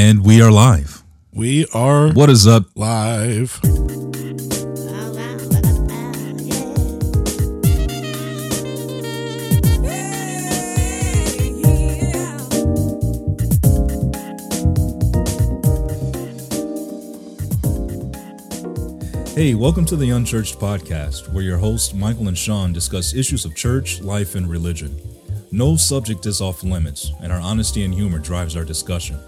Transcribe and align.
And 0.00 0.24
we 0.24 0.40
are 0.40 0.50
live. 0.50 1.02
We 1.30 1.66
are 1.74 2.10
What 2.10 2.30
is 2.30 2.46
up? 2.46 2.64
live. 2.74 3.60
Hey, 19.34 19.54
welcome 19.54 19.84
to 19.84 19.96
the 19.96 20.10
Unchurched 20.10 20.58
Podcast, 20.58 21.30
where 21.30 21.44
your 21.44 21.58
hosts, 21.58 21.92
Michael 21.92 22.28
and 22.28 22.38
Sean, 22.38 22.72
discuss 22.72 23.14
issues 23.14 23.44
of 23.44 23.54
church, 23.54 24.00
life, 24.00 24.34
and 24.34 24.48
religion. 24.48 24.98
No 25.52 25.76
subject 25.76 26.24
is 26.24 26.40
off 26.40 26.62
limits, 26.62 27.12
and 27.22 27.30
our 27.30 27.40
honesty 27.40 27.84
and 27.84 27.92
humor 27.92 28.18
drives 28.18 28.56
our 28.56 28.64
discussion. 28.64 29.18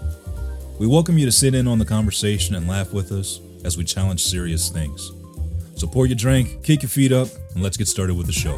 We 0.79 0.87
welcome 0.87 1.19
you 1.19 1.25
to 1.27 1.31
sit 1.31 1.53
in 1.53 1.67
on 1.67 1.77
the 1.77 1.85
conversation 1.85 2.55
and 2.55 2.67
laugh 2.67 2.91
with 2.93 3.11
us 3.11 3.39
as 3.63 3.77
we 3.77 3.83
challenge 3.83 4.23
serious 4.23 4.69
things. 4.69 5.11
So 5.75 5.87
pour 5.87 6.07
your 6.07 6.15
drink, 6.15 6.63
kick 6.63 6.81
your 6.81 6.89
feet 6.89 7.11
up, 7.11 7.27
and 7.53 7.61
let's 7.61 7.77
get 7.77 7.87
started 7.87 8.15
with 8.15 8.25
the 8.25 8.33
show. 8.33 8.57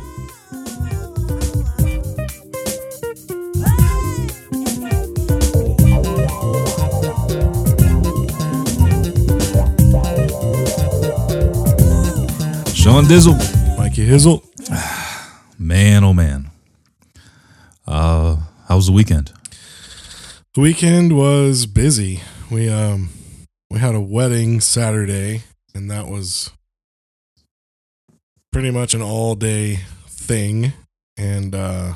Sean 12.74 13.04
Dizzle. 13.06 13.38
Mikey 13.78 14.08
Hizzle. 14.08 14.42
Man, 15.60 16.04
oh 16.04 16.14
man. 16.14 16.50
Uh, 17.86 18.38
how 18.68 18.76
was 18.78 18.88
the 18.88 18.92
weekend? 18.94 19.35
The 20.56 20.62
weekend 20.62 21.18
was 21.18 21.66
busy. 21.66 22.22
We 22.50 22.70
um 22.70 23.10
we 23.70 23.80
had 23.80 23.94
a 23.94 24.00
wedding 24.00 24.62
Saturday 24.62 25.44
and 25.74 25.92
that 25.92 26.08
was 26.08 26.50
pretty 28.54 28.72
much 28.72 28.94
an 28.94 29.02
all 29.02 29.36
day 29.36 29.82
thing. 30.08 30.72
And 31.18 31.54
uh 31.54 31.96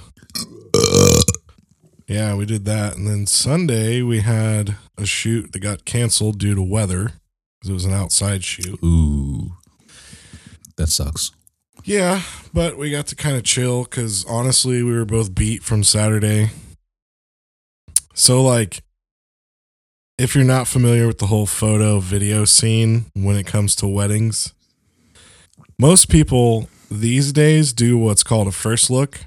yeah, 2.05 2.35
we 2.35 2.45
did 2.45 2.65
that. 2.65 2.97
And 2.97 3.07
then 3.07 3.27
Sunday 3.27 4.01
we 4.01 4.19
had 4.19 4.75
a 4.97 5.05
shoot 5.05 5.53
that 5.53 5.59
got 5.59 5.85
canceled 5.85 6.37
due 6.37 6.53
to 6.53 6.61
weather 6.61 7.13
because 7.61 7.69
it 7.69 7.73
was 7.73 7.85
an 7.85 7.93
outside 7.93 8.43
shoot. 8.43 8.77
Ooh, 8.83 9.53
that 10.75 10.87
sucks. 10.87 11.31
Yeah, 11.85 12.23
but 12.53 12.77
we 12.77 12.91
got 12.91 13.07
to 13.07 13.15
kind 13.15 13.37
of 13.37 13.43
chill 13.43 13.85
because 13.85 14.25
honestly, 14.25 14.83
we 14.83 14.91
were 14.91 15.05
both 15.05 15.33
beat 15.33 15.63
from 15.63 15.85
Saturday. 15.85 16.49
So, 18.19 18.43
like, 18.43 18.83
if 20.17 20.35
you're 20.35 20.43
not 20.43 20.67
familiar 20.67 21.07
with 21.07 21.19
the 21.19 21.27
whole 21.27 21.45
photo 21.45 22.01
video 22.01 22.43
scene 22.43 23.05
when 23.13 23.37
it 23.37 23.47
comes 23.47 23.77
to 23.77 23.87
weddings, 23.87 24.53
most 25.79 26.09
people 26.09 26.67
these 26.91 27.31
days 27.31 27.71
do 27.71 27.97
what's 27.97 28.21
called 28.21 28.49
a 28.49 28.51
first 28.51 28.89
look. 28.89 29.21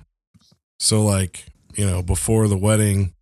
So, 0.78 1.02
like, 1.02 1.46
you 1.74 1.86
know, 1.86 2.02
before 2.02 2.48
the 2.48 2.56
wedding, 2.58 3.14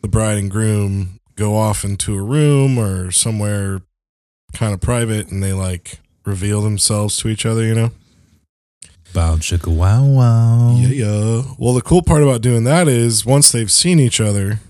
the 0.00 0.08
bride 0.08 0.38
and 0.38 0.50
groom 0.50 1.20
go 1.34 1.56
off 1.56 1.84
into 1.84 2.16
a 2.16 2.22
room 2.22 2.78
or 2.78 3.10
somewhere 3.10 3.82
kind 4.54 4.72
of 4.72 4.80
private 4.80 5.30
and 5.30 5.42
they 5.42 5.52
like 5.52 6.00
reveal 6.24 6.62
themselves 6.62 7.18
to 7.18 7.28
each 7.28 7.44
other, 7.44 7.64
you 7.64 7.74
know? 7.74 7.90
Bow 9.12 9.36
chicka 9.36 9.68
wow 9.68 10.06
wow. 10.06 10.74
Yeah, 10.78 10.88
yeah. 10.88 11.42
Well, 11.58 11.74
the 11.74 11.82
cool 11.82 12.00
part 12.00 12.22
about 12.22 12.40
doing 12.40 12.64
that 12.64 12.88
is 12.88 13.26
once 13.26 13.52
they've 13.52 13.70
seen 13.70 13.98
each 13.98 14.22
other, 14.22 14.60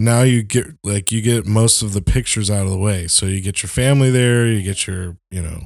now 0.00 0.22
you 0.22 0.42
get 0.42 0.66
like 0.82 1.12
you 1.12 1.20
get 1.20 1.46
most 1.46 1.82
of 1.82 1.92
the 1.92 2.00
pictures 2.00 2.50
out 2.50 2.64
of 2.64 2.70
the 2.70 2.78
way. 2.78 3.06
So 3.06 3.26
you 3.26 3.40
get 3.40 3.62
your 3.62 3.68
family 3.68 4.10
there, 4.10 4.46
you 4.46 4.62
get 4.62 4.86
your, 4.86 5.16
you 5.30 5.42
know, 5.42 5.60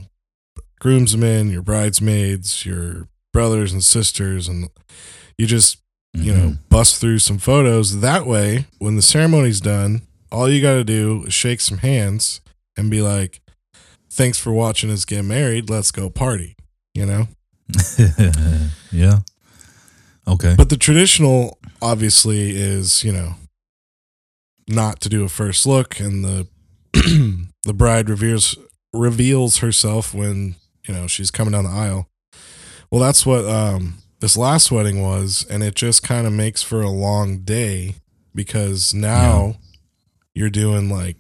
groomsmen, 0.81 1.51
your 1.51 1.63
bridesmaids, 1.63 2.67
your 2.67 3.09
brothers 3.33 3.73
and 3.73 3.83
sisters 3.85 4.49
and 4.49 4.69
you 5.39 5.47
just, 5.47 5.79
you 6.13 6.33
know, 6.35 6.49
Mhm. 6.51 6.59
bust 6.69 7.01
through 7.01 7.21
some 7.21 7.39
photos. 7.39 8.01
That 8.01 8.27
way, 8.27 8.67
when 8.79 8.97
the 8.97 9.03
ceremony's 9.03 9.61
done, 9.61 10.03
all 10.33 10.49
you 10.51 10.61
got 10.61 10.75
to 10.75 10.85
do 10.85 11.25
is 11.27 11.35
shake 11.35 11.61
some 11.61 11.79
hands 11.79 12.41
and 12.77 12.91
be 12.91 13.01
like, 13.03 13.41
"Thanks 14.11 14.39
for 14.39 14.53
watching 14.53 14.91
us 14.91 15.05
get 15.05 15.25
married. 15.25 15.71
Let's 15.71 15.91
go 15.93 16.11
party." 16.11 16.57
You 16.95 17.07
know? 17.07 17.29
yeah. 18.93 19.21
Okay. 20.27 20.55
But 20.57 20.69
the 20.71 20.77
traditional, 20.77 21.59
obviously, 21.81 22.51
is 22.51 23.03
you 23.05 23.13
know 23.13 23.35
not 24.69 25.01
to 25.01 25.09
do 25.09 25.25
a 25.25 25.29
first 25.29 25.67
look, 25.67 26.01
and 26.01 26.25
the 26.25 26.49
the 27.65 27.75
bride 27.75 28.09
reveals 28.09 28.57
reveals 28.93 29.59
herself 29.59 30.15
when 30.15 30.57
you 30.87 30.95
know 30.95 31.07
she's 31.07 31.31
coming 31.31 31.53
down 31.53 31.65
the 31.65 31.71
aisle. 31.71 32.09
Well, 32.91 33.01
that's 33.01 33.27
what 33.27 33.45
um, 33.45 33.99
this 34.21 34.37
last 34.37 34.71
wedding 34.71 35.03
was, 35.03 35.47
and 35.51 35.63
it 35.63 35.75
just 35.75 36.03
kind 36.03 36.27
of 36.27 36.33
makes 36.33 36.63
for 36.63 36.83
a 36.83 36.91
long 36.91 37.41
day 37.41 37.97
because 38.35 38.95
now 38.95 39.57
you're 40.35 40.51
doing 40.51 40.89
like 40.89 41.17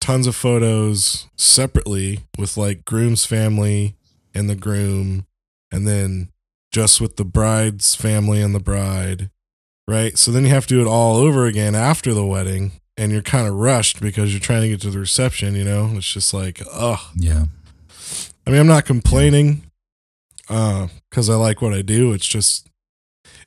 tons 0.00 0.26
of 0.26 0.34
photos 0.34 1.26
separately 1.36 2.20
with 2.38 2.56
like 2.56 2.84
groom's 2.84 3.24
family 3.24 3.96
and 4.34 4.48
the 4.48 4.56
groom, 4.56 5.26
and 5.70 5.86
then 5.86 6.30
just 6.72 7.00
with 7.00 7.16
the 7.16 7.24
bride's 7.24 7.94
family 7.94 8.40
and 8.40 8.54
the 8.54 8.60
bride, 8.60 9.30
right? 9.88 10.16
So 10.16 10.30
then 10.30 10.44
you 10.44 10.50
have 10.50 10.66
to 10.68 10.74
do 10.74 10.80
it 10.80 10.86
all 10.86 11.16
over 11.16 11.46
again 11.46 11.74
after 11.74 12.14
the 12.14 12.24
wedding, 12.24 12.72
and 12.96 13.12
you're 13.12 13.22
kind 13.22 13.46
of 13.46 13.54
rushed 13.54 14.00
because 14.00 14.32
you're 14.32 14.40
trying 14.40 14.62
to 14.62 14.68
get 14.68 14.80
to 14.82 14.90
the 14.90 14.98
reception, 14.98 15.54
you 15.54 15.64
know? 15.64 15.90
It's 15.94 16.12
just 16.12 16.34
like, 16.34 16.62
ugh. 16.72 17.00
yeah. 17.16 17.44
I 18.46 18.50
mean, 18.50 18.60
I'm 18.60 18.66
not 18.66 18.84
complaining 18.84 19.62
uh 20.48 20.88
because 21.08 21.30
I 21.30 21.34
like 21.34 21.62
what 21.62 21.72
I 21.74 21.82
do. 21.82 22.12
It's 22.12 22.26
just, 22.26 22.68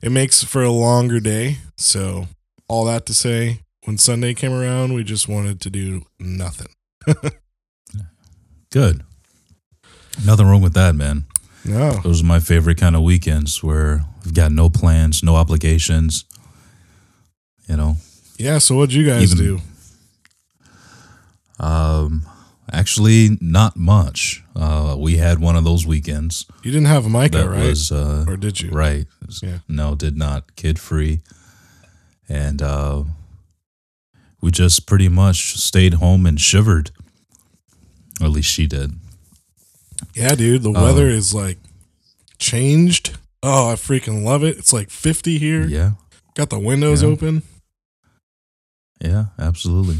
it 0.02 0.10
makes 0.10 0.42
for 0.42 0.62
a 0.62 0.70
longer 0.70 1.20
day. 1.20 1.58
So, 1.76 2.28
all 2.68 2.84
that 2.86 3.06
to 3.06 3.14
say, 3.14 3.60
when 3.84 3.98
Sunday 3.98 4.34
came 4.34 4.52
around, 4.52 4.94
we 4.94 5.04
just 5.04 5.28
wanted 5.28 5.60
to 5.62 5.70
do 5.70 6.06
nothing. 6.18 6.68
Good. 8.70 9.02
Nothing 10.24 10.46
wrong 10.46 10.62
with 10.62 10.74
that, 10.74 10.94
man. 10.94 11.24
No. 11.64 11.92
Those 12.02 12.22
are 12.22 12.26
my 12.26 12.40
favorite 12.40 12.78
kind 12.78 12.96
of 12.96 13.02
weekends 13.02 13.62
where 13.62 14.04
we've 14.24 14.34
got 14.34 14.52
no 14.52 14.68
plans, 14.68 15.22
no 15.22 15.36
obligations. 15.36 16.24
You 17.68 17.76
know, 17.76 17.96
Yeah. 18.38 18.58
So, 18.58 18.76
what'd 18.76 18.92
you 18.94 19.06
guys 19.06 19.32
Even- 19.32 19.38
do? 19.58 19.60
um, 21.58 22.26
actually, 22.72 23.38
not 23.40 23.76
much. 23.76 24.42
Uh, 24.56 24.96
we 24.98 25.16
had 25.16 25.38
one 25.40 25.56
of 25.56 25.64
those 25.64 25.86
weekends 25.86 26.46
You 26.62 26.70
didn't 26.70 26.86
have 26.86 27.08
Micah, 27.08 27.48
right? 27.48 27.68
was 27.68 27.90
uh, 27.92 28.24
or 28.26 28.36
did 28.36 28.60
you? 28.60 28.70
right. 28.70 29.06
Yeah. 29.42 29.58
No, 29.68 29.94
did 29.94 30.16
not. 30.16 30.54
Kid 30.56 30.78
free, 30.78 31.20
and 32.28 32.62
uh, 32.62 33.04
we 34.40 34.50
just 34.50 34.86
pretty 34.86 35.08
much 35.08 35.54
stayed 35.56 35.94
home 35.94 36.26
and 36.26 36.40
shivered. 36.40 36.90
Or 38.20 38.26
at 38.26 38.32
least 38.32 38.48
she 38.50 38.66
did. 38.66 38.92
Yeah, 40.14 40.34
dude, 40.36 40.62
the 40.62 40.70
weather 40.70 41.08
is 41.08 41.34
like 41.34 41.58
changed. 42.38 43.16
Oh, 43.42 43.70
I 43.70 43.74
freaking 43.74 44.22
love 44.24 44.44
it. 44.44 44.56
It's 44.56 44.72
like 44.72 44.88
50 44.90 45.38
here. 45.38 45.64
Yeah. 45.66 45.92
Got 46.34 46.50
the 46.50 46.58
windows 46.58 47.02
Yeah. 47.02 47.08
open. 47.08 47.42
Yeah, 49.04 49.26
absolutely. 49.38 49.98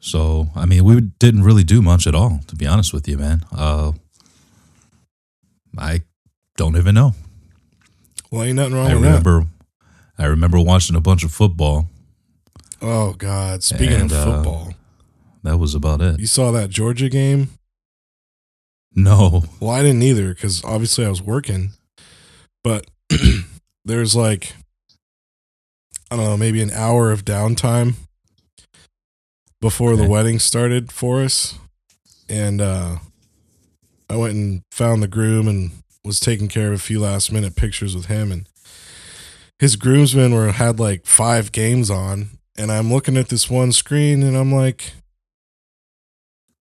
So, 0.00 0.48
I 0.56 0.64
mean, 0.66 0.84
we 0.84 1.00
didn't 1.00 1.42
really 1.44 1.64
do 1.64 1.80
much 1.82 2.06
at 2.06 2.14
all, 2.14 2.40
to 2.46 2.56
be 2.56 2.66
honest 2.66 2.92
with 2.92 3.06
you, 3.08 3.18
man. 3.18 3.44
Uh, 3.52 3.92
I 5.78 6.00
don't 6.56 6.76
even 6.76 6.94
know. 6.94 7.12
Well, 8.30 8.42
ain't 8.44 8.56
nothing 8.56 8.74
wrong 8.74 8.86
I 8.86 8.94
with 8.94 9.04
remember, 9.04 9.46
I 10.18 10.24
remember 10.26 10.60
watching 10.60 10.96
a 10.96 11.00
bunch 11.00 11.24
of 11.24 11.32
football. 11.32 11.88
Oh 12.82 13.12
God! 13.14 13.62
Speaking 13.62 14.00
And, 14.02 14.12
of 14.12 14.18
uh, 14.18 14.24
football, 14.34 14.74
That 15.42 15.58
was 15.58 15.74
about 15.74 16.00
it. 16.02 16.20
you 16.20 16.26
saw 16.26 16.50
that 16.52 16.70
Georgia 16.70 17.08
game? 17.08 17.48
No. 18.94 19.44
Well, 19.60 19.70
I 19.70 19.82
didn't 19.82 20.02
either 20.02 20.34
because 20.34 20.62
obviously 20.64 21.04
I 21.04 21.08
was 21.08 21.22
working. 21.22 21.70
But 22.62 22.86
there's 23.84 24.14
like 24.14 24.54
I 26.14 26.16
don't 26.16 26.26
know, 26.26 26.36
maybe 26.36 26.62
an 26.62 26.70
hour 26.70 27.10
of 27.10 27.24
downtime 27.24 27.94
before 29.60 29.96
the 29.96 30.08
wedding 30.08 30.38
started 30.38 30.92
for 30.92 31.24
us, 31.24 31.58
and 32.28 32.60
uh, 32.60 32.98
I 34.08 34.16
went 34.16 34.34
and 34.34 34.62
found 34.70 35.02
the 35.02 35.08
groom 35.08 35.48
and 35.48 35.72
was 36.04 36.20
taking 36.20 36.46
care 36.46 36.68
of 36.68 36.74
a 36.74 36.78
few 36.78 37.00
last 37.00 37.32
minute 37.32 37.56
pictures 37.56 37.96
with 37.96 38.06
him. 38.06 38.30
And 38.30 38.48
his 39.58 39.74
groomsmen 39.74 40.32
were 40.32 40.52
had 40.52 40.78
like 40.78 41.04
five 41.04 41.50
games 41.50 41.90
on. 41.90 42.38
And 42.56 42.70
I'm 42.70 42.92
looking 42.92 43.16
at 43.16 43.28
this 43.28 43.50
one 43.50 43.72
screen 43.72 44.22
and 44.22 44.36
I'm 44.36 44.52
like 44.52 44.92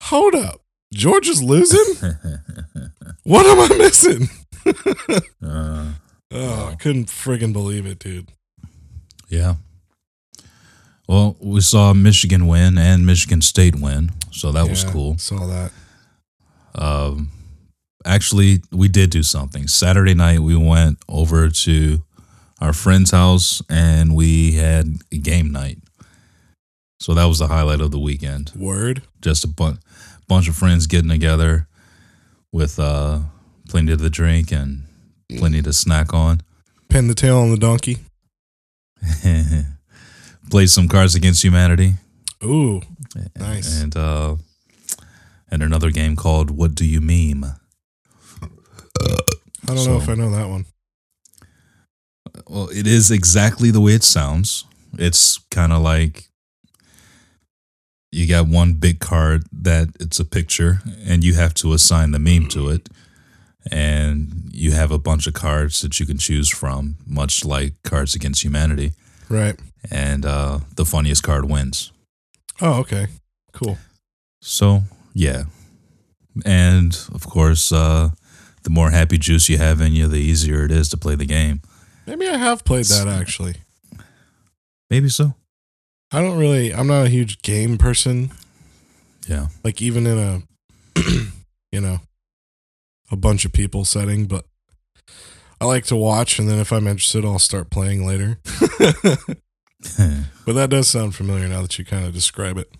hold 0.03 0.33
up. 0.33 0.61
Georgia's 0.93 1.43
losing? 1.43 2.19
What 3.23 3.45
am 3.47 3.69
I 3.69 3.77
missing? 3.77 4.29
Uh, 5.43 5.93
oh 6.31 6.69
I 6.71 6.75
couldn't 6.75 7.05
friggin' 7.05 7.53
believe 7.53 7.85
it 7.85 7.99
dude 7.99 8.31
yeah. 9.29 9.55
Well, 11.07 11.35
we 11.39 11.61
saw 11.61 11.93
Michigan 11.93 12.47
win 12.47 12.77
and 12.77 13.05
Michigan 13.05 13.41
State 13.41 13.75
win, 13.75 14.11
so 14.31 14.51
that 14.51 14.67
was 14.67 14.83
cool. 14.83 15.17
Saw 15.19 15.45
that. 15.45 15.71
Um, 16.73 17.31
actually, 18.05 18.61
we 18.71 18.87
did 18.87 19.11
do 19.11 19.21
something. 19.23 19.67
Saturday 19.67 20.15
night, 20.15 20.39
we 20.39 20.55
went 20.55 20.97
over 21.07 21.49
to 21.49 22.03
our 22.59 22.73
friend's 22.73 23.11
house 23.11 23.61
and 23.69 24.15
we 24.15 24.53
had 24.53 24.97
a 25.11 25.17
game 25.17 25.51
night. 25.51 25.77
So 26.99 27.13
that 27.13 27.25
was 27.25 27.39
the 27.39 27.47
highlight 27.47 27.81
of 27.81 27.91
the 27.91 27.99
weekend. 27.99 28.51
Word. 28.55 29.03
Just 29.21 29.43
a 29.43 29.47
bun- 29.47 29.79
bunch 30.27 30.47
of 30.47 30.55
friends 30.55 30.87
getting 30.87 31.09
together 31.09 31.67
with 32.51 32.79
uh, 32.79 33.19
plenty 33.69 33.95
to 33.95 34.09
drink 34.09 34.51
and 34.51 34.83
plenty 35.37 35.61
to 35.61 35.73
snack 35.73 36.13
on. 36.13 36.41
Pin 36.89 37.07
the 37.07 37.15
tail 37.15 37.37
on 37.37 37.51
the 37.51 37.57
donkey. 37.57 37.97
Played 40.49 40.69
some 40.69 40.87
Cards 40.87 41.15
Against 41.15 41.43
Humanity. 41.43 41.95
Ooh, 42.43 42.81
Nice. 43.37 43.81
And 43.81 43.95
uh, 43.95 44.35
and 45.49 45.63
another 45.63 45.89
game 45.91 46.15
called 46.15 46.51
What 46.51 46.75
Do 46.75 46.85
You 46.85 47.01
Meme? 47.01 47.45
I 49.67 49.73
don't 49.73 49.85
know 49.85 49.97
if 49.97 50.07
I 50.09 50.15
know 50.15 50.29
that 50.31 50.49
one. 50.49 50.65
Well, 52.47 52.69
it 52.69 52.85
is 52.85 53.09
exactly 53.11 53.71
the 53.71 53.81
way 53.81 53.93
it 53.93 54.03
sounds. 54.03 54.65
It's 54.97 55.39
kind 55.49 55.73
of 55.73 55.81
like 55.81 56.29
you 58.11 58.27
got 58.27 58.47
one 58.47 58.73
big 58.73 58.99
card 58.99 59.43
that 59.51 59.89
it's 59.99 60.19
a 60.19 60.25
picture, 60.25 60.79
and 61.05 61.23
you 61.23 61.33
have 61.33 61.53
to 61.55 61.73
assign 61.73 62.11
the 62.11 62.19
meme 62.19 62.47
to 62.49 62.69
it. 62.69 62.89
And 63.71 64.49
you 64.51 64.71
have 64.71 64.91
a 64.91 64.99
bunch 64.99 65.27
of 65.27 65.33
cards 65.33 65.81
that 65.81 65.99
you 65.99 66.05
can 66.05 66.17
choose 66.17 66.49
from, 66.49 66.97
much 67.05 67.43
like 67.43 67.73
Cards 67.83 68.15
Against 68.15 68.43
Humanity. 68.43 68.91
Right. 69.29 69.59
And 69.89 70.25
uh, 70.25 70.59
the 70.75 70.85
funniest 70.85 71.23
card 71.23 71.49
wins. 71.49 71.91
Oh, 72.61 72.79
okay. 72.81 73.07
Cool. 73.53 73.77
So, 74.41 74.83
yeah. 75.13 75.45
And 76.45 76.97
of 77.13 77.27
course, 77.27 77.71
uh, 77.71 78.09
the 78.63 78.69
more 78.69 78.91
happy 78.91 79.17
juice 79.17 79.49
you 79.49 79.57
have 79.57 79.81
in 79.81 79.93
you, 79.93 80.07
the 80.07 80.17
easier 80.17 80.65
it 80.65 80.71
is 80.71 80.89
to 80.89 80.97
play 80.97 81.15
the 81.15 81.25
game. 81.25 81.61
Maybe 82.05 82.27
I 82.27 82.37
have 82.37 82.63
played 82.63 82.85
that 82.85 83.07
actually. 83.07 83.55
Maybe 84.89 85.09
so. 85.09 85.33
I 86.11 86.21
don't 86.21 86.37
really. 86.37 86.73
I'm 86.73 86.87
not 86.87 87.05
a 87.05 87.09
huge 87.09 87.41
game 87.41 87.77
person. 87.77 88.31
Yeah. 89.27 89.47
Like 89.63 89.81
even 89.81 90.05
in 90.05 90.17
a, 90.17 90.41
you 91.71 91.81
know, 91.81 91.99
a 93.11 93.15
bunch 93.15 93.45
of 93.45 93.53
people 93.53 93.85
setting, 93.85 94.25
but 94.25 94.45
I 95.59 95.65
like 95.65 95.85
to 95.85 95.95
watch, 95.95 96.39
and 96.39 96.49
then 96.49 96.59
if 96.59 96.71
I'm 96.71 96.87
interested, 96.87 97.23
I'll 97.23 97.39
start 97.39 97.69
playing 97.69 98.05
later. 98.05 98.39
but 100.45 100.53
that 100.53 100.69
does 100.69 100.87
sound 100.87 101.15
familiar 101.15 101.47
now 101.47 101.61
that 101.61 101.77
you 101.79 101.85
kind 101.85 102.05
of 102.05 102.13
describe 102.13 102.57
it. 102.57 102.71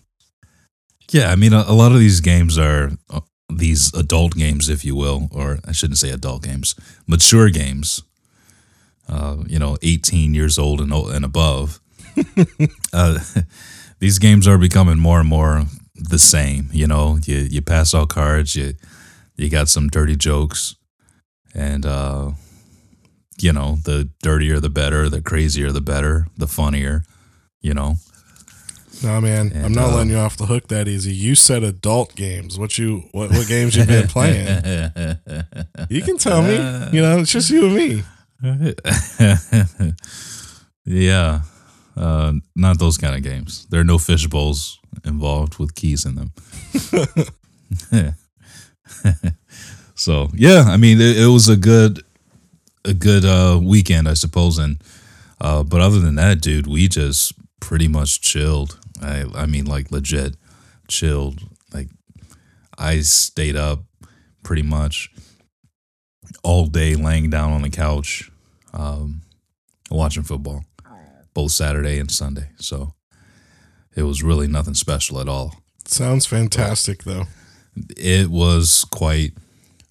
Yeah, 1.10 1.30
I 1.30 1.36
mean, 1.36 1.52
a, 1.52 1.64
a 1.66 1.72
lot 1.72 1.92
of 1.92 1.98
these 1.98 2.20
games 2.20 2.58
are 2.58 2.92
uh, 3.10 3.20
these 3.48 3.94
adult 3.94 4.34
games, 4.34 4.68
if 4.68 4.84
you 4.84 4.96
will, 4.96 5.28
or 5.30 5.60
I 5.66 5.72
shouldn't 5.72 5.98
say 5.98 6.10
adult 6.10 6.42
games, 6.42 6.74
mature 7.06 7.48
games. 7.48 8.02
Uh, 9.08 9.36
you 9.46 9.58
know, 9.58 9.76
eighteen 9.82 10.34
years 10.34 10.58
old 10.58 10.80
and 10.80 10.92
and 10.92 11.24
above. 11.24 11.80
uh, 12.92 13.20
these 14.00 14.18
games 14.18 14.48
are 14.48 14.58
becoming 14.58 14.98
more 14.98 15.20
and 15.20 15.28
more 15.28 15.64
the 15.94 16.18
same. 16.18 16.68
You 16.72 16.88
know, 16.88 17.18
you 17.24 17.36
you 17.36 17.62
pass 17.62 17.94
out 17.94 18.08
cards, 18.08 18.56
you 18.56 18.74
you 19.36 19.50
got 19.50 19.68
some 19.68 19.88
dirty 19.88 20.16
jokes, 20.16 20.76
and 21.54 21.84
uh, 21.86 22.32
you 23.38 23.52
know, 23.52 23.76
the 23.84 24.10
dirtier 24.22 24.60
the 24.60 24.70
better, 24.70 25.08
the 25.08 25.20
crazier 25.20 25.72
the 25.72 25.80
better, 25.80 26.26
the 26.36 26.46
funnier. 26.46 27.04
You 27.60 27.74
know. 27.74 27.96
No, 29.02 29.20
man, 29.20 29.52
I'm 29.62 29.72
not 29.72 29.90
uh, 29.90 29.96
letting 29.96 30.12
you 30.12 30.16
off 30.16 30.38
the 30.38 30.46
hook 30.46 30.68
that 30.68 30.88
easy. 30.88 31.12
You 31.12 31.34
said 31.34 31.62
adult 31.62 32.14
games. 32.14 32.58
What 32.58 32.78
you 32.78 33.08
what 33.12 33.30
what 33.30 33.46
games 33.46 33.76
you've 33.76 33.88
been 33.88 34.08
playing? 34.08 34.46
You 35.88 36.02
can 36.02 36.16
tell 36.18 36.42
me. 36.42 36.54
You 36.92 37.02
know, 37.02 37.18
it's 37.18 37.30
just 37.30 37.50
you 37.50 37.66
and 37.66 37.74
me. 37.74 38.02
yeah, 40.84 41.40
uh, 41.96 42.32
not 42.54 42.78
those 42.78 42.98
kind 42.98 43.14
of 43.14 43.22
games. 43.22 43.66
There 43.70 43.80
are 43.80 43.84
no 43.84 43.98
fish 43.98 44.26
bowls 44.26 44.78
involved 45.04 45.58
with 45.58 45.74
keys 45.74 46.04
in 46.04 46.14
them. 46.14 46.32
so 49.94 50.28
yeah, 50.34 50.64
I 50.66 50.76
mean, 50.76 51.00
it, 51.00 51.18
it 51.18 51.26
was 51.26 51.48
a 51.48 51.56
good, 51.56 52.02
a 52.84 52.94
good 52.94 53.24
uh, 53.24 53.60
weekend, 53.62 54.08
I 54.08 54.14
suppose. 54.14 54.58
And 54.58 54.82
uh, 55.40 55.62
but 55.62 55.80
other 55.80 56.00
than 56.00 56.16
that, 56.16 56.40
dude, 56.40 56.66
we 56.66 56.88
just 56.88 57.32
pretty 57.60 57.88
much 57.88 58.20
chilled. 58.20 58.78
I 59.02 59.24
I 59.34 59.46
mean, 59.46 59.66
like 59.66 59.90
legit 59.90 60.36
chilled. 60.88 61.40
Like 61.72 61.88
I 62.78 63.00
stayed 63.00 63.56
up 63.56 63.80
pretty 64.42 64.62
much 64.62 65.10
all 66.42 66.66
day 66.66 66.94
laying 66.94 67.30
down 67.30 67.52
on 67.52 67.62
the 67.62 67.70
couch 67.70 68.30
um, 68.72 69.22
watching 69.90 70.22
football 70.22 70.64
both 71.34 71.50
saturday 71.50 71.98
and 71.98 72.10
sunday 72.10 72.48
so 72.56 72.94
it 73.94 74.04
was 74.04 74.22
really 74.22 74.46
nothing 74.46 74.74
special 74.74 75.20
at 75.20 75.28
all 75.28 75.54
Sounds 75.88 76.26
fantastic, 76.26 77.04
though. 77.04 77.26
It 77.96 78.28
was 78.28 78.84
quite 78.90 79.32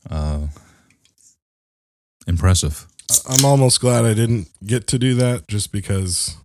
uh, 0.10 0.48
impressive. 2.28 2.88
I'm 3.30 3.46
almost 3.46 3.82
glad 3.82 4.06
I 4.06 4.14
didn't 4.14 4.50
get 4.66 4.88
to 4.88 5.00
do 5.00 5.14
that 5.16 5.48
just 5.48 5.72
because 5.72 6.38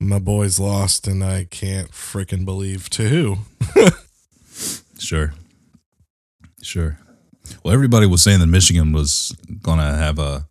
my 0.00 0.18
boys 0.18 0.58
lost 0.58 1.06
and 1.06 1.22
I 1.22 1.44
can't 1.44 1.90
freaking 1.90 2.44
believe 2.44 2.88
to 2.90 3.08
who. 3.08 3.36
sure. 4.98 5.34
Sure. 6.62 6.98
Well 7.62 7.72
everybody 7.72 8.06
was 8.06 8.22
saying 8.22 8.40
that 8.40 8.46
michigan 8.46 8.92
was 8.92 9.36
gonna 9.62 9.94
have 9.96 10.18
a 10.18 10.48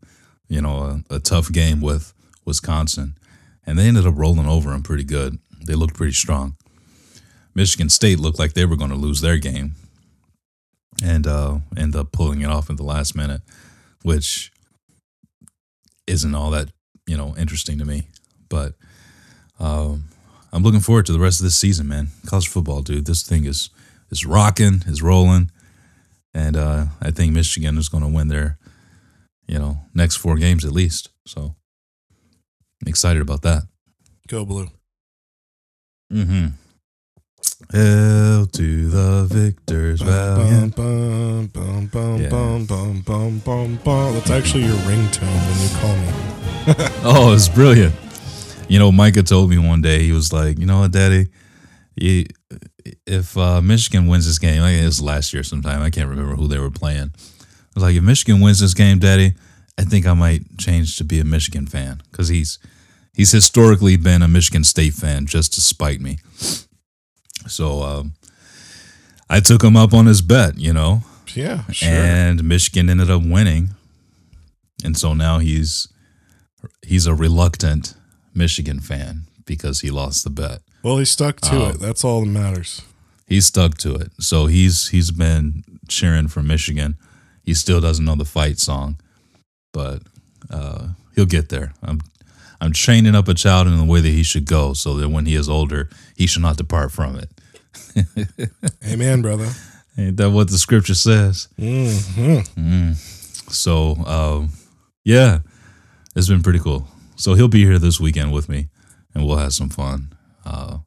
you 0.48 0.62
know 0.62 1.04
a, 1.10 1.16
a 1.16 1.20
tough 1.20 1.52
game 1.52 1.82
with 1.82 2.14
wisconsin 2.46 3.16
and 3.66 3.78
they 3.78 3.88
ended 3.88 4.08
up 4.08 4.14
rolling 4.16 4.48
over 4.48 4.72
them 4.72 4.84
pretty 4.84 5.04
good. 5.04 5.40
They 5.66 5.74
looked 5.74 5.96
pretty 5.96 6.14
strong. 6.14 6.56
Michigan 7.54 7.90
state 7.90 8.20
looked 8.20 8.40
like 8.40 8.54
they 8.54 8.66
were 8.66 8.76
going 8.76 8.92
to 8.92 8.96
lose 8.96 9.22
their 9.22 9.38
game 9.38 9.76
and 11.04 11.28
uh 11.28 11.58
end 11.76 11.96
up 11.96 12.12
pulling 12.12 12.42
it 12.42 12.50
off 12.50 12.70
at 12.70 12.78
the 12.78 12.84
last 12.84 13.16
minute 13.16 13.42
which 14.04 14.52
isn't 16.08 16.36
all 16.36 16.52
that 16.52 16.70
you 17.08 17.18
know 17.18 17.36
interesting 17.38 17.80
to 17.80 17.86
me. 17.86 18.08
But 18.50 18.74
um 19.60 20.06
i'm 20.54 20.64
looking 20.64 20.80
forward 20.80 21.06
to 21.08 21.12
the 21.14 21.20
rest 21.20 21.40
of 21.40 21.44
this 21.44 21.58
season 21.58 21.88
man. 21.88 22.10
College 22.26 22.48
football 22.48 22.82
dude 22.82 23.06
this 23.06 23.24
thing 23.24 23.46
is 23.46 23.70
is 24.12 24.26
rocking 24.26 24.84
is 24.88 25.02
rolling. 25.02 25.52
And 26.34 26.56
uh 26.56 26.86
i 27.02 27.12
think 27.12 27.34
michigan 27.34 27.78
is 27.78 27.90
going 27.90 28.04
to 28.04 28.10
win 28.10 28.28
their 28.28 28.58
you 29.48 29.60
know 29.60 29.80
next 29.94 30.18
four 30.18 30.36
games 30.38 30.64
at 30.64 30.72
least. 30.72 31.10
So 31.26 31.56
i'm 32.82 32.88
excited 32.88 33.22
about 33.22 33.42
that. 33.42 33.64
Go 34.28 34.46
blue. 34.46 34.68
mm-hmm 36.12 36.48
Hail 37.72 38.46
to 38.48 38.90
the 38.90 39.28
victors 39.30 40.00
Bum, 40.00 40.08
valiant 40.10 40.76
bum, 40.76 41.48
bum, 41.48 41.88
bum, 41.88 42.22
Yeah. 42.22 42.30
bum, 42.30 42.66
bum, 42.66 43.02
bum, 43.02 43.40
bum, 43.40 43.80
bum. 43.84 44.14
That's 44.14 44.30
actually 44.30 44.66
your 44.66 44.78
ringtone 44.78 45.22
when 45.22 45.62
you 45.62 45.76
call 45.80 45.96
me. 45.98 46.12
Oh, 47.04 47.34
it's 47.34 47.48
brilliant. 47.48 47.94
You 48.68 48.80
know, 48.80 48.92
Micah 48.92 49.24
told 49.24 49.50
me 49.50 49.58
one 49.58 49.82
day, 49.82 50.04
he 50.04 50.12
was 50.12 50.34
like, 50.34 50.58
you 50.58 50.66
know 50.66 50.80
what, 50.80 50.92
Daddy, 50.92 51.28
you, 51.96 52.26
if 53.06 53.38
uh, 53.38 53.62
Michigan 53.62 54.08
wins 54.08 54.26
this 54.26 54.40
game, 54.40 54.62
like 54.62 54.74
it 54.76 54.86
was 54.86 55.02
last 55.02 55.34
year 55.34 55.44
sometime, 55.44 55.82
I 55.82 55.90
can't 55.92 56.10
remember 56.10 56.36
who 56.36 56.48
they 56.48 56.58
were 56.58 56.72
playing. 56.72 57.12
I 57.14 57.46
was 57.76 57.84
like, 57.84 57.96
if 57.96 58.04
Michigan 58.04 58.42
wins 58.42 58.60
this 58.60 58.74
game, 58.74 59.00
Daddy, 59.00 59.34
I 59.78 59.84
think 59.84 60.08
I 60.08 60.14
might 60.14 60.58
change 60.58 60.98
to 60.98 61.04
be 61.04 61.20
a 61.20 61.26
Michigan 61.26 61.68
fan 61.68 62.02
because 62.10 62.30
he's 62.30 62.58
he's 63.14 63.32
historically 63.32 63.98
been 63.98 64.22
a 64.22 64.28
Michigan 64.28 64.64
State 64.64 64.94
fan 64.94 65.26
just 65.26 65.54
to 65.56 65.62
spite 65.62 66.00
me. 66.02 66.18
So 67.48 67.82
um, 67.84 68.14
I 69.30 69.40
took 69.40 69.64
him 69.64 69.76
up 69.76 69.94
on 69.94 70.06
his 70.06 70.22
bet, 70.22 70.58
you 70.58 70.74
know, 70.74 71.04
Yeah, 71.34 71.64
sure. 71.72 71.90
and 71.90 72.44
Michigan 72.44 72.90
ended 72.90 73.10
up 73.12 73.24
winning, 73.24 73.70
and 74.84 74.98
so 74.98 75.14
now 75.14 75.40
he's 75.40 75.88
he's 76.82 77.06
a 77.06 77.14
reluctant 77.14 77.94
Michigan 78.34 78.80
fan 78.80 79.24
because 79.46 79.82
he 79.82 79.90
lost 79.92 80.24
the 80.24 80.30
bet. 80.30 80.62
well, 80.84 80.98
he 80.98 81.06
stuck 81.06 81.40
to 81.42 81.56
Oh. 81.56 81.70
it. 81.70 81.80
That's 81.80 82.04
all 82.04 82.22
that 82.22 82.28
matters. 82.30 82.82
He 83.28 83.42
stuck 83.42 83.78
to 83.80 83.96
it, 83.96 84.12
so 84.20 84.46
he's 84.48 84.90
he's 84.90 85.12
been 85.12 85.64
cheering 85.88 86.28
for 86.28 86.44
Michigan. 86.44 86.98
He 87.44 87.54
still 87.54 87.82
doesn't 87.82 88.06
know 88.06 88.16
the 88.16 88.26
fight 88.26 88.60
song, 88.60 88.98
but 89.74 90.02
uh, 90.50 90.90
he'll 91.16 91.26
get 91.26 91.50
there. 91.50 91.74
I'm 91.84 92.02
I'm 92.62 92.72
training 92.74 93.16
up 93.16 93.28
a 93.28 93.34
child 93.34 93.68
in 93.68 93.78
the 93.78 93.84
way 93.84 94.02
that 94.02 94.10
he 94.10 94.24
should 94.24 94.46
go, 94.46 94.74
so 94.74 94.96
that 94.96 95.10
when 95.10 95.26
he 95.26 95.36
is 95.36 95.50
older, 95.50 95.90
he 96.16 96.26
should 96.28 96.42
not 96.42 96.58
depart 96.58 96.92
from 96.92 97.18
it. 97.18 97.30
Amen, 98.88 99.22
brother. 99.22 99.50
Ain't 99.98 100.18
that 100.18 100.32
what 100.32 100.50
the 100.50 100.58
scripture 100.58 100.96
says? 100.96 101.48
hmm 101.58 102.40
Mm. 102.58 102.96
So, 103.52 103.96
um, 104.06 104.50
yeah, 105.04 105.40
it's 106.16 106.28
been 106.28 106.42
pretty 106.44 106.60
cool. 106.60 106.88
So 107.16 107.34
he'll 107.36 107.48
be 107.48 107.64
here 107.64 107.80
this 107.80 108.00
weekend 108.00 108.34
with 108.34 108.50
me, 108.50 108.68
and 109.14 109.26
we'll 109.26 109.38
have 109.38 109.54
some 109.54 109.70
fun. 109.70 110.14
uh, 110.46 110.80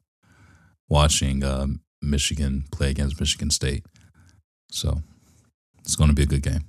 watching 0.87 1.43
uh, 1.43 1.67
Michigan 2.01 2.65
play 2.71 2.89
against 2.89 3.19
Michigan 3.19 3.49
State. 3.51 3.85
So 4.71 5.01
it's 5.79 5.95
going 5.95 6.09
to 6.09 6.15
be 6.15 6.23
a 6.23 6.27
good 6.27 6.43
game. 6.43 6.63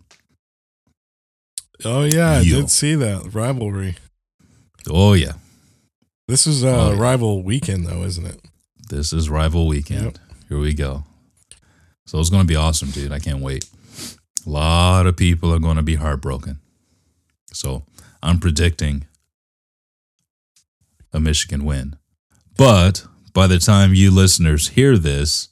Oh 1.84 2.04
yeah, 2.04 2.32
I 2.32 2.44
did 2.44 2.68
see 2.70 2.94
that 2.96 3.32
rivalry. 3.34 3.96
Oh 4.88 5.12
yeah, 5.14 5.32
This 6.28 6.46
is 6.46 6.64
uh, 6.64 6.68
Oh, 6.68 6.92
yeah. 6.92 6.98
rival 7.00 7.42
weekend 7.42 7.86
though, 7.86 8.02
isn't 8.04 8.26
it? 8.26 8.40
this 8.88 9.12
is 9.12 9.28
rival 9.30 9.66
weekend. 9.68 10.04
Yep. 10.04 10.18
Here 10.48 10.58
we 10.58 10.74
go. 10.74 11.04
So 12.06 12.18
it's 12.18 12.30
going 12.30 12.42
to 12.42 12.46
be 12.48 12.56
awesome, 12.56 12.90
dude. 12.90 13.12
I 13.12 13.20
can't 13.20 13.40
wait. 13.40 13.68
A 14.46 14.50
lot 14.50 15.06
of 15.06 15.16
people 15.16 15.54
are 15.54 15.60
going 15.60 15.76
to 15.76 15.82
be 15.82 15.94
heartbroken. 15.94 16.58
So 17.52 17.84
I'm 18.20 18.40
predicting 18.40 19.06
a 21.12 21.20
Michigan 21.20 21.64
win. 21.64 21.96
But 22.56 23.06
by 23.32 23.46
the 23.46 23.58
time 23.60 23.94
you 23.94 24.10
listeners 24.10 24.68
hear 24.68 24.98
this, 24.98 25.48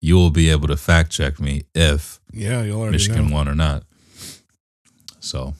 you 0.00 0.16
will 0.16 0.30
be 0.30 0.50
able 0.50 0.66
to 0.68 0.76
fact 0.76 1.10
check 1.12 1.38
me 1.38 1.64
if 1.76 2.20
Yeah, 2.32 2.62
you'll 2.62 2.80
already 2.80 2.92
Michigan 2.96 3.28
know. 3.28 3.34
won 3.36 3.48
or 3.48 3.54
not. 3.54 3.84
So 5.20 5.54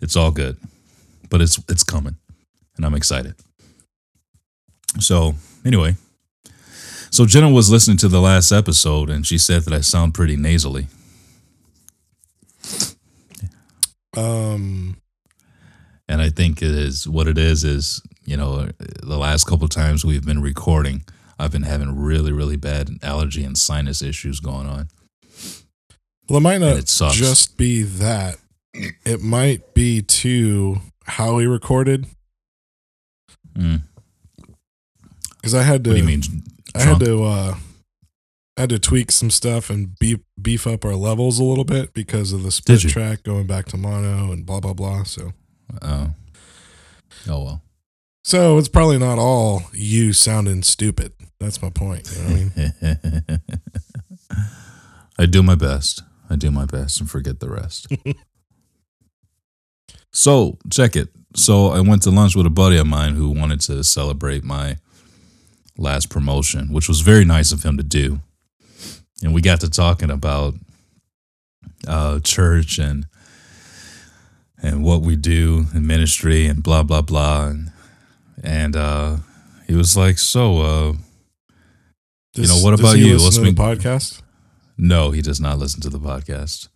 it's 0.00 0.16
all 0.16 0.30
good. 0.32 0.56
But 1.30 1.40
it's 1.40 1.58
it's 1.68 1.84
coming. 1.84 2.16
And 2.76 2.84
I'm 2.86 2.94
excited. 2.94 3.34
So 4.98 5.34
anyway. 5.64 5.96
So 7.10 7.26
Jenna 7.26 7.50
was 7.50 7.70
listening 7.70 7.98
to 7.98 8.08
the 8.08 8.20
last 8.20 8.52
episode 8.52 9.10
and 9.10 9.26
she 9.26 9.36
said 9.36 9.62
that 9.62 9.74
I 9.74 9.80
sound 9.82 10.14
pretty 10.14 10.36
nasally. 10.36 10.86
Um, 14.16 14.96
And 16.08 16.20
I 16.20 16.28
think 16.30 16.60
it 16.62 16.70
is 16.70 17.08
what 17.08 17.26
it 17.26 17.38
is 17.38 17.64
is, 17.64 18.02
you 18.24 18.36
know, 18.36 18.68
the 18.78 19.16
last 19.18 19.44
couple 19.44 19.64
of 19.64 19.70
times 19.70 20.04
we've 20.04 20.24
been 20.24 20.42
recording, 20.42 21.04
I've 21.38 21.52
been 21.52 21.62
having 21.62 21.98
really, 21.98 22.32
really 22.32 22.56
bad 22.56 22.90
allergy 23.02 23.44
and 23.44 23.56
sinus 23.56 24.02
issues 24.02 24.40
going 24.40 24.66
on. 24.66 24.88
well, 26.28 26.38
it 26.38 26.42
might 26.42 26.60
not 26.60 26.76
it 26.76 26.86
just 26.86 27.56
be 27.56 27.82
that. 27.82 28.36
It 29.04 29.22
might 29.22 29.74
be 29.74 30.02
too 30.02 30.80
how 31.04 31.36
we 31.36 31.46
recorded 31.46 32.06
Mm. 33.56 33.82
because 35.36 35.54
I 35.54 35.62
had 35.62 35.84
to. 35.84 35.90
What 35.90 35.96
do 35.96 36.00
you 36.02 36.06
mean? 36.06 36.22
I 36.74 36.82
had 36.82 37.00
to. 37.00 37.24
uh 37.24 37.54
I 38.56 38.60
had 38.62 38.70
to 38.70 38.78
tweak 38.78 39.10
some 39.10 39.30
stuff 39.30 39.70
and 39.70 39.98
beef 39.98 40.18
beef 40.40 40.66
up 40.66 40.84
our 40.84 40.94
levels 40.94 41.38
a 41.38 41.44
little 41.44 41.64
bit 41.64 41.94
because 41.94 42.32
of 42.32 42.42
the 42.42 42.50
split 42.50 42.80
track 42.80 43.22
going 43.22 43.46
back 43.46 43.64
to 43.66 43.76
mono 43.78 44.30
and 44.32 44.44
blah 44.44 44.60
blah 44.60 44.74
blah. 44.74 45.04
So 45.04 45.32
Oh. 45.80 46.10
Oh 47.28 47.44
well. 47.44 47.62
so 48.24 48.58
it's 48.58 48.68
probably 48.68 48.98
not 48.98 49.18
all 49.18 49.62
you 49.72 50.12
sounding 50.12 50.62
stupid. 50.62 51.12
That's 51.40 51.62
my 51.62 51.70
point. 51.70 52.10
You 52.14 52.22
know 52.22 52.28
what 52.28 52.36
I 53.16 53.30
mean? 53.30 53.40
I 55.18 55.26
do 55.26 55.42
my 55.42 55.54
best. 55.54 56.02
I 56.30 56.36
do 56.36 56.50
my 56.50 56.64
best 56.66 57.00
and 57.00 57.10
forget 57.10 57.40
the 57.40 57.48
rest. 57.50 57.86
so, 60.12 60.58
check 60.70 60.94
it. 60.96 61.08
So, 61.34 61.68
I 61.68 61.80
went 61.80 62.02
to 62.02 62.10
lunch 62.10 62.36
with 62.36 62.46
a 62.46 62.50
buddy 62.50 62.76
of 62.76 62.86
mine 62.86 63.14
who 63.14 63.30
wanted 63.30 63.60
to 63.62 63.82
celebrate 63.84 64.44
my 64.44 64.76
last 65.78 66.10
promotion, 66.10 66.72
which 66.72 66.88
was 66.88 67.00
very 67.00 67.24
nice 67.24 67.52
of 67.52 67.62
him 67.62 67.76
to 67.78 67.82
do. 67.82 68.20
And 69.22 69.32
we 69.32 69.40
got 69.40 69.60
to 69.60 69.70
talking 69.70 70.10
about 70.10 70.54
uh, 71.86 72.20
church 72.20 72.78
and 72.78 73.06
and 74.62 74.84
what 74.84 75.00
we 75.02 75.16
do 75.16 75.66
in 75.74 75.86
ministry 75.86 76.46
and 76.46 76.62
blah 76.62 76.82
blah 76.82 77.02
blah 77.02 77.46
and 77.46 77.72
and 78.42 78.76
uh, 78.76 79.16
he 79.68 79.74
was 79.74 79.96
like, 79.96 80.18
"So, 80.18 80.58
uh, 80.60 80.92
You 82.34 82.46
know, 82.48 82.58
what 82.58 82.78
about 82.78 82.98
you? 82.98 83.14
listen 83.14 83.44
to 83.44 83.52
the 83.52 83.56
podcast. 83.60 84.20
No, 84.76 85.10
he 85.12 85.22
does 85.22 85.40
not 85.40 85.58
listen 85.58 85.80
to 85.82 85.90
the 85.90 85.98
podcast. 86.00 86.68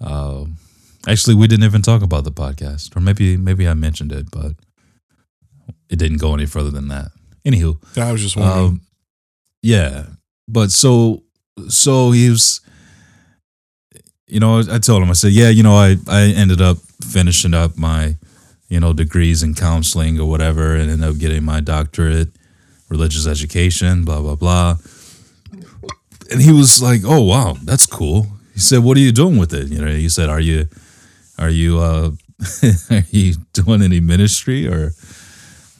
Um, 0.00 0.56
actually, 1.08 1.34
we 1.34 1.46
didn't 1.46 1.64
even 1.64 1.82
talk 1.82 2.02
about 2.02 2.24
the 2.24 2.30
podcast, 2.32 2.94
or 2.96 3.00
maybe 3.00 3.36
maybe 3.36 3.66
I 3.66 3.74
mentioned 3.74 4.12
it, 4.12 4.30
but 4.30 4.52
it 5.88 5.98
didn't 5.98 6.18
go 6.18 6.34
any 6.34 6.46
further 6.46 6.70
than 6.70 6.88
that. 6.88 7.08
Anywho, 7.44 7.78
I 7.96 8.12
was 8.12 8.20
just 8.22 8.36
wondering. 8.36 8.66
um, 8.66 8.80
yeah, 9.62 10.04
but 10.46 10.70
so 10.70 11.22
so 11.68 12.10
he 12.12 12.30
was, 12.30 12.60
you 14.26 14.40
know, 14.40 14.58
I 14.58 14.78
told 14.78 15.02
him 15.02 15.10
I 15.10 15.14
said, 15.14 15.32
yeah, 15.32 15.48
you 15.48 15.62
know, 15.62 15.74
I 15.74 15.96
I 16.06 16.22
ended 16.24 16.60
up 16.60 16.78
finishing 17.02 17.54
up 17.54 17.76
my, 17.76 18.16
you 18.68 18.80
know, 18.80 18.92
degrees 18.92 19.42
in 19.42 19.54
counseling 19.54 20.20
or 20.20 20.28
whatever, 20.28 20.74
and 20.74 20.90
ended 20.90 21.08
up 21.08 21.18
getting 21.18 21.44
my 21.44 21.60
doctorate, 21.60 22.28
religious 22.88 23.26
education, 23.26 24.04
blah 24.04 24.20
blah 24.20 24.34
blah. 24.36 24.76
And 26.30 26.42
he 26.42 26.52
was 26.52 26.82
like, 26.82 27.00
"Oh 27.04 27.22
wow, 27.22 27.56
that's 27.64 27.86
cool." 27.86 28.26
He 28.52 28.60
said, 28.60 28.84
"What 28.84 28.96
are 28.96 29.00
you 29.00 29.12
doing 29.12 29.38
with 29.38 29.54
it?" 29.54 29.68
You 29.68 29.80
know, 29.80 29.90
he 29.90 30.08
said, 30.10 30.28
"Are 30.28 30.40
you, 30.40 30.68
are 31.38 31.50
you, 31.50 31.78
uh, 31.78 32.10
are 32.90 33.04
you 33.10 33.34
doing 33.52 33.82
any 33.82 34.00
ministry 34.00 34.66
or 34.66 34.92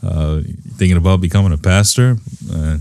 uh, 0.02 0.40
thinking 0.76 0.96
about 0.96 1.20
becoming 1.20 1.52
a 1.52 1.58
pastor?" 1.58 2.16
And 2.52 2.80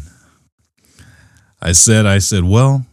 I 1.62 1.72
said, 1.72 2.06
"I 2.06 2.20
said, 2.20 2.44
well, 2.44 2.86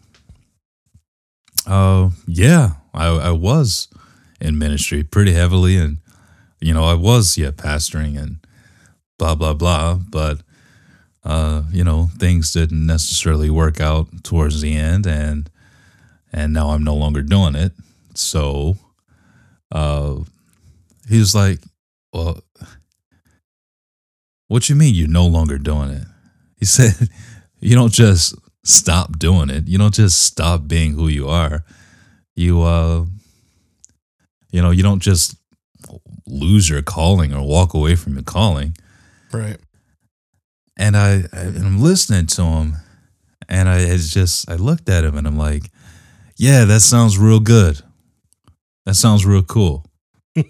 uh, 1.67 2.11
yeah, 2.27 2.71
I, 2.93 3.07
I 3.07 3.31
was 3.31 3.89
in 4.41 4.59
ministry 4.59 5.03
pretty 5.03 5.33
heavily, 5.33 5.77
and 5.77 5.99
you 6.61 6.75
know, 6.75 6.85
I 6.85 6.95
was 6.95 7.37
yeah 7.37 7.51
pastoring 7.51 8.19
and 8.21 8.39
blah 9.19 9.35
blah 9.35 9.55
blah, 9.55 9.95
but." 10.11 10.41
uh, 11.25 11.63
you 11.71 11.83
know, 11.83 12.09
things 12.19 12.53
didn't 12.53 12.87
necessarily 12.87 13.51
work 13.51 13.81
out 13.81 14.09
towards 14.23 14.61
the 14.61 14.77
end, 14.77 15.07
and 15.07 15.51
and 16.33 16.53
now 16.53 16.71
I'm 16.71 16.85
no 16.85 16.95
longer 16.95 17.23
doing 17.23 17.55
it. 17.55 17.73
So, 18.15 18.77
uh, 19.73 20.17
he 21.09 21.19
was 21.19 21.35
like, 21.35 21.61
"Well, 22.13 22.41
what 24.49 24.69
you 24.69 24.75
mean 24.77 24.95
you're 24.95 25.09
no 25.09 25.27
longer 25.27 25.59
doing 25.59 25.91
it?" 25.91 26.07
He 26.59 26.65
said, 26.77 27.09
"You 27.61 27.75
don't 27.75 27.93
just 27.93 28.35
stop 28.65 29.19
doing 29.19 29.51
it. 29.51 29.67
You 29.69 29.79
don't 29.79 29.95
just 29.95 30.23
stop 30.23 30.67
being 30.67 30.95
who 30.95 31.09
you 31.09 31.29
are. 31.29 31.65
You 32.37 32.63
uh, 32.63 33.05
you 34.51 34.63
know, 34.63 34.71
you 34.71 34.83
don't 34.83 35.03
just 35.03 35.37
lose 36.27 36.69
your 36.69 36.83
calling 36.83 37.35
or 37.35 37.47
walk 37.47 37.75
away 37.75 37.97
from 37.97 38.15
your 38.15 38.23
calling." 38.23 38.77
right. 39.33 39.59
and 40.77 40.97
I, 40.97 41.25
I 41.33 41.41
and 41.41 41.67
I'm 41.67 41.81
listening 41.81 42.27
to 42.27 42.43
him, 42.43 42.75
and 43.49 43.69
I 43.69 43.79
it's 43.81 44.11
just 44.11 44.49
I 44.49 44.55
looked 44.57 44.89
at 44.89 45.05
him 45.05 45.17
and 45.19 45.27
I'm 45.27 45.37
like, 45.37 45.71
yeah, 46.37 46.65
that 46.65 46.81
sounds 46.81 47.19
real 47.19 47.41
good. 47.41 47.81
That 48.87 48.95
sounds 48.95 49.25
real 49.25 49.43
cool. 49.43 49.85
but 50.35 50.47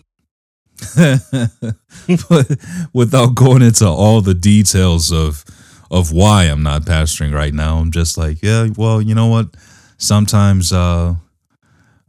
without 2.92 3.34
going 3.34 3.62
into 3.62 3.86
all 3.86 4.20
the 4.20 4.34
details 4.34 5.12
of 5.12 5.44
of 5.90 6.10
why 6.12 6.44
I'm 6.44 6.62
not 6.62 6.82
pastoring 6.82 7.32
right 7.32 7.54
now, 7.54 7.76
I'm 7.76 7.92
just 7.92 8.18
like, 8.18 8.42
yeah, 8.42 8.68
well, 8.76 9.00
you 9.00 9.14
know 9.14 9.28
what? 9.28 9.54
Sometimes 9.96 10.72
uh, 10.72 11.14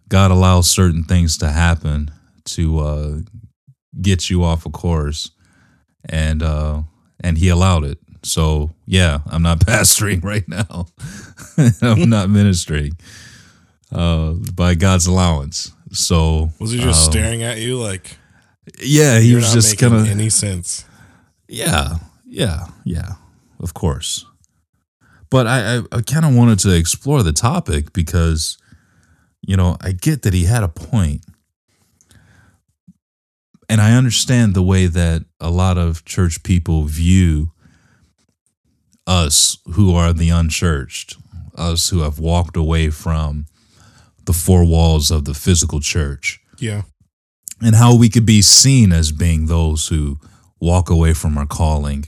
God 0.10 0.32
allows 0.32 0.70
certain 0.70 1.04
things 1.04 1.38
to 1.40 1.50
happen 1.50 2.10
to 2.46 2.80
uh, 2.80 3.18
get 4.02 4.30
you 4.30 4.44
off 4.44 4.66
a 4.66 4.70
course, 4.72 5.32
and 6.10 6.42
uh, 6.42 6.82
and 7.20 7.38
He 7.38 7.50
allowed 7.50 7.84
it. 7.84 8.00
So 8.24 8.72
yeah, 8.88 9.20
I'm 9.28 9.44
not 9.44 9.60
pastoring 9.66 10.24
right 10.24 10.48
now. 10.48 10.88
I'm 11.82 12.10
not 12.10 12.30
ministering 12.30 12.94
uh, 13.92 14.34
by 14.54 14.74
God's 14.74 15.06
allowance. 15.06 15.75
So 15.96 16.52
Was 16.60 16.72
he 16.72 16.80
just 16.80 17.06
um, 17.08 17.12
staring 17.12 17.44
at 17.44 17.58
you 17.60 17.78
like 17.78 18.18
Yeah, 18.82 19.20
he 19.20 19.34
was 19.36 19.54
just 19.54 19.78
kind 19.78 19.94
of 19.96 20.08
any 20.08 20.30
sense? 20.30 20.86
yeah, 21.48 21.98
yeah, 22.26 22.68
yeah. 22.84 23.14
Of 23.60 23.74
course, 23.74 24.26
but 25.30 25.48
I 25.48 25.78
I, 25.78 25.82
I 25.92 26.02
kind 26.02 26.26
of 26.26 26.36
wanted 26.36 26.60
to 26.60 26.76
explore 26.76 27.24
the 27.24 27.32
topic 27.34 27.94
because 27.94 28.58
you 29.42 29.56
know 29.56 29.78
I 29.82 29.92
get 29.94 30.22
that 30.24 30.34
he 30.34 30.44
had 30.46 30.64
a 30.64 30.68
point, 30.68 31.24
and 33.70 33.80
I 33.82 33.94
understand 33.96 34.54
the 34.54 34.62
way 34.64 34.88
that 34.88 35.24
a 35.40 35.50
lot 35.50 35.78
of 35.78 36.04
church 36.06 36.44
people 36.44 36.84
view 36.84 37.52
us 39.08 39.58
who 39.74 39.96
are 39.96 40.14
the 40.14 40.30
unchurched, 40.30 41.16
us 41.56 41.90
who 41.90 42.00
have 42.02 42.20
walked 42.20 42.58
away 42.58 42.90
from 42.90 43.46
the 44.26 44.34
four 44.34 44.66
walls 44.66 45.12
of 45.12 45.26
the 45.26 45.34
physical 45.34 45.80
church 45.80 46.40
Yeah. 46.60 46.84
and 47.62 47.76
how 47.76 47.96
we 47.96 48.10
could 48.10 48.26
be 48.26 48.42
seen 48.42 48.92
as 48.92 49.12
being 49.12 49.46
those 49.48 49.88
who 49.88 50.18
walk 50.60 50.90
away 50.90 51.14
from 51.14 51.38
our 51.38 51.46
calling 51.46 52.06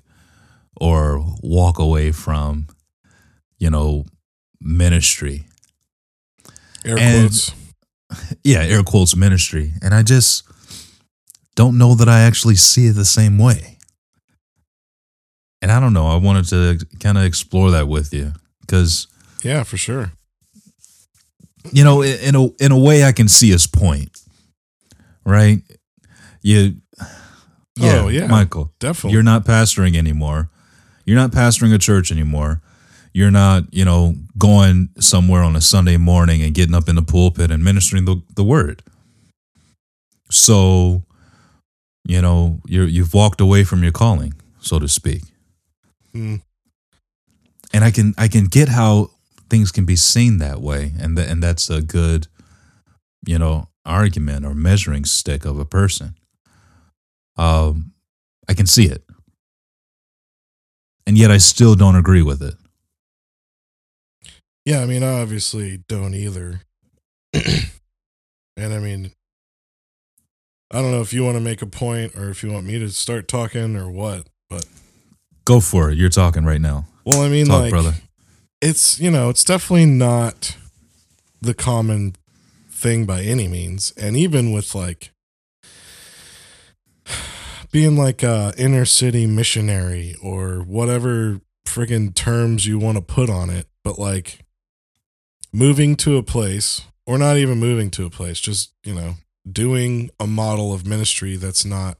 or 0.79 1.23
walk 1.41 1.79
away 1.79 2.11
from 2.11 2.67
you 3.59 3.69
know 3.69 4.05
ministry 4.59 5.45
Air 6.85 6.97
And- 6.99 7.29
quotes. 7.29 7.51
yeah 8.43 8.61
air 8.63 8.83
quotes 8.83 9.15
ministry 9.15 9.73
and 9.81 9.93
i 9.93 10.01
just 10.03 10.43
don't 11.55 11.77
know 11.77 11.95
that 11.95 12.07
i 12.09 12.21
actually 12.21 12.55
see 12.55 12.87
it 12.87 12.93
the 12.93 13.05
same 13.05 13.37
way 13.37 13.73
and 15.59 15.71
I 15.71 15.79
don't 15.79 15.93
know. 15.93 16.05
I 16.05 16.15
wanted 16.17 16.45
to 16.49 16.85
kind 16.99 17.17
of 17.17 17.23
explore 17.23 17.71
that 17.71 17.87
with 17.87 18.13
you 18.13 18.33
because 18.61 19.07
Yeah, 19.43 19.63
for 19.63 19.75
sure. 19.75 20.11
You 21.71 21.83
know, 21.83 22.01
in 22.01 22.35
a 22.35 22.45
in 22.59 22.71
a 22.71 22.79
way, 22.79 23.03
I 23.03 23.11
can 23.11 23.27
see 23.27 23.49
his 23.51 23.67
point, 23.67 24.19
right? 25.25 25.61
You, 26.41 26.77
yeah, 27.75 28.01
Oh, 28.03 28.07
yeah. 28.07 28.27
Michael, 28.27 28.71
Definitely. 28.79 29.13
you're 29.13 29.23
not 29.23 29.45
pastoring 29.45 29.95
anymore. 29.97 30.49
You're 31.05 31.17
not 31.17 31.31
pastoring 31.31 31.73
a 31.73 31.77
church 31.77 32.11
anymore. 32.11 32.61
You're 33.13 33.31
not, 33.31 33.63
you 33.73 33.83
know, 33.85 34.15
going 34.37 34.89
somewhere 34.99 35.41
on 35.41 35.55
a 35.55 35.61
Sunday 35.61 35.97
morning 35.97 36.41
and 36.43 36.53
getting 36.53 36.75
up 36.75 36.87
in 36.87 36.95
the 36.95 37.01
pulpit 37.01 37.51
and 37.51 37.63
ministering 37.63 38.05
the, 38.05 38.21
the 38.35 38.43
word. 38.43 38.83
So, 40.29 41.03
you 42.05 42.21
know, 42.21 42.59
you're 42.65 42.87
you've 42.87 43.13
walked 43.13 43.41
away 43.41 43.63
from 43.63 43.83
your 43.83 43.91
calling, 43.91 44.33
so 44.59 44.79
to 44.79 44.87
speak. 44.87 45.23
Mm. 46.13 46.41
And 47.73 47.83
I 47.83 47.91
can 47.91 48.13
I 48.17 48.27
can 48.27 48.45
get 48.45 48.69
how 48.69 49.11
things 49.49 49.71
can 49.71 49.85
be 49.85 49.95
seen 49.95 50.37
that 50.39 50.61
way, 50.61 50.93
and 50.99 51.17
that 51.17 51.29
and 51.29 51.41
that's 51.41 51.69
a 51.69 51.81
good, 51.81 52.27
you 53.25 53.37
know, 53.39 53.69
argument 53.85 54.45
or 54.45 54.53
measuring 54.53 55.05
stick 55.05 55.45
of 55.45 55.59
a 55.59 55.65
person. 55.65 56.15
Um, 57.37 57.93
I 58.49 58.53
can 58.53 58.65
see 58.65 58.85
it, 58.85 59.03
and 61.05 61.17
yet 61.17 61.31
I 61.31 61.37
still 61.37 61.75
don't 61.75 61.95
agree 61.95 62.21
with 62.21 62.41
it. 62.41 62.55
Yeah, 64.65 64.81
I 64.81 64.85
mean, 64.85 65.03
I 65.03 65.21
obviously 65.21 65.77
don't 65.87 66.13
either. 66.13 66.61
and 67.33 68.73
I 68.73 68.79
mean, 68.79 69.11
I 70.71 70.81
don't 70.81 70.91
know 70.91 71.01
if 71.01 71.13
you 71.13 71.23
want 71.23 71.35
to 71.37 71.41
make 71.41 71.61
a 71.61 71.67
point 71.67 72.15
or 72.17 72.29
if 72.29 72.43
you 72.43 72.51
want 72.51 72.65
me 72.65 72.77
to 72.79 72.89
start 72.89 73.27
talking 73.27 73.77
or 73.77 73.89
what. 73.89 74.27
But 74.49 74.65
Go 75.45 75.61
for 75.61 75.89
it. 75.89 75.97
You're 75.97 76.09
talking 76.09 76.43
right 76.43 76.59
now. 76.59 76.85
well, 77.05 77.21
I 77.21 77.29
mean, 77.29 77.45
Talk, 77.45 77.61
like, 77.61 77.69
brother. 77.71 77.93
It's 78.61 78.99
you 78.99 79.11
know, 79.11 79.29
it's 79.29 79.43
definitely 79.43 79.85
not 79.85 80.57
the 81.41 81.53
common 81.53 82.15
thing 82.69 83.05
by 83.05 83.21
any 83.21 83.47
means, 83.47 83.93
and 83.97 84.15
even 84.15 84.51
with 84.51 84.75
like 84.75 85.11
being 87.71 87.97
like 87.97 88.23
a 88.23 88.53
inner 88.57 88.85
city 88.85 89.25
missionary 89.25 90.15
or 90.21 90.59
whatever 90.59 91.41
friggin' 91.65 92.15
terms 92.15 92.65
you 92.65 92.79
want 92.79 92.97
to 92.97 93.01
put 93.01 93.29
on 93.29 93.49
it, 93.49 93.67
but 93.83 93.99
like 93.99 94.39
moving 95.53 95.95
to 95.95 96.17
a 96.17 96.23
place 96.23 96.83
or 97.05 97.17
not 97.17 97.37
even 97.37 97.57
moving 97.57 97.89
to 97.91 98.05
a 98.05 98.09
place, 98.09 98.39
just, 98.39 98.73
you 98.83 98.93
know, 98.93 99.15
doing 99.49 100.09
a 100.19 100.27
model 100.27 100.73
of 100.73 100.85
ministry 100.85 101.35
that's 101.35 101.65
not 101.65 101.97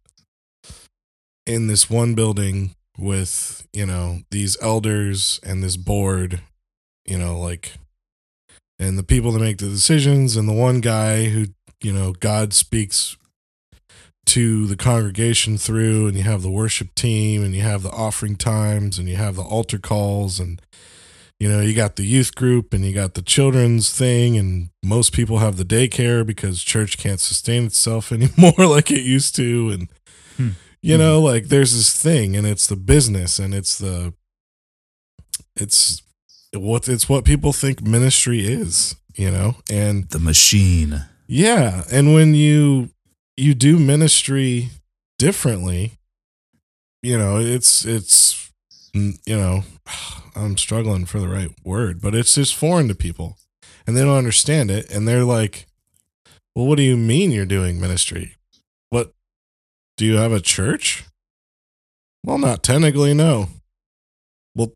in 1.46 1.68
this 1.68 1.90
one 1.90 2.14
building 2.14 2.76
with, 2.98 3.68
you 3.74 3.86
know, 3.86 4.20
these 4.32 4.58
elders 4.62 5.40
and 5.44 5.64
this 5.64 5.78
board, 5.78 6.42
you 7.06 7.18
know, 7.18 7.40
like 7.40 7.74
and 8.80 8.98
the 8.98 9.04
people 9.04 9.32
that 9.32 9.40
make 9.40 9.58
the 9.58 9.70
decisions 9.70 10.36
and 10.36 10.48
the 10.48 10.54
one 10.54 10.82
guy 10.82 11.26
who, 11.26 11.48
you 11.82 11.92
know, 11.92 12.14
God 12.14 12.54
speaks 12.54 13.18
to 14.28 14.68
the 14.68 14.76
congregation 14.76 15.58
through 15.58 16.08
and 16.08 16.18
you 16.18 16.24
have 16.24 16.42
the 16.42 16.52
worship 16.52 16.94
team 16.96 17.44
and 17.44 17.56
you 17.56 17.62
have 17.62 17.82
the 17.82 17.92
offering 17.92 18.36
times 18.36 19.00
and 19.00 19.08
you 19.08 19.16
have 19.16 19.36
the 19.36 19.42
altar 19.42 19.80
calls 19.80 20.38
and 20.38 20.62
you 21.40 21.48
know 21.48 21.62
you 21.62 21.74
got 21.74 21.96
the 21.96 22.04
youth 22.04 22.36
group 22.36 22.74
and 22.74 22.84
you 22.84 22.94
got 22.94 23.14
the 23.14 23.22
children's 23.22 23.90
thing 23.96 24.36
and 24.36 24.70
most 24.84 25.14
people 25.14 25.38
have 25.38 25.56
the 25.56 25.64
daycare 25.64 26.26
because 26.26 26.62
church 26.62 26.98
can't 26.98 27.22
sustain 27.22 27.66
itself 27.66 28.12
anymore 28.12 28.68
like 28.68 28.92
it 28.92 29.02
used 29.02 29.36
to 29.36 29.70
and. 29.70 29.88
You 30.88 30.94
mm-hmm. 30.94 31.02
know 31.02 31.22
like 31.22 31.48
there's 31.48 31.76
this 31.76 31.94
thing 31.94 32.36
and 32.36 32.48
it's 32.48 32.68
the 32.68 32.76
business 32.76 33.40
and 33.40 33.54
it's 33.54 33.78
the 33.78 34.14
it's 35.56 36.02
what 36.54 36.88
it's 36.88 37.10
what 37.10 37.26
people 37.26 37.52
think 37.52 37.82
ministry 37.82 38.40
is 38.42 38.96
you 39.16 39.30
know 39.30 39.56
and 39.70 40.10
The 40.10 40.20
machine. 40.20 41.06
yeah, 41.28 41.84
and 41.92 42.14
when 42.14 42.34
you 42.34 42.90
you 43.36 43.54
do 43.54 43.78
ministry 43.78 44.70
differently, 45.20 45.98
you 47.02 47.18
know, 47.18 47.40
it's 47.40 47.86
it's 47.86 48.52
you 48.94 49.14
know, 49.28 49.64
I'm 50.36 50.58
struggling 50.58 51.06
for 51.06 51.20
the 51.20 51.28
right 51.28 51.50
word, 51.64 52.02
but 52.02 52.16
it's 52.16 52.36
just 52.36 52.56
foreign 52.56 52.88
to 52.88 52.96
people. 52.96 53.38
And 53.86 53.96
they 53.96 54.04
don't 54.04 54.18
understand 54.18 54.70
it 54.70 54.90
and 54.92 55.08
they're 55.08 55.24
like, 55.24 55.66
"Well, 56.56 56.66
what 56.68 56.78
do 56.78 56.84
you 56.84 56.98
mean 56.98 57.32
you're 57.32 57.46
doing 57.46 57.80
ministry? 57.80 58.36
What 58.90 59.14
do 59.98 60.06
you 60.06 60.16
have 60.16 60.32
a 60.32 60.40
church?" 60.40 61.04
Well, 62.24 62.38
not 62.38 62.64
technically, 62.64 63.14
no. 63.14 63.50
Well, 64.56 64.74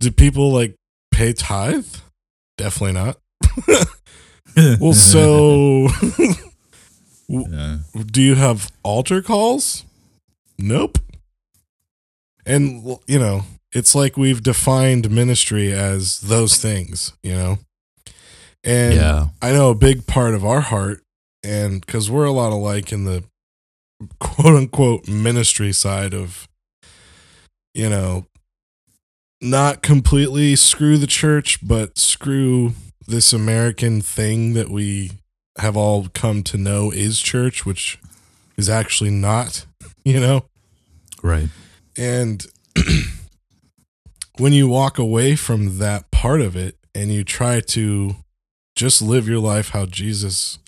do 0.00 0.10
people 0.10 0.52
like 0.52 0.74
pay 1.12 1.32
tithe? 1.32 1.86
Definitely 2.56 2.92
not. 2.92 3.18
Well, 4.56 4.92
so 4.92 5.88
yeah. 7.28 7.78
do 8.06 8.20
you 8.20 8.34
have 8.34 8.70
altar 8.82 9.22
calls? 9.22 9.84
Nope. 10.58 10.98
And 12.44 12.98
you 13.06 13.18
know, 13.18 13.42
it's 13.72 13.94
like 13.94 14.16
we've 14.16 14.42
defined 14.42 15.10
ministry 15.10 15.72
as 15.72 16.20
those 16.20 16.58
things, 16.58 17.14
you 17.22 17.32
know. 17.32 17.58
And 18.64 18.94
yeah. 18.94 19.28
I 19.40 19.52
know 19.52 19.70
a 19.70 19.74
big 19.74 20.06
part 20.06 20.34
of 20.34 20.44
our 20.44 20.60
heart 20.60 21.02
and 21.42 21.84
cuz 21.86 22.10
we're 22.10 22.26
a 22.26 22.32
lot 22.32 22.52
alike 22.52 22.92
in 22.92 23.04
the 23.04 23.24
quote 24.18 24.54
unquote 24.54 25.08
ministry 25.08 25.72
side 25.72 26.14
of 26.14 26.48
you 27.74 27.88
know 27.88 28.26
not 29.40 29.82
completely 29.82 30.54
screw 30.54 30.96
the 30.96 31.06
church 31.06 31.58
but 31.66 31.98
screw 31.98 32.72
this 33.06 33.32
American 33.32 34.00
thing 34.00 34.54
that 34.54 34.70
we 34.70 35.10
have 35.58 35.76
all 35.76 36.08
come 36.14 36.42
to 36.42 36.56
know 36.56 36.90
is 36.90 37.20
church 37.20 37.66
which 37.66 37.98
is 38.56 38.68
actually 38.68 39.10
not, 39.10 39.66
you 40.04 40.20
know. 40.20 40.44
Right. 41.22 41.48
And 41.96 42.46
when 44.38 44.52
you 44.52 44.68
walk 44.68 44.98
away 44.98 45.36
from 45.36 45.78
that 45.78 46.10
part 46.10 46.40
of 46.40 46.56
it 46.56 46.76
and 46.94 47.12
you 47.12 47.24
try 47.24 47.60
to 47.60 48.16
just 48.74 49.02
live 49.02 49.28
your 49.28 49.38
life 49.38 49.70
how 49.70 49.86
Jesus 49.86 50.58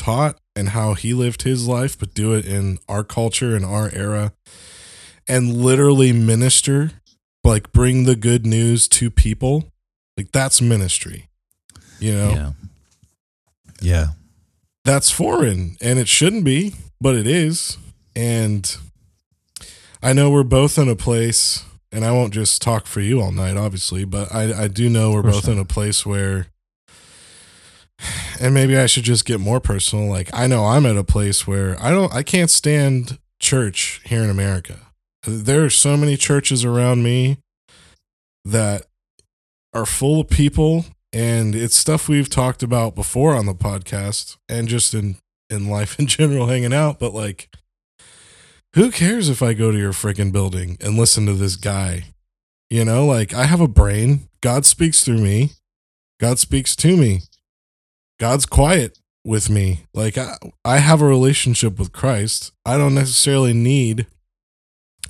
taught 0.00 0.38
and 0.56 0.70
how 0.70 0.94
he 0.94 1.12
lived 1.14 1.42
his 1.42 1.68
life, 1.68 1.98
but 1.98 2.14
do 2.14 2.32
it 2.34 2.44
in 2.46 2.78
our 2.88 3.04
culture 3.04 3.54
and 3.54 3.64
our 3.64 3.90
era 3.92 4.32
and 5.28 5.54
literally 5.56 6.12
minister, 6.12 6.90
like 7.44 7.70
bring 7.72 8.04
the 8.04 8.16
good 8.16 8.46
news 8.46 8.88
to 8.88 9.10
people, 9.10 9.68
like 10.16 10.32
that's 10.32 10.60
ministry. 10.62 11.28
You 11.98 12.12
know, 12.14 12.30
Yeah. 12.30 12.52
Yeah. 13.82 14.06
that's 14.84 15.10
foreign 15.10 15.76
and 15.80 15.98
it 15.98 16.08
shouldn't 16.08 16.44
be, 16.44 16.74
but 17.00 17.14
it 17.14 17.26
is. 17.26 17.76
And 18.16 18.74
I 20.02 20.12
know 20.14 20.30
we're 20.30 20.42
both 20.44 20.78
in 20.78 20.88
a 20.88 20.96
place, 20.96 21.64
and 21.92 22.04
I 22.04 22.12
won't 22.12 22.32
just 22.32 22.62
talk 22.62 22.86
for 22.86 23.00
you 23.00 23.20
all 23.20 23.32
night, 23.32 23.56
obviously, 23.56 24.04
but 24.04 24.34
I, 24.34 24.64
I 24.64 24.68
do 24.68 24.88
know 24.88 25.12
we're 25.12 25.22
both 25.22 25.46
not. 25.46 25.52
in 25.52 25.58
a 25.58 25.64
place 25.64 26.04
where, 26.06 26.46
and 28.40 28.54
maybe 28.54 28.76
I 28.76 28.86
should 28.86 29.04
just 29.04 29.24
get 29.24 29.40
more 29.40 29.60
personal. 29.60 30.08
Like, 30.08 30.30
I 30.32 30.46
know 30.46 30.64
I'm 30.64 30.86
at 30.86 30.96
a 30.96 31.04
place 31.04 31.46
where 31.46 31.76
I 31.82 31.90
don't, 31.90 32.12
I 32.12 32.22
can't 32.22 32.50
stand 32.50 33.18
church 33.40 34.00
here 34.04 34.22
in 34.22 34.30
America. 34.30 34.78
There 35.26 35.64
are 35.64 35.70
so 35.70 35.96
many 35.96 36.16
churches 36.16 36.64
around 36.64 37.02
me 37.02 37.38
that 38.44 38.86
are 39.72 39.86
full 39.86 40.20
of 40.20 40.28
people 40.28 40.84
and 41.12 41.54
it's 41.54 41.76
stuff 41.76 42.08
we've 42.08 42.30
talked 42.30 42.62
about 42.62 42.94
before 42.94 43.34
on 43.34 43.46
the 43.46 43.54
podcast 43.54 44.36
and 44.48 44.68
just 44.68 44.94
in 44.94 45.16
in 45.48 45.68
life 45.68 45.98
in 45.98 46.06
general 46.06 46.46
hanging 46.46 46.74
out. 46.74 46.98
But 46.98 47.14
like 47.14 47.48
who 48.74 48.92
cares 48.92 49.28
if 49.28 49.42
i 49.42 49.52
go 49.52 49.72
to 49.72 49.78
your 49.78 49.92
freaking 49.92 50.30
building 50.30 50.76
and 50.80 50.96
listen 50.96 51.26
to 51.26 51.34
this 51.34 51.56
guy? 51.56 52.04
You 52.68 52.84
know 52.84 53.04
like 53.06 53.34
i 53.34 53.44
have 53.44 53.60
a 53.60 53.68
brain. 53.68 54.28
God 54.40 54.64
speaks 54.64 55.04
through 55.04 55.18
me. 55.18 55.50
God 56.18 56.38
speaks 56.38 56.74
to 56.76 56.96
me 56.96 57.22
god's 58.20 58.46
quiet 58.46 58.98
with 59.24 59.50
me 59.50 59.80
like 59.92 60.16
i, 60.16 60.36
I 60.64 60.78
have 60.78 61.02
a 61.02 61.06
relationship 61.06 61.78
with 61.78 61.92
christ 61.92 62.52
i 62.64 62.78
don't 62.78 62.94
necessarily 62.94 63.52
need 63.52 64.06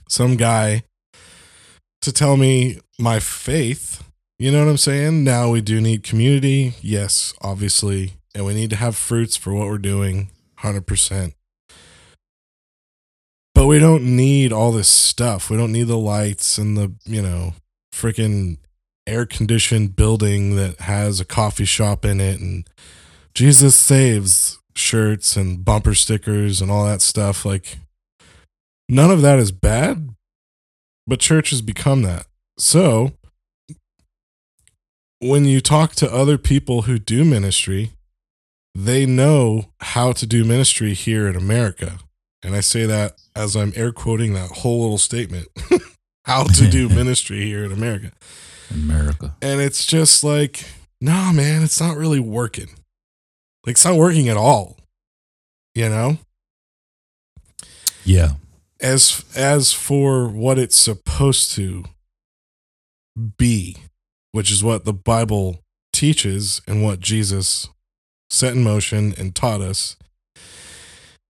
some 0.09 0.37
guy 0.37 0.85
to 2.01 2.12
tell 2.12 2.38
me 2.38 2.81
my 2.99 3.20
faith 3.20 4.03
you 4.40 4.51
know 4.51 4.64
what 4.64 4.70
I'm 4.70 4.79
saying? 4.79 5.23
Now 5.23 5.51
we 5.51 5.61
do 5.61 5.83
need 5.83 6.03
community. 6.03 6.73
Yes, 6.81 7.35
obviously. 7.42 8.14
And 8.35 8.46
we 8.46 8.55
need 8.55 8.70
to 8.70 8.77
have 8.77 8.96
fruits 8.96 9.37
for 9.37 9.53
what 9.53 9.68
we're 9.68 9.77
doing. 9.77 10.31
100%. 10.61 11.35
But 13.55 13.66
we 13.66 13.79
don't 13.79 14.16
need 14.16 14.51
all 14.51 14.73
this 14.73 14.88
stuff. 14.88 15.51
We 15.51 15.59
don't 15.59 15.73
need 15.73 15.88
the 15.88 15.99
lights 15.99 16.57
and 16.57 16.75
the, 16.75 16.94
you 17.05 17.20
know, 17.20 17.53
freaking 17.94 18.57
air 19.07 19.27
conditioned 19.27 19.94
building 19.94 20.57
that 20.57 20.81
has 20.81 21.20
a 21.20 21.27
coffee 21.27 21.66
shop 21.66 22.07
in 22.07 22.18
it 22.18 22.40
and 22.40 22.66
Jesus 23.35 23.77
saves 23.77 24.59
shirts 24.75 25.37
and 25.37 25.64
bumper 25.64 25.95
stickers 25.95 26.61
and 26.61 26.71
all 26.71 26.85
that 26.85 27.03
stuff. 27.03 27.45
Like, 27.45 27.79
none 28.88 29.11
of 29.11 29.23
that 29.23 29.38
is 29.38 29.53
bad, 29.53 30.11
but 31.07 31.21
church 31.21 31.51
has 31.51 31.62
become 31.62 32.03
that. 32.03 32.27
So 32.59 33.12
when 35.21 35.45
you 35.45 35.61
talk 35.61 35.95
to 35.97 36.12
other 36.12 36.38
people 36.38 36.83
who 36.83 36.99
do 36.99 37.25
ministry, 37.25 37.93
they 38.75 39.07
know 39.07 39.66
how 39.81 40.12
to 40.12 40.27
do 40.27 40.45
ministry 40.45 40.95
here 40.95 41.29
in 41.29 41.37
America. 41.37 41.99
And 42.43 42.55
I 42.55 42.61
say 42.61 42.87
that 42.87 43.21
as 43.37 43.55
I'm 43.55 43.73
air 43.77 43.93
quoting 43.93 44.33
that 44.35 44.51
whole 44.51 44.83
little 44.83 44.99
statement 44.99 45.49
how 46.25 46.45
to 46.45 46.69
do 46.69 46.88
ministry 47.01 47.45
here 47.45 47.64
in 47.64 47.73
America. 47.73 48.12
America. 48.71 49.35
And 49.43 49.61
it's 49.61 49.85
just 49.85 50.25
like, 50.25 50.64
nah, 51.01 51.33
man, 51.33 51.62
it's 51.62 51.81
not 51.81 51.97
really 51.97 52.21
working. 52.21 52.71
Like, 53.66 53.75
it's 53.75 53.85
not 53.85 53.96
working 53.96 54.29
at 54.29 54.37
all. 54.37 54.77
You 55.75 55.88
know? 55.88 56.18
Yeah. 58.05 58.33
As 58.81 59.25
as 59.37 59.73
for 59.73 60.29
what 60.29 60.59
it's 60.59 60.77
supposed 60.77 61.53
to 61.53 61.85
be, 63.37 63.77
which 64.33 64.51
is 64.51 64.64
what 64.64 64.85
the 64.85 64.92
Bible 64.92 65.61
teaches 65.92 66.62
and 66.66 66.83
what 66.83 67.01
Jesus 67.01 67.68
set 68.31 68.55
in 68.55 68.62
motion 68.62 69.14
and 69.18 69.35
taught 69.35 69.61
us. 69.61 69.96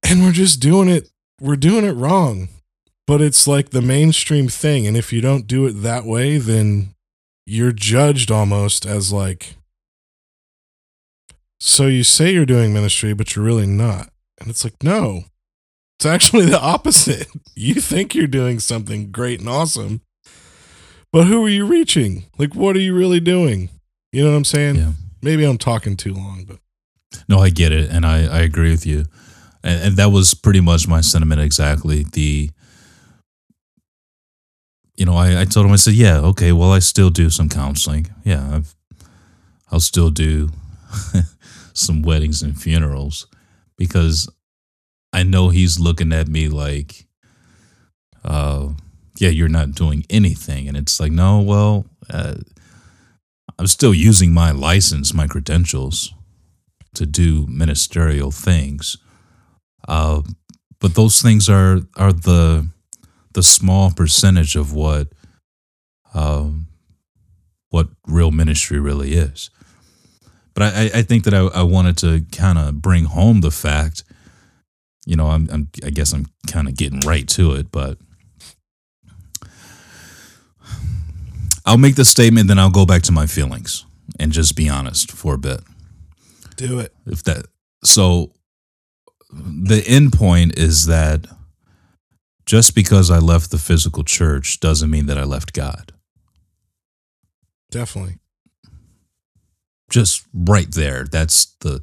And 0.02 0.22
we're 0.22 0.32
just 0.32 0.60
doing 0.60 0.88
it 0.88 1.10
we're 1.40 1.56
doing 1.56 1.84
it 1.84 1.92
wrong. 1.92 2.48
But 3.06 3.20
it's 3.20 3.48
like 3.48 3.70
the 3.70 3.82
mainstream 3.82 4.46
thing 4.48 4.86
and 4.86 4.96
if 4.96 5.12
you 5.12 5.20
don't 5.20 5.48
do 5.48 5.66
it 5.66 5.72
that 5.82 6.04
way 6.04 6.38
then 6.38 6.94
you're 7.44 7.72
judged 7.72 8.30
almost 8.30 8.86
as 8.86 9.12
like 9.12 9.56
so 11.60 11.86
you 11.86 12.02
say 12.02 12.32
you're 12.32 12.46
doing 12.46 12.72
ministry 12.72 13.12
but 13.12 13.36
you're 13.36 13.44
really 13.44 13.66
not. 13.66 14.10
And 14.40 14.48
it's 14.48 14.64
like 14.64 14.82
no. 14.82 15.24
It's 15.98 16.06
actually 16.06 16.46
the 16.50 16.60
opposite. 16.60 17.28
You 17.54 17.74
think 17.74 18.14
you're 18.14 18.26
doing 18.26 18.58
something 18.58 19.10
great 19.10 19.40
and 19.40 19.48
awesome. 19.48 20.00
But 21.12 21.26
who 21.26 21.44
are 21.44 21.48
you 21.50 21.66
reaching? 21.66 22.24
Like 22.38 22.54
what 22.54 22.76
are 22.76 22.80
you 22.80 22.94
really 22.94 23.20
doing? 23.20 23.68
You 24.12 24.24
know 24.24 24.30
what 24.30 24.36
I'm 24.36 24.44
saying? 24.44 24.76
Yeah. 24.76 24.92
Maybe 25.22 25.44
I'm 25.44 25.58
talking 25.58 25.96
too 25.96 26.14
long, 26.14 26.44
but 26.46 26.58
No, 27.28 27.38
I 27.40 27.50
get 27.50 27.72
it, 27.72 27.90
and 27.90 28.06
I, 28.06 28.24
I 28.26 28.40
agree 28.40 28.70
with 28.70 28.86
you, 28.86 29.04
and, 29.62 29.82
and 29.82 29.96
that 29.96 30.10
was 30.10 30.32
pretty 30.34 30.60
much 30.60 30.88
my 30.88 31.00
sentiment 31.00 31.40
exactly. 31.40 32.04
The, 32.10 32.50
you 34.96 35.04
know, 35.04 35.14
I, 35.14 35.42
I 35.42 35.44
told 35.44 35.66
him 35.66 35.72
I 35.72 35.76
said, 35.76 35.94
yeah, 35.94 36.18
okay, 36.18 36.52
well, 36.52 36.72
I 36.72 36.78
still 36.78 37.10
do 37.10 37.30
some 37.30 37.48
counseling. 37.48 38.06
Yeah, 38.24 38.48
I've, 38.56 38.74
I'll 39.70 39.80
still 39.80 40.10
do 40.10 40.50
some 41.72 42.02
weddings 42.02 42.42
and 42.42 42.60
funerals 42.60 43.26
because 43.76 44.28
I 45.12 45.22
know 45.22 45.48
he's 45.48 45.80
looking 45.80 46.12
at 46.12 46.28
me 46.28 46.48
like, 46.48 47.06
uh, 48.24 48.68
yeah, 49.18 49.30
you're 49.30 49.48
not 49.48 49.72
doing 49.72 50.04
anything, 50.08 50.68
and 50.68 50.76
it's 50.76 51.00
like, 51.00 51.12
no, 51.12 51.40
well, 51.40 51.86
uh, 52.08 52.36
I'm 53.58 53.66
still 53.66 53.92
using 53.92 54.32
my 54.32 54.52
license, 54.52 55.12
my 55.12 55.26
credentials 55.26 56.14
to 56.94 57.06
do 57.06 57.46
ministerial 57.46 58.30
things. 58.30 58.96
Uh, 59.86 60.22
but 60.80 60.94
those 60.94 61.20
things 61.20 61.48
are 61.48 61.80
are 61.96 62.12
the 62.12 62.68
the 63.34 63.42
small 63.42 63.90
percentage 63.90 64.56
of 64.56 64.72
what 64.72 65.08
um, 66.14 66.66
what 67.68 67.88
real 68.06 68.30
ministry 68.30 68.78
really 68.78 69.14
is. 69.14 69.50
But 70.54 70.62
I, 70.74 70.90
I 70.94 71.02
think 71.02 71.24
that 71.24 71.34
I, 71.34 71.40
I 71.40 71.62
wanted 71.62 71.96
to 71.98 72.24
kind 72.32 72.58
of 72.58 72.82
bring 72.82 73.04
home 73.04 73.40
the 73.40 73.50
fact, 73.50 74.04
you 75.06 75.16
know, 75.16 75.28
I'm, 75.28 75.48
I'm 75.50 75.68
I 75.84 75.90
guess 75.90 76.12
I'm 76.12 76.26
kind 76.46 76.68
of 76.68 76.76
getting 76.76 77.00
right 77.00 77.28
to 77.28 77.52
it, 77.52 77.70
but 77.70 77.98
I'll 81.64 81.78
make 81.78 81.96
the 81.96 82.04
statement, 82.04 82.48
then 82.48 82.58
I'll 82.58 82.70
go 82.70 82.86
back 82.86 83.02
to 83.02 83.12
my 83.12 83.26
feelings 83.26 83.84
and 84.18 84.32
just 84.32 84.56
be 84.56 84.68
honest 84.68 85.12
for 85.12 85.34
a 85.34 85.38
bit 85.38 85.60
do 86.56 86.78
it. 86.78 86.94
if 87.06 87.22
that 87.24 87.46
so 87.84 88.32
the 89.32 89.82
end 89.86 90.12
point 90.12 90.58
is 90.58 90.86
that 90.86 91.26
just 92.44 92.74
because 92.74 93.10
I 93.10 93.18
left 93.18 93.50
the 93.50 93.58
physical 93.58 94.02
church 94.02 94.58
doesn't 94.60 94.90
mean 94.90 95.06
that 95.06 95.16
I 95.16 95.22
left 95.22 95.52
God. 95.52 95.92
Definitely. 97.70 98.18
Just 99.90 100.24
right 100.32 100.70
there. 100.70 101.04
That's 101.04 101.46
the 101.60 101.82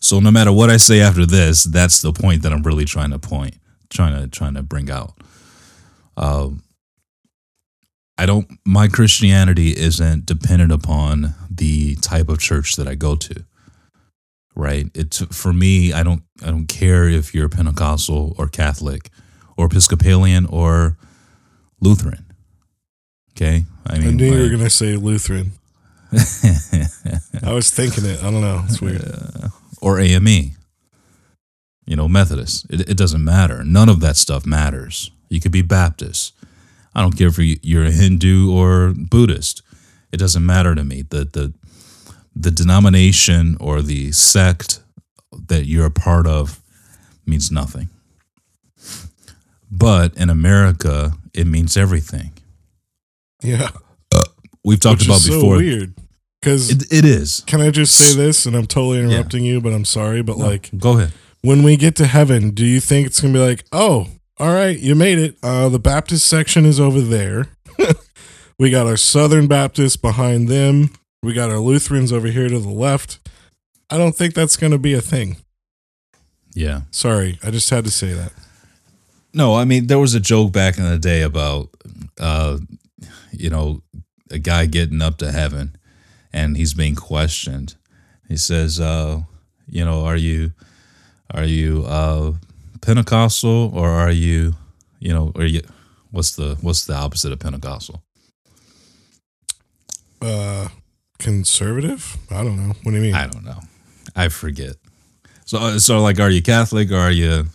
so 0.00 0.20
no 0.20 0.30
matter 0.30 0.52
what 0.52 0.70
I 0.70 0.76
say 0.76 1.00
after 1.00 1.26
this, 1.26 1.64
that's 1.64 2.00
the 2.02 2.12
point 2.12 2.42
that 2.42 2.52
I'm 2.52 2.62
really 2.62 2.84
trying 2.84 3.10
to 3.10 3.18
point, 3.18 3.54
trying 3.90 4.20
to 4.20 4.28
trying 4.28 4.54
to 4.54 4.62
bring 4.62 4.90
out. 4.90 5.14
Um, 6.16 6.62
I 8.16 8.26
don't. 8.26 8.48
My 8.64 8.88
Christianity 8.88 9.76
isn't 9.76 10.26
dependent 10.26 10.72
upon 10.72 11.34
the 11.50 11.96
type 11.96 12.28
of 12.28 12.38
church 12.38 12.76
that 12.76 12.86
I 12.86 12.94
go 12.94 13.16
to. 13.16 13.44
Right. 14.54 14.86
It's 14.94 15.18
for 15.36 15.52
me. 15.52 15.92
I 15.92 16.02
don't. 16.02 16.22
I 16.42 16.46
don't 16.46 16.66
care 16.66 17.08
if 17.08 17.34
you're 17.34 17.48
Pentecostal 17.48 18.34
or 18.38 18.48
Catholic, 18.48 19.10
or 19.56 19.66
Episcopalian 19.66 20.46
or 20.46 20.96
Lutheran. 21.80 22.24
Okay. 23.32 23.64
I 23.86 23.96
I 23.96 23.98
mean, 23.98 24.16
knew 24.16 24.26
you 24.26 24.42
were 24.42 24.48
going 24.48 24.58
to 24.60 24.70
say 24.70 24.96
Lutheran. 24.96 25.52
I 27.42 27.52
was 27.52 27.70
thinking 27.70 28.04
it. 28.04 28.22
I 28.22 28.30
don't 28.30 28.40
know. 28.40 28.62
It's 28.66 28.80
weird. 28.80 29.02
or 29.80 30.00
AME, 30.00 30.52
you 31.86 31.96
know, 31.96 32.08
Methodist. 32.08 32.66
It, 32.70 32.90
it 32.90 32.96
doesn't 32.96 33.22
matter. 33.24 33.62
None 33.64 33.88
of 33.88 34.00
that 34.00 34.16
stuff 34.16 34.46
matters. 34.46 35.10
You 35.28 35.40
could 35.40 35.52
be 35.52 35.62
Baptist. 35.62 36.32
I 36.94 37.02
don't 37.02 37.16
care 37.16 37.28
if 37.28 37.38
you- 37.38 37.58
you're 37.62 37.84
a 37.84 37.90
Hindu 37.90 38.50
or 38.50 38.94
Buddhist. 38.96 39.62
It 40.12 40.16
doesn't 40.16 40.44
matter 40.44 40.74
to 40.74 40.84
me. 40.84 41.02
The 41.02 41.24
the 41.24 41.52
the 42.34 42.50
denomination 42.50 43.56
or 43.60 43.82
the 43.82 44.12
sect 44.12 44.80
that 45.48 45.66
you're 45.66 45.86
a 45.86 45.90
part 45.90 46.26
of 46.26 46.60
means 47.26 47.50
nothing. 47.50 47.88
But 49.70 50.16
in 50.16 50.30
America, 50.30 51.12
it 51.34 51.46
means 51.46 51.76
everything. 51.76 52.32
Yeah. 53.42 53.70
We've 54.64 54.80
talked 54.80 55.00
Which 55.00 55.06
about 55.08 55.16
is 55.18 55.26
so 55.26 55.34
before. 55.40 55.56
weird. 55.58 55.94
Because 56.40 56.70
It, 56.70 56.92
it 56.92 57.04
is. 57.04 57.42
can 57.46 57.60
I 57.60 57.70
just 57.70 57.94
say 57.96 58.14
this? 58.14 58.46
And 58.46 58.54
I'm 58.56 58.66
totally 58.66 59.00
interrupting 59.00 59.44
you, 59.44 59.60
but 59.60 59.72
I'm 59.72 59.84
sorry. 59.84 60.22
But 60.22 60.36
like, 60.38 60.70
Go 60.78 60.96
ahead. 60.98 61.12
when 61.42 61.62
we 61.62 61.76
get 61.76 61.96
to 61.96 62.06
heaven, 62.06 62.50
do 62.50 62.64
you 62.64 62.80
think 62.80 63.06
it's 63.06 63.20
going 63.20 63.34
to 63.34 63.38
be 63.40 63.44
like, 63.44 63.64
oh, 63.72 64.06
all 64.38 64.54
right, 64.54 64.78
you 64.78 64.94
made 64.94 65.18
it. 65.18 65.36
Uh, 65.42 65.68
the 65.68 65.80
Baptist 65.80 66.28
section 66.28 66.64
is 66.64 66.78
over 66.78 67.00
there. 67.00 67.48
we 68.58 68.70
got 68.70 68.86
our 68.86 68.96
Southern 68.96 69.48
Baptists 69.48 69.96
behind 69.96 70.48
them. 70.48 70.90
We 71.24 71.32
got 71.32 71.50
our 71.50 71.58
Lutherans 71.58 72.12
over 72.12 72.28
here 72.28 72.48
to 72.48 72.58
the 72.60 72.68
left. 72.68 73.18
I 73.90 73.98
don't 73.98 74.14
think 74.14 74.34
that's 74.34 74.56
going 74.56 74.70
to 74.72 74.78
be 74.78 74.94
a 74.94 75.00
thing. 75.00 75.38
Yeah. 76.54 76.82
Sorry, 76.92 77.38
I 77.42 77.50
just 77.50 77.68
had 77.70 77.84
to 77.84 77.90
say 77.90 78.12
that. 78.12 78.32
No, 79.34 79.54
I 79.54 79.64
mean 79.64 79.86
there 79.88 79.98
was 79.98 80.14
a 80.14 80.20
joke 80.20 80.52
back 80.52 80.78
in 80.78 80.84
the 80.84 80.98
day 80.98 81.22
about 81.22 81.68
uh 82.18 82.58
you 83.30 83.50
know 83.50 83.82
a 84.30 84.38
guy 84.38 84.66
getting 84.66 85.02
up 85.02 85.18
to 85.18 85.30
heaven 85.30 85.76
and 86.32 86.56
he's 86.56 86.74
being 86.74 86.94
questioned. 86.94 87.76
He 88.28 88.36
says, 88.36 88.80
uh, 88.80 89.22
you 89.66 89.84
know, 89.84 90.04
are 90.04 90.16
you 90.16 90.52
are 91.32 91.44
you 91.44 91.84
uh 91.86 92.32
Pentecostal 92.80 93.70
or 93.74 93.88
are 93.90 94.10
you, 94.10 94.54
you 94.98 95.12
know, 95.12 95.32
are 95.36 95.44
you 95.44 95.62
what's 96.10 96.36
the 96.36 96.56
what's 96.60 96.86
the 96.86 96.94
opposite 96.94 97.32
of 97.32 97.38
Pentecostal? 97.38 98.02
Uh, 100.20 100.68
conservative? 101.18 102.16
I 102.30 102.42
don't 102.42 102.56
know. 102.56 102.74
What 102.82 102.92
do 102.92 102.96
you 102.96 103.02
mean? 103.02 103.14
I 103.14 103.26
don't 103.26 103.44
know. 103.44 103.60
I 104.16 104.28
forget. 104.28 104.76
So 105.44 105.58
uh, 105.58 105.78
so 105.78 106.00
like 106.00 106.20
are 106.20 106.30
you 106.30 106.42
Catholic 106.42 106.90
or 106.90 106.98
are 106.98 107.10
you 107.10 107.46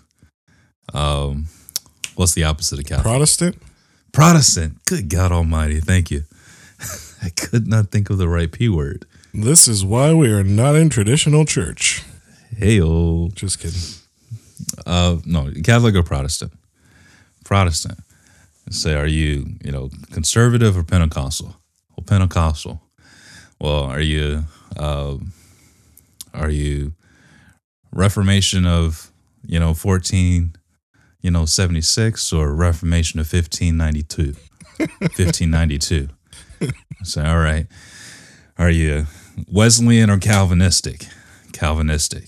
um 0.93 1.47
what's 2.15 2.33
the 2.33 2.43
opposite 2.43 2.79
of 2.79 2.85
Catholic? 2.85 3.03
Protestant? 3.03 3.57
Protestant. 4.11 4.85
Good 4.85 5.09
God 5.09 5.31
Almighty. 5.31 5.79
Thank 5.79 6.11
you. 6.11 6.23
I 7.23 7.29
could 7.29 7.67
not 7.67 7.89
think 7.89 8.09
of 8.09 8.17
the 8.17 8.27
right 8.27 8.51
P 8.51 8.67
word. 8.67 9.05
This 9.33 9.67
is 9.67 9.85
why 9.85 10.13
we 10.13 10.29
are 10.31 10.43
not 10.43 10.75
in 10.75 10.89
traditional 10.89 11.45
church. 11.45 12.03
Hey. 12.57 12.79
Just 13.33 13.59
kidding. 13.59 13.81
Uh, 14.85 15.17
no, 15.25 15.49
Catholic 15.63 15.95
or 15.95 16.03
Protestant? 16.03 16.51
Protestant. 17.45 17.99
Say, 18.69 18.95
are 18.95 19.07
you, 19.07 19.55
you 19.63 19.71
know, 19.71 19.89
conservative 20.11 20.77
or 20.77 20.83
Pentecostal? 20.83 21.55
Well, 21.95 22.03
Pentecostal. 22.05 22.81
Well, 23.59 23.83
are 23.83 24.01
you, 24.01 24.43
uh, 24.75 25.15
are 26.33 26.49
you 26.49 26.93
Reformation 27.91 28.65
of, 28.65 29.11
you 29.45 29.59
know, 29.59 29.73
14, 29.73 30.55
you 31.21 31.31
know, 31.31 31.45
76 31.45 32.33
or 32.33 32.53
Reformation 32.53 33.19
of 33.19 33.31
1592? 33.31 34.35
1592. 34.77 36.09
Say, 37.03 37.25
all 37.25 37.39
right. 37.39 37.67
Are 38.57 38.69
you 38.69 39.05
Wesleyan 39.47 40.09
or 40.09 40.17
Calvinistic? 40.19 41.07
Calvinistic. 41.51 42.25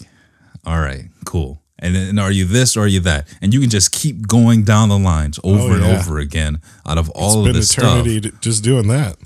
All 0.65 0.80
right, 0.80 1.06
cool. 1.26 1.62
And 1.80 1.93
then 1.95 2.17
are 2.19 2.32
you 2.32 2.45
this 2.45 2.76
or 2.78 2.82
are 2.86 2.88
you 2.88 3.00
that? 3.02 3.28
And 3.41 3.54
you 3.54 3.60
can 3.60 3.69
just 3.69 3.91
keep 3.91 4.28
going 4.28 4.63
down 4.63 4.89
the 4.89 4.98
lines 4.98 5.39
over 5.43 5.74
Oh, 5.74 5.74
and 5.74 5.84
over 5.84 6.19
again 6.19 6.60
out 6.86 6.98
of 6.98 7.10
It's 7.10 7.17
all 7.17 7.39
of 7.39 7.45
been 7.45 7.54
this 7.56 7.69
stuff. 7.69 7.84
eternity 8.06 8.21
to- 8.21 8.32
just 8.39 8.63
doing 8.63 8.88
that. 8.88 9.17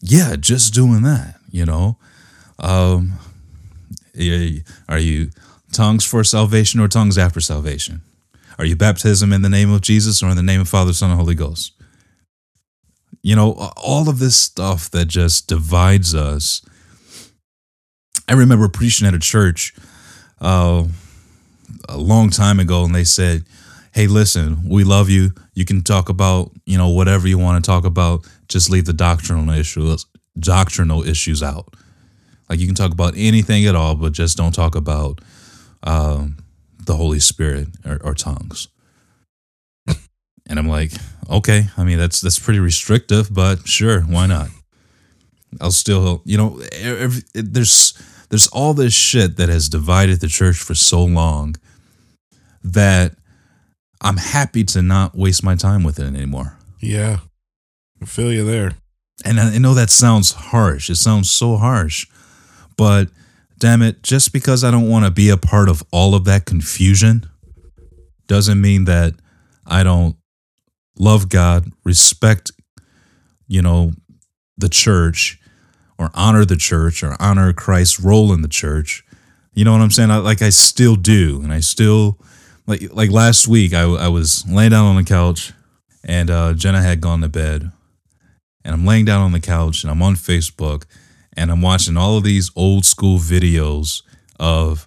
Yeah, 0.00 0.36
just 0.36 0.72
doing 0.74 1.02
that, 1.02 1.36
you 1.50 1.64
know. 1.66 1.98
Um 2.58 3.12
yeah, 4.14 4.60
are 4.88 4.98
you 4.98 5.30
tongues 5.72 6.04
for 6.04 6.24
salvation 6.24 6.80
or 6.80 6.88
tongues 6.88 7.16
after 7.18 7.40
salvation? 7.40 8.00
Are 8.58 8.64
you 8.64 8.76
baptism 8.76 9.32
in 9.32 9.42
the 9.42 9.48
name 9.48 9.70
of 9.70 9.82
Jesus 9.82 10.22
or 10.22 10.30
in 10.30 10.36
the 10.36 10.42
name 10.42 10.60
of 10.62 10.68
Father, 10.68 10.92
Son, 10.92 11.10
and 11.10 11.18
Holy 11.20 11.34
Ghost? 11.34 11.72
You 13.22 13.36
know, 13.36 13.52
all 13.76 14.08
of 14.08 14.18
this 14.18 14.36
stuff 14.36 14.90
that 14.90 15.06
just 15.06 15.46
divides 15.46 16.14
us. 16.14 16.62
I 18.28 18.32
remember 18.34 18.68
preaching 18.68 19.06
at 19.06 19.14
a 19.14 19.18
church 19.18 19.74
uh, 20.40 20.84
a 21.88 21.98
long 21.98 22.30
time 22.30 22.60
ago, 22.60 22.84
and 22.84 22.94
they 22.94 23.04
said, 23.04 23.44
"Hey, 23.92 24.06
listen, 24.06 24.68
we 24.68 24.84
love 24.84 25.10
you. 25.10 25.32
You 25.54 25.64
can 25.64 25.82
talk 25.82 26.08
about 26.08 26.52
you 26.64 26.78
know 26.78 26.88
whatever 26.88 27.28
you 27.28 27.38
want 27.38 27.62
to 27.62 27.68
talk 27.68 27.84
about. 27.84 28.26
Just 28.48 28.70
leave 28.70 28.86
the 28.86 28.92
doctrinal 28.92 29.50
issues 29.50 30.06
doctrinal 30.38 31.02
issues 31.02 31.42
out. 31.42 31.74
Like 32.48 32.58
you 32.58 32.66
can 32.66 32.74
talk 32.74 32.92
about 32.92 33.14
anything 33.16 33.66
at 33.66 33.74
all, 33.74 33.96
but 33.96 34.12
just 34.12 34.36
don't 34.36 34.54
talk 34.54 34.74
about 34.74 35.20
um, 35.82 36.38
the 36.86 36.96
Holy 36.96 37.20
Spirit 37.20 37.68
or, 37.84 37.98
or 38.02 38.14
tongues." 38.14 38.68
And 40.50 40.58
I'm 40.58 40.68
like, 40.68 40.90
okay, 41.30 41.68
I 41.76 41.84
mean 41.84 41.96
that's 41.96 42.20
that's 42.20 42.38
pretty 42.38 42.58
restrictive, 42.58 43.32
but 43.32 43.66
sure, 43.66 44.00
why 44.00 44.26
not? 44.26 44.48
I'll 45.60 45.70
still, 45.70 46.22
you 46.24 46.36
know, 46.36 46.60
every, 46.72 47.22
there's 47.32 47.94
there's 48.28 48.48
all 48.48 48.74
this 48.74 48.92
shit 48.92 49.36
that 49.36 49.48
has 49.48 49.68
divided 49.68 50.20
the 50.20 50.28
church 50.28 50.56
for 50.56 50.74
so 50.74 51.04
long 51.04 51.54
that 52.64 53.14
I'm 54.00 54.16
happy 54.16 54.64
to 54.64 54.82
not 54.82 55.16
waste 55.16 55.44
my 55.44 55.54
time 55.54 55.84
with 55.84 55.98
it 56.00 56.06
anymore. 56.06 56.56
Yeah. 56.80 57.20
I 58.02 58.06
feel 58.06 58.32
you 58.32 58.44
there. 58.44 58.72
And 59.24 59.38
I 59.38 59.54
I 59.54 59.58
know 59.58 59.74
that 59.74 59.90
sounds 59.90 60.32
harsh. 60.32 60.90
It 60.90 60.96
sounds 60.96 61.30
so 61.30 61.56
harsh. 61.58 62.06
But 62.76 63.08
damn 63.58 63.82
it, 63.82 64.02
just 64.02 64.32
because 64.32 64.64
I 64.64 64.72
don't 64.72 64.88
want 64.88 65.04
to 65.04 65.12
be 65.12 65.28
a 65.28 65.36
part 65.36 65.68
of 65.68 65.84
all 65.92 66.16
of 66.16 66.24
that 66.24 66.44
confusion 66.44 67.28
doesn't 68.26 68.60
mean 68.60 68.86
that 68.86 69.14
I 69.66 69.82
don't 69.84 70.16
love 71.00 71.30
God, 71.30 71.72
respect, 71.82 72.52
you 73.48 73.62
know, 73.62 73.92
the 74.58 74.68
church 74.68 75.40
or 75.98 76.10
honor 76.14 76.44
the 76.44 76.56
church 76.56 77.02
or 77.02 77.16
honor 77.18 77.52
Christ's 77.52 77.98
role 77.98 78.32
in 78.32 78.42
the 78.42 78.48
church. 78.48 79.02
You 79.54 79.64
know 79.64 79.72
what 79.72 79.80
I'm 79.80 79.90
saying? 79.90 80.10
I, 80.10 80.18
like 80.18 80.42
I 80.42 80.50
still 80.50 80.94
do. 80.94 81.40
And 81.42 81.52
I 81.52 81.60
still 81.60 82.18
like 82.66 82.82
like 82.92 83.10
last 83.10 83.48
week 83.48 83.72
I, 83.72 83.82
I 83.82 84.08
was 84.08 84.46
laying 84.46 84.70
down 84.70 84.84
on 84.84 84.96
the 84.96 85.04
couch 85.04 85.52
and 86.04 86.30
uh, 86.30 86.52
Jenna 86.52 86.82
had 86.82 87.00
gone 87.00 87.22
to 87.22 87.28
bed 87.28 87.72
and 88.64 88.74
I'm 88.74 88.86
laying 88.86 89.06
down 89.06 89.22
on 89.22 89.32
the 89.32 89.40
couch 89.40 89.82
and 89.82 89.90
I'm 89.90 90.02
on 90.02 90.14
Facebook 90.14 90.84
and 91.36 91.50
I'm 91.50 91.62
watching 91.62 91.96
all 91.96 92.18
of 92.18 92.24
these 92.24 92.50
old 92.54 92.84
school 92.84 93.18
videos 93.18 94.02
of 94.38 94.86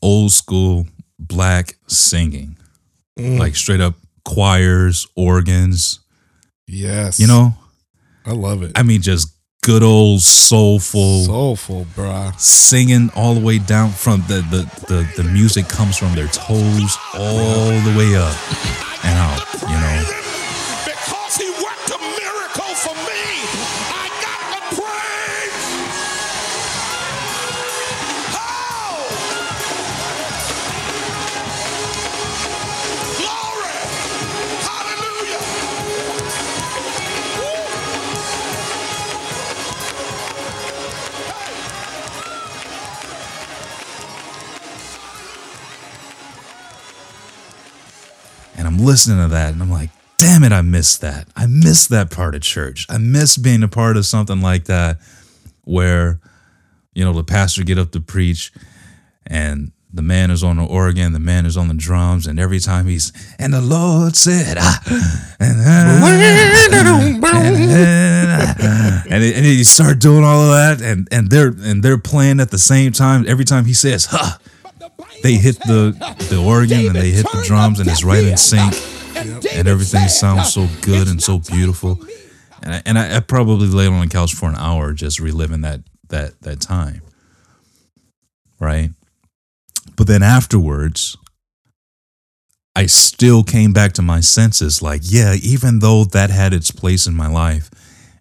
old 0.00 0.32
school 0.32 0.86
black 1.18 1.76
singing, 1.88 2.56
Mm, 3.16 3.38
like 3.38 3.54
straight 3.54 3.80
up 3.80 3.94
choirs, 4.24 5.06
organs, 5.16 6.00
yes. 6.66 7.20
you 7.20 7.26
know? 7.26 7.54
I 8.26 8.32
love 8.32 8.62
it. 8.62 8.72
I 8.74 8.82
mean, 8.82 9.02
just 9.02 9.28
good 9.62 9.82
old 9.82 10.20
soulful 10.20 11.24
Soulful, 11.24 11.86
brah. 11.94 12.38
singing 12.38 13.10
all 13.14 13.34
the 13.34 13.40
way 13.40 13.58
down 13.58 13.90
from 13.90 14.22
the, 14.28 14.36
the, 14.50 14.86
the, 14.86 15.22
the 15.22 15.28
music 15.28 15.68
comes 15.68 15.96
from 15.96 16.14
their 16.14 16.28
toes 16.28 16.96
all 17.14 17.70
the 17.80 17.94
way 17.96 18.16
up 18.16 18.36
and 19.04 19.18
out, 19.18 19.62
you 19.62 19.68
know? 19.68 20.23
I'm 48.74 48.84
listening 48.84 49.18
to 49.18 49.28
that 49.28 49.52
and 49.52 49.62
I'm 49.62 49.70
like, 49.70 49.90
damn 50.18 50.42
it, 50.42 50.50
I 50.50 50.60
missed 50.60 51.00
that. 51.02 51.28
I 51.36 51.46
missed 51.46 51.90
that 51.90 52.10
part 52.10 52.34
of 52.34 52.42
church. 52.42 52.86
I 52.88 52.98
miss 52.98 53.36
being 53.36 53.62
a 53.62 53.68
part 53.68 53.96
of 53.96 54.04
something 54.04 54.40
like 54.40 54.64
that 54.64 54.98
where, 55.62 56.18
you 56.92 57.04
know, 57.04 57.12
the 57.12 57.22
pastor 57.22 57.62
get 57.62 57.78
up 57.78 57.92
to 57.92 58.00
preach 58.00 58.52
and 59.28 59.70
the 59.92 60.02
man 60.02 60.32
is 60.32 60.42
on 60.42 60.56
the 60.56 60.64
organ, 60.64 61.12
the 61.12 61.20
man 61.20 61.46
is 61.46 61.56
on 61.56 61.68
the 61.68 61.74
drums, 61.74 62.26
and 62.26 62.40
every 62.40 62.58
time 62.58 62.88
he's 62.88 63.12
and 63.38 63.54
the 63.54 63.60
Lord 63.60 64.16
said, 64.16 64.56
ah, 64.58 64.82
and, 65.38 65.60
and, 65.60 66.02
and, 69.08 69.22
and 69.22 69.46
he 69.46 69.62
start 69.62 70.00
doing 70.00 70.24
all 70.24 70.40
of 70.40 70.50
that, 70.50 70.82
and 70.84 71.06
and 71.12 71.30
they're 71.30 71.54
and 71.56 71.80
they're 71.80 71.96
playing 71.96 72.40
at 72.40 72.50
the 72.50 72.58
same 72.58 72.90
time. 72.90 73.24
Every 73.28 73.44
time 73.44 73.66
he 73.66 73.72
says, 73.72 74.08
huh, 74.10 74.36
they 75.22 75.34
hit 75.34 75.58
the 75.60 75.94
the 76.30 76.42
organ 76.42 76.86
and 76.86 76.96
they 76.96 77.10
hit 77.10 77.26
the 77.32 77.42
drums, 77.46 77.80
and 77.80 77.88
it's 77.88 78.04
right 78.04 78.24
in 78.24 78.36
sync 78.36 78.74
and 79.16 79.68
everything 79.68 80.08
sounds 80.08 80.52
so 80.52 80.66
good 80.82 81.08
and 81.08 81.22
so 81.22 81.38
beautiful. 81.38 81.98
And 82.62 82.74
I, 82.74 82.82
and 82.86 82.98
I, 82.98 83.16
I 83.16 83.20
probably 83.20 83.68
laid 83.68 83.88
on 83.88 84.00
the 84.00 84.08
couch 84.08 84.34
for 84.34 84.48
an 84.48 84.56
hour 84.56 84.92
just 84.92 85.20
reliving 85.20 85.62
that 85.62 85.80
that 86.08 86.40
that 86.42 86.60
time, 86.60 87.02
right? 88.58 88.90
But 89.96 90.06
then 90.06 90.22
afterwards, 90.22 91.16
I 92.74 92.86
still 92.86 93.44
came 93.44 93.72
back 93.72 93.92
to 93.94 94.02
my 94.02 94.20
senses. 94.20 94.82
Like, 94.82 95.02
yeah, 95.04 95.34
even 95.42 95.78
though 95.80 96.04
that 96.04 96.30
had 96.30 96.52
its 96.52 96.70
place 96.70 97.06
in 97.06 97.14
my 97.14 97.28
life, 97.28 97.70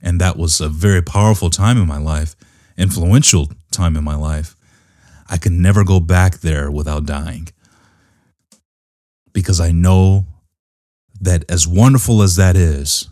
and 0.01 0.19
that 0.21 0.38
was 0.38 0.62
a 0.62 0.69
very 0.69 1.01
powerful 1.01 1.49
time 1.49 1.77
in 1.77 1.88
my 1.88 1.97
life, 1.97 2.36
influential 2.77 3.49
time 3.71 3.95
in 3.95 4.03
my 4.03 4.15
life, 4.15 4.55
I 5.33 5.37
can 5.37 5.63
never 5.63 5.83
go 5.83 5.99
back 5.99 6.41
there 6.41 6.69
without 6.69 7.07
dying 7.07 7.49
because 9.33 9.59
I 9.59 9.71
know 9.71 10.27
that 11.19 11.43
as 11.49 11.67
wonderful 11.67 12.21
as 12.21 12.35
that 12.35 12.55
is, 12.55 13.09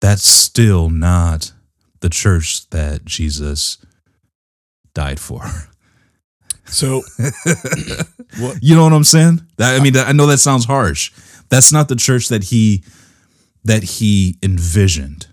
that's 0.00 0.26
still 0.26 0.88
not 0.88 1.52
the 2.00 2.08
church 2.08 2.66
that 2.70 3.04
Jesus 3.04 3.76
died 4.94 5.20
for. 5.20 5.42
So, 6.64 7.02
what? 8.38 8.62
You 8.62 8.74
know 8.74 8.84
what 8.84 8.94
I'm 8.94 9.04
saying? 9.04 9.42
That, 9.58 9.78
I 9.78 9.84
mean, 9.84 9.94
I 9.94 10.12
know 10.12 10.24
that 10.28 10.38
sounds 10.38 10.64
harsh. 10.64 11.12
That's 11.50 11.72
not 11.74 11.88
the 11.88 11.96
church 11.96 12.28
that 12.28 12.44
he 12.44 12.84
that 13.64 13.82
he 13.82 14.38
envisioned. 14.42 15.26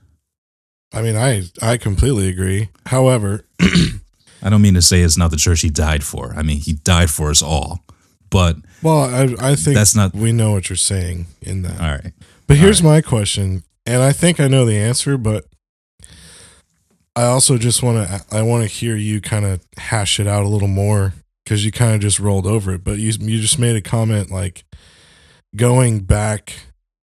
I 0.92 1.02
mean, 1.04 1.16
I 1.16 1.44
I 1.62 1.78
completely 1.78 2.28
agree. 2.28 2.68
However, 2.88 3.46
I 4.42 4.50
don't 4.50 4.62
mean 4.62 4.74
to 4.76 4.82
say 4.82 5.02
it's 5.02 5.18
not 5.18 5.32
the 5.32 5.38
church 5.38 5.62
he 5.62 5.70
died 5.70 6.04
for. 6.04 6.34
I 6.36 6.44
mean, 6.44 6.58
he 6.60 6.74
died 6.74 7.10
for 7.10 7.30
us 7.30 7.42
all. 7.42 7.84
But 8.30 8.58
well, 8.84 9.02
I 9.02 9.52
I 9.52 9.56
think 9.56 9.76
That's 9.76 9.96
not- 9.96 10.14
We 10.14 10.32
know 10.32 10.52
what 10.52 10.70
you're 10.70 10.78
saying 10.78 11.26
in 11.42 11.64
that. 11.64 11.80
all 11.82 11.90
right. 11.92 12.14
But 12.48 12.58
here's 12.58 12.82
my 12.82 13.02
question, 13.02 13.64
and 13.86 14.02
I 14.02 14.12
think 14.12 14.40
I 14.40 14.48
know 14.48 14.66
the 14.66 14.78
answer, 14.78 15.18
but 15.18 15.46
I 17.16 17.24
also 17.26 17.58
just 17.58 17.84
want 17.84 18.08
to 18.08 18.22
I 18.32 18.42
want 18.44 18.64
to 18.64 18.68
hear 18.70 18.96
you 18.96 19.20
kind 19.22 19.46
of 19.46 19.62
hash 19.78 20.20
it 20.20 20.28
out 20.28 20.44
a 20.44 20.48
little 20.48 20.68
more 20.68 21.14
because 21.44 21.66
you 21.66 21.72
kind 21.72 21.94
of 21.96 22.02
just 22.02 22.20
rolled 22.20 22.46
over 22.48 22.74
it. 22.74 22.84
But 22.84 23.00
you 23.00 23.12
you 23.20 23.40
just 23.42 23.60
made 23.60 23.76
a 23.76 23.82
comment 23.82 24.32
like 24.32 24.64
going 25.56 26.00
back. 26.02 26.54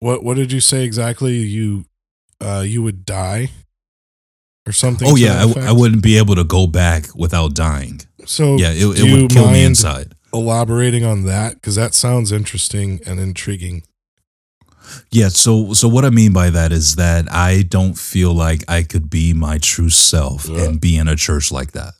What 0.00 0.22
what 0.22 0.36
did 0.36 0.52
you 0.52 0.60
say 0.60 0.84
exactly? 0.84 1.36
You 1.38 1.86
uh 2.40 2.64
you 2.66 2.82
would 2.82 3.04
die 3.06 3.50
or 4.66 4.72
something? 4.72 5.08
Oh 5.08 5.16
yeah, 5.16 5.34
that 5.34 5.42
I, 5.42 5.46
w- 5.48 5.66
I 5.68 5.72
wouldn't 5.72 6.02
be 6.02 6.16
able 6.18 6.34
to 6.36 6.44
go 6.44 6.66
back 6.66 7.06
without 7.14 7.54
dying. 7.54 8.00
So 8.26 8.56
Yeah, 8.56 8.70
it, 8.72 8.98
it 8.98 9.12
would 9.12 9.30
kill 9.30 9.50
me 9.50 9.64
inside. 9.64 10.14
Elaborating 10.32 11.04
on 11.04 11.24
that 11.24 11.54
because 11.54 11.76
that 11.76 11.94
sounds 11.94 12.32
interesting 12.32 13.00
and 13.06 13.20
intriguing. 13.20 13.82
Yeah, 15.10 15.28
so 15.28 15.72
so 15.74 15.88
what 15.88 16.04
I 16.04 16.10
mean 16.10 16.32
by 16.32 16.50
that 16.50 16.70
is 16.72 16.96
that 16.96 17.30
I 17.32 17.62
don't 17.62 17.94
feel 17.94 18.34
like 18.34 18.64
I 18.68 18.82
could 18.82 19.08
be 19.10 19.32
my 19.32 19.58
true 19.58 19.90
self 19.90 20.46
Yeah. 20.48 20.64
and 20.64 20.80
be 20.80 20.96
in 20.96 21.08
a 21.08 21.16
church 21.16 21.50
like 21.52 21.72
that. 21.72 21.94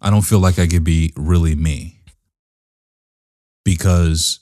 I 0.00 0.08
don't 0.10 0.22
feel 0.22 0.38
like 0.38 0.58
I 0.58 0.66
could 0.66 0.84
be 0.84 1.12
really 1.16 1.54
me. 1.54 1.96
Because 3.64 4.40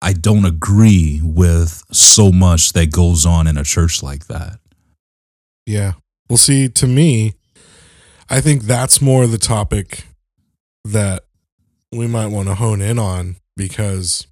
I 0.00 0.12
don't 0.14 0.46
agree 0.46 1.20
with 1.22 1.82
so 1.92 2.32
much 2.32 2.72
that 2.72 2.90
goes 2.92 3.26
on 3.26 3.46
in 3.46 3.58
a 3.58 3.64
church 3.64 4.02
like 4.02 4.26
that. 4.28 4.58
Yeah. 5.68 5.92
Well, 6.30 6.38
see, 6.38 6.68
to 6.70 6.86
me, 6.86 7.34
I 8.30 8.40
think 8.40 8.62
that's 8.62 9.02
more 9.02 9.26
the 9.26 9.36
topic 9.36 10.04
that 10.84 11.24
we 11.92 12.06
might 12.06 12.28
want 12.28 12.48
to 12.48 12.54
hone 12.54 12.80
in 12.80 12.98
on 12.98 13.36
because 13.54 14.26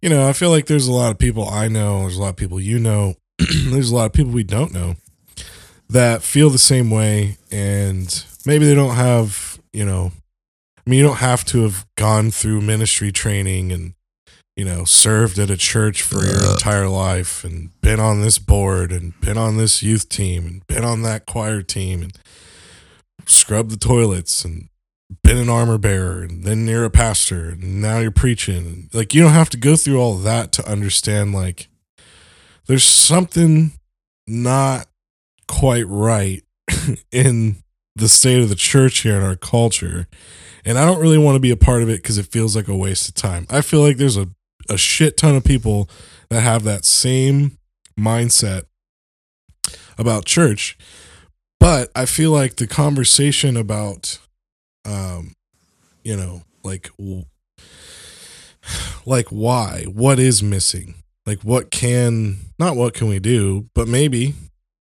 you 0.00 0.08
know, 0.08 0.28
I 0.28 0.32
feel 0.32 0.50
like 0.50 0.66
there's 0.66 0.86
a 0.86 0.92
lot 0.92 1.10
of 1.10 1.18
people 1.18 1.48
I 1.48 1.66
know, 1.66 2.02
there's 2.02 2.16
a 2.16 2.20
lot 2.20 2.28
of 2.28 2.36
people 2.36 2.60
you 2.60 2.78
know, 2.78 3.14
there's 3.38 3.90
a 3.90 3.94
lot 3.96 4.06
of 4.06 4.12
people 4.12 4.30
we 4.30 4.44
don't 4.44 4.72
know 4.72 4.94
that 5.88 6.22
feel 6.22 6.50
the 6.50 6.58
same 6.58 6.88
way 6.88 7.36
and 7.50 8.24
maybe 8.46 8.64
they 8.64 8.76
don't 8.76 8.94
have, 8.94 9.58
you 9.72 9.84
know, 9.84 10.12
I 10.76 10.90
mean, 10.90 11.00
you 11.00 11.04
don't 11.04 11.16
have 11.16 11.44
to 11.46 11.62
have 11.62 11.84
gone 11.96 12.30
through 12.30 12.60
ministry 12.60 13.10
training 13.10 13.72
and 13.72 13.94
you 14.58 14.64
know, 14.64 14.84
served 14.84 15.38
at 15.38 15.50
a 15.50 15.56
church 15.56 16.02
for 16.02 16.24
your 16.24 16.50
entire 16.50 16.88
life 16.88 17.44
and 17.44 17.70
been 17.80 18.00
on 18.00 18.20
this 18.20 18.40
board 18.40 18.90
and 18.90 19.18
been 19.20 19.38
on 19.38 19.56
this 19.56 19.84
youth 19.84 20.08
team 20.08 20.46
and 20.46 20.66
been 20.66 20.84
on 20.84 21.02
that 21.02 21.26
choir 21.26 21.62
team 21.62 22.02
and 22.02 22.18
scrubbed 23.24 23.70
the 23.70 23.76
toilets 23.76 24.44
and 24.44 24.68
been 25.22 25.36
an 25.36 25.48
armor 25.48 25.78
bearer 25.78 26.22
and 26.22 26.42
then 26.42 26.66
you're 26.66 26.84
a 26.84 26.90
pastor 26.90 27.50
and 27.50 27.80
now 27.80 28.00
you're 28.00 28.10
preaching. 28.10 28.90
Like 28.92 29.14
you 29.14 29.22
don't 29.22 29.30
have 29.30 29.48
to 29.50 29.56
go 29.56 29.76
through 29.76 30.00
all 30.00 30.14
that 30.16 30.50
to 30.54 30.68
understand 30.68 31.32
like 31.32 31.68
there's 32.66 32.82
something 32.82 33.74
not 34.26 34.88
quite 35.46 35.86
right 35.86 36.42
in 37.12 37.62
the 37.94 38.08
state 38.08 38.42
of 38.42 38.48
the 38.48 38.56
church 38.56 38.98
here 38.98 39.18
in 39.18 39.22
our 39.22 39.36
culture. 39.36 40.08
And 40.64 40.76
I 40.76 40.84
don't 40.84 41.00
really 41.00 41.16
want 41.16 41.36
to 41.36 41.40
be 41.40 41.52
a 41.52 41.56
part 41.56 41.84
of 41.84 41.88
it 41.88 42.02
because 42.02 42.18
it 42.18 42.26
feels 42.26 42.56
like 42.56 42.66
a 42.66 42.76
waste 42.76 43.08
of 43.08 43.14
time. 43.14 43.46
I 43.48 43.60
feel 43.60 43.82
like 43.82 43.98
there's 43.98 44.16
a 44.16 44.28
a 44.68 44.76
shit 44.78 45.16
ton 45.16 45.36
of 45.36 45.44
people 45.44 45.88
that 46.30 46.40
have 46.40 46.64
that 46.64 46.84
same 46.84 47.58
mindset 47.98 48.64
about 49.96 50.24
church. 50.24 50.76
But 51.60 51.90
I 51.94 52.06
feel 52.06 52.30
like 52.30 52.56
the 52.56 52.66
conversation 52.66 53.56
about, 53.56 54.18
um, 54.84 55.34
you 56.04 56.16
know, 56.16 56.42
like, 56.62 56.90
like 59.04 59.28
why, 59.28 59.84
what 59.84 60.18
is 60.18 60.42
missing, 60.42 60.94
like 61.26 61.40
what 61.42 61.70
can, 61.70 62.38
not 62.58 62.76
what 62.76 62.94
can 62.94 63.08
we 63.08 63.18
do, 63.18 63.68
but 63.74 63.88
maybe 63.88 64.34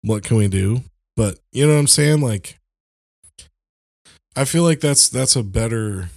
what 0.04 0.24
can 0.24 0.38
we 0.38 0.48
do, 0.48 0.84
but 1.16 1.40
you 1.52 1.66
know 1.66 1.74
what 1.74 1.80
I'm 1.80 1.88
saying? 1.88 2.22
Like, 2.22 2.60
I 4.36 4.46
feel 4.46 4.62
like 4.62 4.82
that's 4.82 5.10
that's 5.10 5.36
a 5.36 5.42
better 5.42 6.10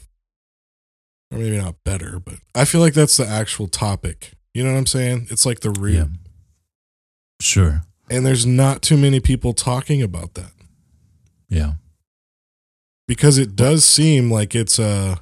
or 1.31 1.39
maybe 1.39 1.59
not 1.59 1.77
better, 1.85 2.19
but 2.19 2.37
I 2.55 2.65
feel 2.65 2.81
like 2.81 2.95
that's 2.95 3.17
the 3.17 3.27
actual 3.27 3.69
topic. 3.69 4.33
You 4.55 4.65
know 4.65 4.73
what 4.73 4.79
I'm 4.79 4.87
saying? 4.87 5.29
It's 5.31 5.47
like 5.47 5.61
the 5.61 5.71
root. 5.71 5.95
Yeah. 5.95 6.07
Sure. 7.41 7.83
And 8.11 8.27
there's 8.27 8.45
not 8.45 8.83
too 8.83 8.97
many 8.97 9.21
people 9.21 9.53
talking 9.53 10.03
about 10.03 10.35
that. 10.35 10.53
Yeah. 11.49 11.75
Because 13.07 13.39
it 13.39 13.57
does 13.57 13.85
seem 13.85 14.31
like 14.31 14.55
it's 14.55 14.79
a 14.79 15.21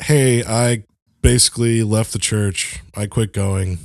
hey, 0.00 0.44
I 0.44 0.84
basically 1.22 1.82
left 1.82 2.12
the 2.12 2.18
church. 2.18 2.82
I 2.94 3.06
quit 3.06 3.32
going. 3.32 3.78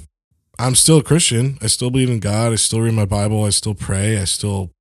I'm 0.59 0.75
still 0.75 0.99
a 0.99 1.03
Christian. 1.03 1.57
I 1.61 1.67
still 1.67 1.89
believe 1.89 2.09
in 2.09 2.19
God. 2.19 2.51
I 2.51 2.55
still 2.55 2.81
read 2.81 2.93
my 2.93 3.05
Bible. 3.05 3.43
I 3.43 3.49
still 3.49 3.73
pray. 3.73 4.17
I 4.19 4.25
still 4.25 4.71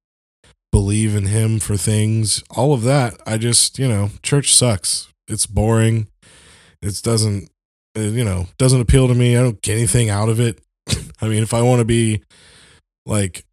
believe 0.70 1.14
in 1.16 1.27
him 1.27 1.59
for 1.59 1.77
things. 1.77 2.44
All 2.51 2.72
of 2.72 2.83
that. 2.83 3.14
I 3.27 3.38
just, 3.38 3.79
you 3.79 3.88
know, 3.88 4.11
church 4.22 4.55
sucks. 4.55 5.12
It's 5.33 5.47
boring. 5.47 6.09
It 6.81 7.01
doesn't, 7.03 7.51
you 7.95 8.25
know, 8.25 8.47
doesn't 8.59 8.81
appeal 8.81 9.09
to 9.09 9.14
me. 9.14 9.37
I 9.37 9.42
don't 9.42 9.62
get 9.62 9.77
anything 9.77 10.11
out 10.11 10.29
of 10.29 10.40
it. 10.40 10.61
I 11.21 11.29
mean, 11.29 11.42
if 11.42 11.55
I 11.55 11.62
want 11.62 11.81
to 11.81 11.85
be 11.85 12.23
like 13.07 13.45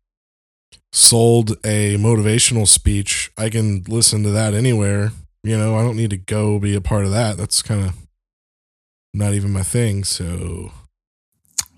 sold 0.91 1.51
a 1.63 1.95
motivational 1.97 2.67
speech, 2.67 3.31
I 3.37 3.49
can 3.49 3.83
listen 3.87 4.23
to 4.23 4.31
that 4.31 4.53
anywhere. 4.53 5.11
You 5.43 5.57
know, 5.57 5.77
I 5.77 5.83
don't 5.83 5.95
need 5.95 6.09
to 6.09 6.17
go 6.17 6.59
be 6.59 6.75
a 6.75 6.81
part 6.81 7.05
of 7.05 7.11
that. 7.11 7.37
That's 7.37 7.61
kind 7.61 7.85
of 7.85 7.95
not 9.13 9.33
even 9.33 9.51
my 9.51 9.63
thing. 9.63 10.03
So, 10.03 10.71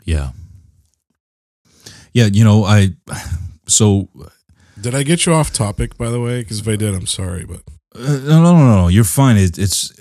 yeah. 0.06 0.32
Yeah, 2.14 2.26
you 2.26 2.44
know, 2.44 2.64
I 2.64 2.96
so 3.68 4.10
did 4.80 4.96
I 4.96 5.04
get 5.04 5.26
you 5.26 5.34
off 5.34 5.54
topic 5.54 5.98
by 5.98 6.10
the 6.10 6.20
way? 6.20 6.42
Because 6.42 6.60
if 6.60 6.68
I 6.68 6.76
did, 6.76 6.94
I'm 6.94 7.08
sorry, 7.08 7.46
but 7.46 7.62
uh, 7.96 8.20
no, 8.24 8.42
no, 8.42 8.58
no, 8.58 8.76
no. 8.82 8.88
You're 8.88 9.04
fine. 9.04 9.38
It, 9.38 9.58
it's 9.58 9.94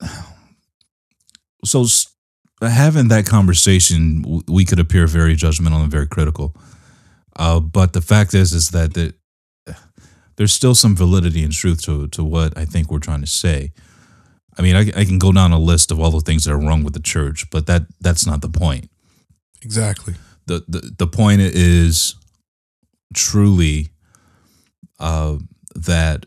so 1.64 1.86
having 2.60 3.08
that 3.08 3.26
conversation. 3.26 4.42
We 4.48 4.64
could 4.64 4.80
appear 4.80 5.06
very 5.06 5.36
judgmental 5.36 5.82
and 5.82 5.90
very 5.90 6.06
critical, 6.06 6.54
uh, 7.36 7.60
but 7.60 7.92
the 7.92 8.00
fact 8.00 8.34
is, 8.34 8.52
is 8.52 8.70
that 8.70 8.94
the, 8.94 9.14
there's 10.36 10.52
still 10.52 10.74
some 10.74 10.96
validity 10.96 11.42
and 11.42 11.52
truth 11.52 11.82
to 11.82 12.08
to 12.08 12.24
what 12.24 12.56
I 12.58 12.64
think 12.64 12.90
we're 12.90 12.98
trying 12.98 13.20
to 13.20 13.26
say. 13.26 13.72
I 14.56 14.62
mean, 14.62 14.76
I, 14.76 15.00
I 15.00 15.04
can 15.04 15.18
go 15.18 15.32
down 15.32 15.52
a 15.52 15.58
list 15.58 15.90
of 15.90 15.98
all 15.98 16.12
the 16.12 16.20
things 16.20 16.44
that 16.44 16.52
are 16.52 16.58
wrong 16.58 16.84
with 16.84 16.94
the 16.94 17.00
church, 17.02 17.50
but 17.50 17.66
that 17.66 17.82
that's 18.00 18.26
not 18.26 18.40
the 18.40 18.48
point. 18.48 18.88
Exactly. 19.62 20.14
the 20.46 20.64
the 20.68 20.94
The 20.98 21.06
point 21.06 21.40
is 21.40 22.16
truly 23.14 23.90
uh, 24.98 25.38
that 25.74 26.26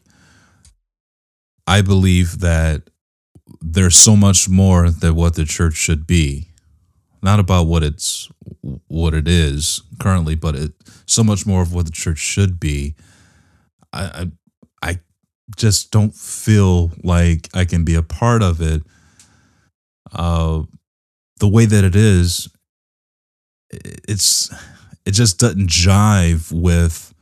I 1.67 1.81
believe 1.81 2.39
that 2.39 2.89
there's 3.61 3.95
so 3.97 4.15
much 4.15 4.47
more 4.47 4.89
that 4.89 5.13
what 5.13 5.35
the 5.35 5.43
church 5.45 5.75
should 5.75 6.07
be, 6.07 6.47
not 7.21 7.39
about 7.39 7.67
what 7.67 7.83
it's 7.83 8.29
what 8.87 9.13
it 9.13 9.27
is 9.27 9.81
currently, 9.99 10.35
but 10.35 10.55
it 10.55 10.71
so 11.05 11.23
much 11.23 11.45
more 11.45 11.61
of 11.61 11.73
what 11.73 11.85
the 11.85 11.91
church 11.91 12.19
should 12.19 12.59
be. 12.59 12.95
I 13.91 14.29
I, 14.81 14.89
I 14.89 14.99
just 15.57 15.91
don't 15.91 16.15
feel 16.15 16.91
like 17.03 17.49
I 17.53 17.65
can 17.65 17.83
be 17.83 17.95
a 17.95 18.03
part 18.03 18.41
of 18.41 18.61
it. 18.61 18.83
Uh, 20.13 20.63
the 21.39 21.49
way 21.49 21.65
that 21.65 21.83
it 21.83 21.95
is, 21.95 22.47
it's 23.69 24.49
it 25.05 25.11
just 25.11 25.37
doesn't 25.37 25.69
jive 25.69 26.51
with 26.51 27.13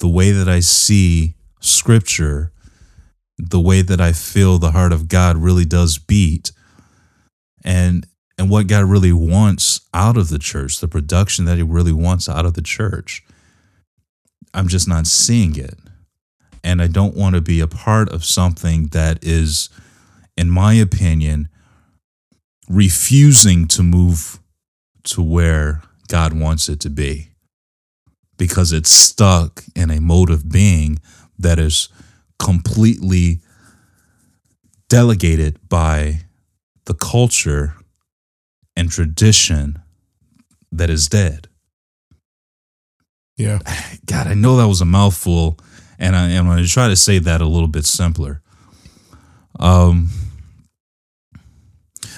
the 0.00 0.08
way 0.08 0.30
that 0.30 0.48
I 0.48 0.60
see 0.60 1.34
Scripture 1.60 2.53
the 3.38 3.60
way 3.60 3.82
that 3.82 4.00
I 4.00 4.12
feel 4.12 4.58
the 4.58 4.70
heart 4.70 4.92
of 4.92 5.08
God 5.08 5.36
really 5.36 5.64
does 5.64 5.98
beat 5.98 6.52
and 7.64 8.06
and 8.36 8.50
what 8.50 8.66
God 8.66 8.84
really 8.84 9.12
wants 9.12 9.80
out 9.94 10.16
of 10.16 10.28
the 10.28 10.40
church, 10.40 10.80
the 10.80 10.88
production 10.88 11.44
that 11.44 11.56
he 11.56 11.62
really 11.62 11.92
wants 11.92 12.28
out 12.28 12.44
of 12.44 12.54
the 12.54 12.62
church. 12.62 13.22
I'm 14.52 14.66
just 14.66 14.88
not 14.88 15.06
seeing 15.06 15.56
it. 15.56 15.78
And 16.64 16.82
I 16.82 16.88
don't 16.88 17.14
want 17.14 17.36
to 17.36 17.40
be 17.40 17.60
a 17.60 17.68
part 17.68 18.08
of 18.08 18.24
something 18.24 18.88
that 18.88 19.22
is 19.22 19.68
in 20.36 20.50
my 20.50 20.74
opinion 20.74 21.48
refusing 22.68 23.68
to 23.68 23.82
move 23.82 24.40
to 25.04 25.22
where 25.22 25.82
God 26.08 26.32
wants 26.32 26.68
it 26.68 26.80
to 26.80 26.90
be 26.90 27.30
because 28.36 28.72
it's 28.72 28.90
stuck 28.90 29.62
in 29.76 29.90
a 29.90 30.00
mode 30.00 30.30
of 30.30 30.50
being 30.50 30.98
that 31.38 31.58
is 31.58 31.88
completely 32.38 33.40
delegated 34.88 35.58
by 35.68 36.20
the 36.84 36.94
culture 36.94 37.74
and 38.76 38.90
tradition 38.90 39.80
that 40.70 40.90
is 40.90 41.08
dead. 41.08 41.48
Yeah. 43.36 43.58
God, 44.06 44.26
I 44.26 44.34
know 44.34 44.56
that 44.56 44.68
was 44.68 44.80
a 44.80 44.86
mouthful, 44.86 45.58
and 45.98 46.14
I 46.14 46.30
am 46.30 46.46
going 46.46 46.62
to 46.62 46.68
try 46.68 46.88
to 46.88 46.96
say 46.96 47.18
that 47.18 47.40
a 47.40 47.46
little 47.46 47.68
bit 47.68 47.86
simpler. 47.86 48.42
Um, 49.58 50.10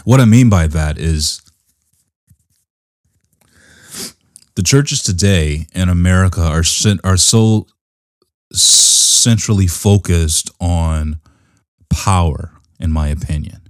what 0.04 0.20
I 0.20 0.24
mean 0.24 0.48
by 0.48 0.66
that 0.68 0.98
is 0.98 1.42
the 4.54 4.62
churches 4.62 5.02
today 5.02 5.66
in 5.74 5.88
America 5.88 6.40
are 6.40 6.62
are 7.04 7.16
so 7.16 7.66
centrally 8.52 9.66
focused 9.66 10.50
on 10.60 11.20
power, 11.90 12.52
in 12.78 12.92
my 12.92 13.08
opinion, 13.08 13.68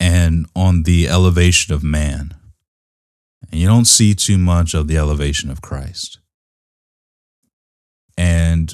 and 0.00 0.46
on 0.56 0.82
the 0.82 1.08
elevation 1.08 1.72
of 1.72 1.84
man. 1.84 2.34
And 3.50 3.60
you 3.60 3.66
don't 3.66 3.84
see 3.84 4.14
too 4.14 4.38
much 4.38 4.74
of 4.74 4.88
the 4.88 4.96
elevation 4.96 5.50
of 5.50 5.62
Christ. 5.62 6.18
And 8.16 8.72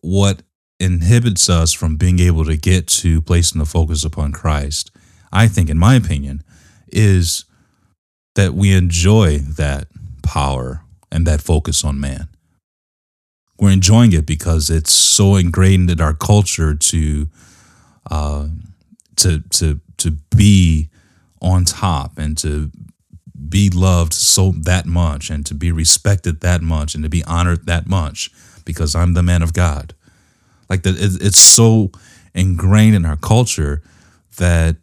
what 0.00 0.42
inhibits 0.78 1.48
us 1.48 1.72
from 1.72 1.96
being 1.96 2.18
able 2.18 2.44
to 2.44 2.56
get 2.56 2.86
to 2.86 3.22
placing 3.22 3.58
the 3.58 3.66
focus 3.66 4.04
upon 4.04 4.32
Christ, 4.32 4.90
I 5.32 5.48
think, 5.48 5.70
in 5.70 5.78
my 5.78 5.94
opinion, 5.94 6.42
is 6.88 7.44
that 8.34 8.54
we 8.54 8.72
enjoy 8.72 9.38
that 9.38 9.88
power 10.22 10.82
and 11.10 11.26
that 11.26 11.40
focus 11.40 11.82
on 11.82 11.98
man 11.98 12.28
we're 13.58 13.70
enjoying 13.70 14.12
it 14.12 14.26
because 14.26 14.70
it's 14.70 14.92
so 14.92 15.36
ingrained 15.36 15.90
in 15.90 16.00
our 16.00 16.14
culture 16.14 16.74
to 16.74 17.28
uh, 18.10 18.48
to 19.16 19.40
to 19.50 19.80
to 19.98 20.10
be 20.36 20.90
on 21.40 21.64
top 21.64 22.18
and 22.18 22.36
to 22.38 22.70
be 23.48 23.70
loved 23.70 24.12
so 24.12 24.50
that 24.52 24.86
much 24.86 25.30
and 25.30 25.46
to 25.46 25.54
be 25.54 25.70
respected 25.70 26.40
that 26.40 26.62
much 26.62 26.94
and 26.94 27.04
to 27.04 27.10
be 27.10 27.24
honored 27.24 27.66
that 27.66 27.86
much 27.86 28.30
because 28.64 28.94
I'm 28.94 29.14
the 29.14 29.22
man 29.22 29.42
of 29.42 29.52
God. 29.52 29.94
Like 30.68 30.82
that, 30.82 30.96
it's 30.98 31.38
so 31.38 31.92
ingrained 32.34 32.96
in 32.96 33.04
our 33.04 33.16
culture 33.16 33.82
that 34.38 34.76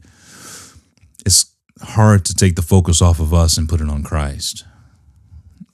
it's 1.26 1.54
hard 1.82 2.26
to 2.26 2.34
take 2.34 2.56
the 2.56 2.62
focus 2.62 3.02
off 3.02 3.20
of 3.20 3.34
us 3.34 3.58
and 3.58 3.68
put 3.68 3.82
it 3.82 3.90
on 3.90 4.04
Christ. 4.04 4.64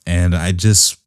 And 0.06 0.34
I 0.34 0.52
just 0.52 0.98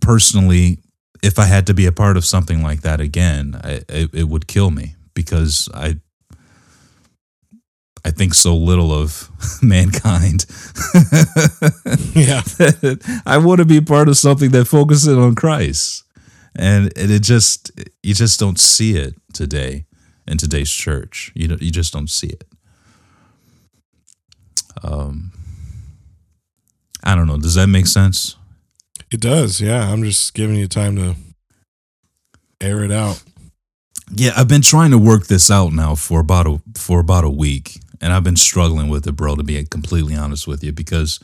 personally, 0.00 0.78
if 1.22 1.38
I 1.38 1.44
had 1.44 1.66
to 1.66 1.74
be 1.74 1.86
a 1.86 1.92
part 1.92 2.16
of 2.16 2.24
something 2.24 2.62
like 2.62 2.82
that 2.82 3.00
again, 3.00 3.60
I, 3.62 3.82
it, 3.88 4.14
it 4.14 4.28
would 4.28 4.46
kill 4.46 4.70
me 4.70 4.94
because 5.14 5.68
I 5.74 5.96
I 8.04 8.10
think 8.10 8.34
so 8.34 8.56
little 8.56 8.92
of 8.92 9.28
mankind. 9.62 10.46
Yeah. 12.14 12.42
I 13.26 13.38
want 13.38 13.58
to 13.58 13.64
be 13.64 13.80
part 13.80 14.08
of 14.08 14.16
something 14.16 14.50
that 14.50 14.66
focuses 14.66 15.16
on 15.16 15.34
Christ. 15.34 16.04
And, 16.56 16.92
and 16.96 17.10
it 17.10 17.22
just 17.22 17.70
you 18.02 18.14
just 18.14 18.40
don't 18.40 18.58
see 18.58 18.96
it 18.96 19.14
today 19.32 19.86
in 20.26 20.38
today's 20.38 20.70
church. 20.70 21.32
You 21.34 21.48
know, 21.48 21.56
you 21.60 21.70
just 21.70 21.92
don't 21.92 22.10
see 22.10 22.28
it. 22.28 22.44
Um 24.82 25.32
I 27.04 27.14
don't 27.14 27.26
know. 27.26 27.38
Does 27.38 27.54
that 27.54 27.68
make 27.68 27.86
sense? 27.86 28.36
It 29.10 29.20
does. 29.20 29.60
Yeah. 29.60 29.90
I'm 29.90 30.02
just 30.04 30.34
giving 30.34 30.56
you 30.56 30.68
time 30.68 30.96
to 30.96 31.14
air 32.60 32.82
it 32.84 32.92
out. 32.92 33.22
Yeah, 34.14 34.30
I've 34.36 34.48
been 34.48 34.62
trying 34.62 34.90
to 34.92 34.98
work 34.98 35.26
this 35.26 35.50
out 35.50 35.72
now 35.72 35.94
for 35.94 36.20
about 36.20 36.46
a 36.46 36.60
for 36.76 36.98
about 37.00 37.24
a 37.24 37.30
week, 37.30 37.78
and 38.00 38.10
I've 38.12 38.24
been 38.24 38.36
struggling 38.36 38.88
with 38.88 39.06
it, 39.06 39.12
bro. 39.12 39.36
To 39.36 39.42
be 39.42 39.62
completely 39.66 40.14
honest 40.16 40.46
with 40.46 40.64
you, 40.64 40.72
because 40.72 41.20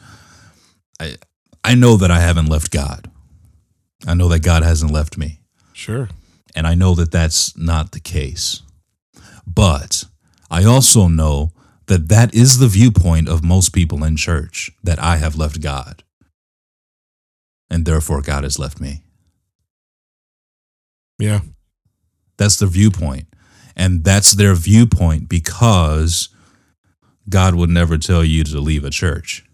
I 1.01 1.17
I 1.65 1.75
know 1.75 1.97
that 1.97 2.11
I 2.11 2.21
haven't 2.21 2.47
left 2.47 2.71
God. 2.71 3.11
I 4.07 4.13
know 4.13 4.29
that 4.29 4.41
God 4.43 4.63
hasn't 4.63 4.93
left 4.93 5.17
me, 5.17 5.41
Sure. 5.73 6.11
and 6.55 6.67
I 6.67 6.75
know 6.75 6.95
that 6.95 7.11
that's 7.11 7.57
not 7.57 7.93
the 7.93 8.01
case. 8.01 8.61
But 9.47 10.05
I 10.51 10.65
also 10.65 11.09
know 11.09 11.53
that 11.87 12.09
that 12.11 12.35
is 12.35 12.59
the 12.59 12.69
viewpoint 12.69 13.31
of 13.31 13.43
most 13.43 13.71
people 13.73 14.05
in 14.05 14.17
church 14.17 14.71
that 14.83 14.99
I 15.03 15.17
have 15.17 15.37
left 15.37 15.63
God, 15.63 16.04
and 17.71 17.85
therefore 17.85 18.23
God 18.23 18.45
has 18.45 18.59
left 18.59 18.81
me. 18.81 19.03
Yeah. 21.19 21.41
That's 22.37 22.57
their 22.59 22.69
viewpoint. 22.69 23.27
And 23.77 24.05
that's 24.05 24.33
their 24.33 24.55
viewpoint 24.55 25.29
because 25.29 26.29
God 27.29 27.55
would 27.55 27.71
never 27.71 27.99
tell 27.99 28.25
you 28.25 28.45
to 28.45 28.61
leave 28.61 28.85
a 28.85 28.91
church. 28.91 29.45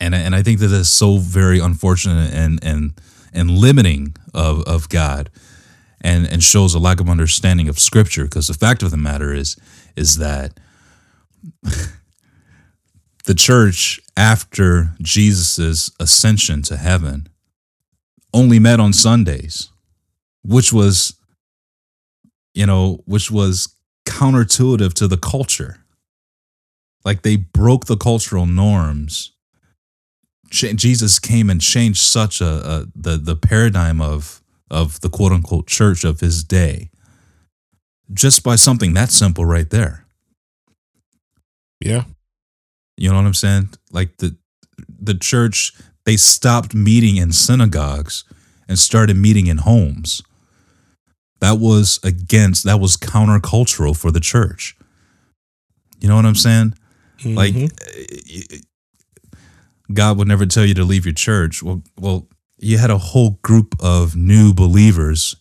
And, 0.00 0.14
and 0.14 0.34
I 0.34 0.42
think 0.42 0.58
that 0.58 0.72
is 0.72 0.90
so 0.90 1.18
very 1.18 1.60
unfortunate 1.60 2.34
and, 2.34 2.58
and, 2.62 3.00
and 3.32 3.50
limiting 3.50 4.16
of, 4.34 4.64
of 4.64 4.88
God 4.88 5.30
and, 6.00 6.26
and 6.26 6.42
shows 6.42 6.74
a 6.74 6.80
lack 6.80 6.98
of 7.00 7.08
understanding 7.08 7.68
of 7.68 7.78
scripture. 7.78 8.24
Because 8.24 8.48
the 8.48 8.54
fact 8.54 8.82
of 8.82 8.90
the 8.90 8.96
matter 8.96 9.32
is, 9.32 9.56
is 9.96 10.18
that 10.18 10.58
the 13.24 13.34
church 13.34 14.00
after 14.16 14.94
Jesus' 15.00 15.90
ascension 16.00 16.62
to 16.62 16.76
heaven 16.76 17.28
only 18.34 18.58
met 18.58 18.80
on 18.80 18.92
Sundays, 18.92 19.70
which 20.42 20.72
was, 20.72 21.18
you 22.54 22.66
know, 22.66 23.00
which 23.04 23.30
was 23.30 23.76
counterintuitive 24.06 24.92
to 24.94 25.06
the 25.06 25.16
culture. 25.16 25.78
Like 27.04 27.22
they 27.22 27.36
broke 27.36 27.86
the 27.86 27.96
cultural 27.96 28.46
norms. 28.46 29.32
Jesus 30.50 31.18
came 31.18 31.48
and 31.48 31.60
changed 31.60 32.00
such 32.00 32.40
a, 32.40 32.46
a 32.46 32.86
the 32.94 33.16
the 33.16 33.36
paradigm 33.36 34.00
of 34.00 34.42
of 34.70 35.00
the 35.00 35.08
quote 35.08 35.32
unquote 35.32 35.66
church 35.66 36.04
of 36.04 36.20
his 36.20 36.44
day, 36.44 36.90
just 38.12 38.42
by 38.42 38.54
something 38.54 38.92
that 38.94 39.10
simple 39.10 39.44
right 39.44 39.70
there. 39.70 40.06
Yeah. 41.80 42.04
You 43.02 43.10
know 43.10 43.16
what 43.16 43.26
I'm 43.26 43.34
saying? 43.34 43.70
Like 43.90 44.18
the 44.18 44.36
the 44.96 45.14
church 45.14 45.72
they 46.04 46.16
stopped 46.16 46.72
meeting 46.72 47.16
in 47.16 47.32
synagogues 47.32 48.22
and 48.68 48.78
started 48.78 49.16
meeting 49.16 49.48
in 49.48 49.58
homes. 49.58 50.22
That 51.40 51.58
was 51.58 51.98
against 52.04 52.62
that 52.62 52.78
was 52.78 52.96
countercultural 52.96 53.96
for 53.96 54.12
the 54.12 54.20
church. 54.20 54.76
You 56.00 56.08
know 56.08 56.14
what 56.14 56.26
I'm 56.26 56.36
saying? 56.36 56.74
Like 57.24 57.54
Mhm. 57.54 57.72
eh, 57.96 58.58
God 59.92 60.16
would 60.16 60.28
never 60.28 60.46
tell 60.46 60.64
you 60.64 60.74
to 60.74 60.84
leave 60.84 61.04
your 61.04 61.12
church. 61.12 61.60
Well, 61.60 61.82
well, 61.98 62.28
you 62.56 62.78
had 62.78 62.90
a 62.90 62.98
whole 62.98 63.40
group 63.42 63.74
of 63.80 64.14
new 64.14 64.54
believers 64.54 65.34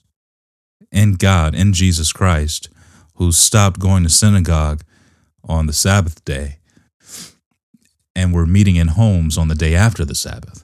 in 0.91 1.13
God, 1.13 1.53
in 1.53 1.73
Jesus 1.73 2.11
Christ, 2.11 2.69
who 3.17 3.31
stopped 3.31 3.79
going 3.79 4.01
to 4.01 4.09
synagogue 4.09 4.81
on 5.43 5.67
the 5.67 5.73
Sabbath 5.73 6.25
day 6.25 6.57
and 8.21 8.31
we 8.31 8.39
were 8.39 8.45
meeting 8.45 8.75
in 8.75 8.89
homes 8.89 9.37
on 9.37 9.47
the 9.47 9.55
day 9.55 9.73
after 9.73 10.05
the 10.05 10.15
Sabbath. 10.15 10.63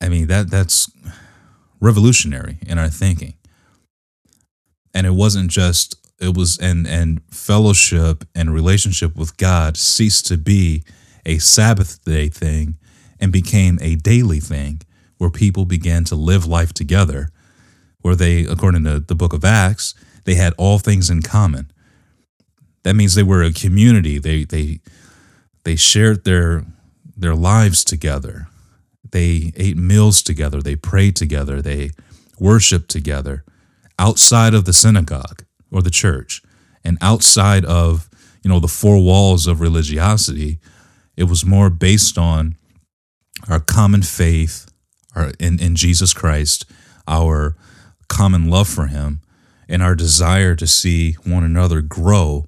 I 0.00 0.08
mean, 0.08 0.26
that 0.26 0.50
that's 0.50 0.90
revolutionary 1.80 2.58
in 2.66 2.78
our 2.78 2.88
thinking. 2.88 3.34
And 4.92 5.06
it 5.06 5.14
wasn't 5.14 5.50
just 5.50 5.96
it 6.18 6.36
was 6.36 6.58
and 6.58 6.86
and 6.86 7.20
fellowship 7.30 8.24
and 8.34 8.52
relationship 8.52 9.14
with 9.16 9.36
God 9.36 9.76
ceased 9.76 10.26
to 10.26 10.36
be 10.36 10.82
a 11.24 11.38
Sabbath 11.38 12.04
day 12.04 12.28
thing 12.28 12.76
and 13.20 13.30
became 13.32 13.78
a 13.80 13.94
daily 13.94 14.40
thing 14.40 14.80
where 15.18 15.30
people 15.30 15.64
began 15.64 16.04
to 16.04 16.16
live 16.16 16.46
life 16.46 16.72
together 16.72 17.30
where 18.00 18.16
they 18.16 18.44
according 18.44 18.84
to 18.84 18.98
the 18.98 19.14
book 19.14 19.32
of 19.32 19.44
Acts 19.44 19.94
they 20.24 20.34
had 20.34 20.54
all 20.56 20.78
things 20.78 21.10
in 21.10 21.22
common 21.22 21.70
that 22.82 22.96
means 22.96 23.14
they 23.14 23.22
were 23.22 23.42
a 23.42 23.52
community 23.52 24.18
they 24.18 24.44
they 24.44 24.80
they 25.64 25.76
shared 25.76 26.24
their 26.24 26.64
their 27.16 27.34
lives 27.34 27.84
together. 27.84 28.48
They 29.10 29.52
ate 29.56 29.76
meals 29.76 30.22
together. 30.22 30.62
They 30.62 30.76
prayed 30.76 31.16
together. 31.16 31.60
They 31.60 31.90
worshiped 32.38 32.88
together 32.88 33.44
outside 33.98 34.54
of 34.54 34.64
the 34.64 34.72
synagogue 34.72 35.44
or 35.70 35.82
the 35.82 35.90
church. 35.90 36.42
And 36.82 36.96
outside 37.02 37.64
of 37.66 38.08
you 38.42 38.50
know 38.50 38.60
the 38.60 38.68
four 38.68 39.02
walls 39.02 39.46
of 39.46 39.60
religiosity 39.60 40.58
it 41.16 41.24
was 41.24 41.44
more 41.44 41.70
based 41.70 42.16
on 42.16 42.56
our 43.48 43.60
common 43.60 44.02
faith 44.02 44.70
our, 45.14 45.32
in, 45.38 45.60
in 45.60 45.74
jesus 45.76 46.12
christ 46.12 46.64
our 47.06 47.56
common 48.08 48.48
love 48.48 48.68
for 48.68 48.86
him 48.86 49.20
and 49.68 49.82
our 49.82 49.94
desire 49.94 50.54
to 50.54 50.66
see 50.66 51.12
one 51.24 51.44
another 51.44 51.80
grow 51.80 52.46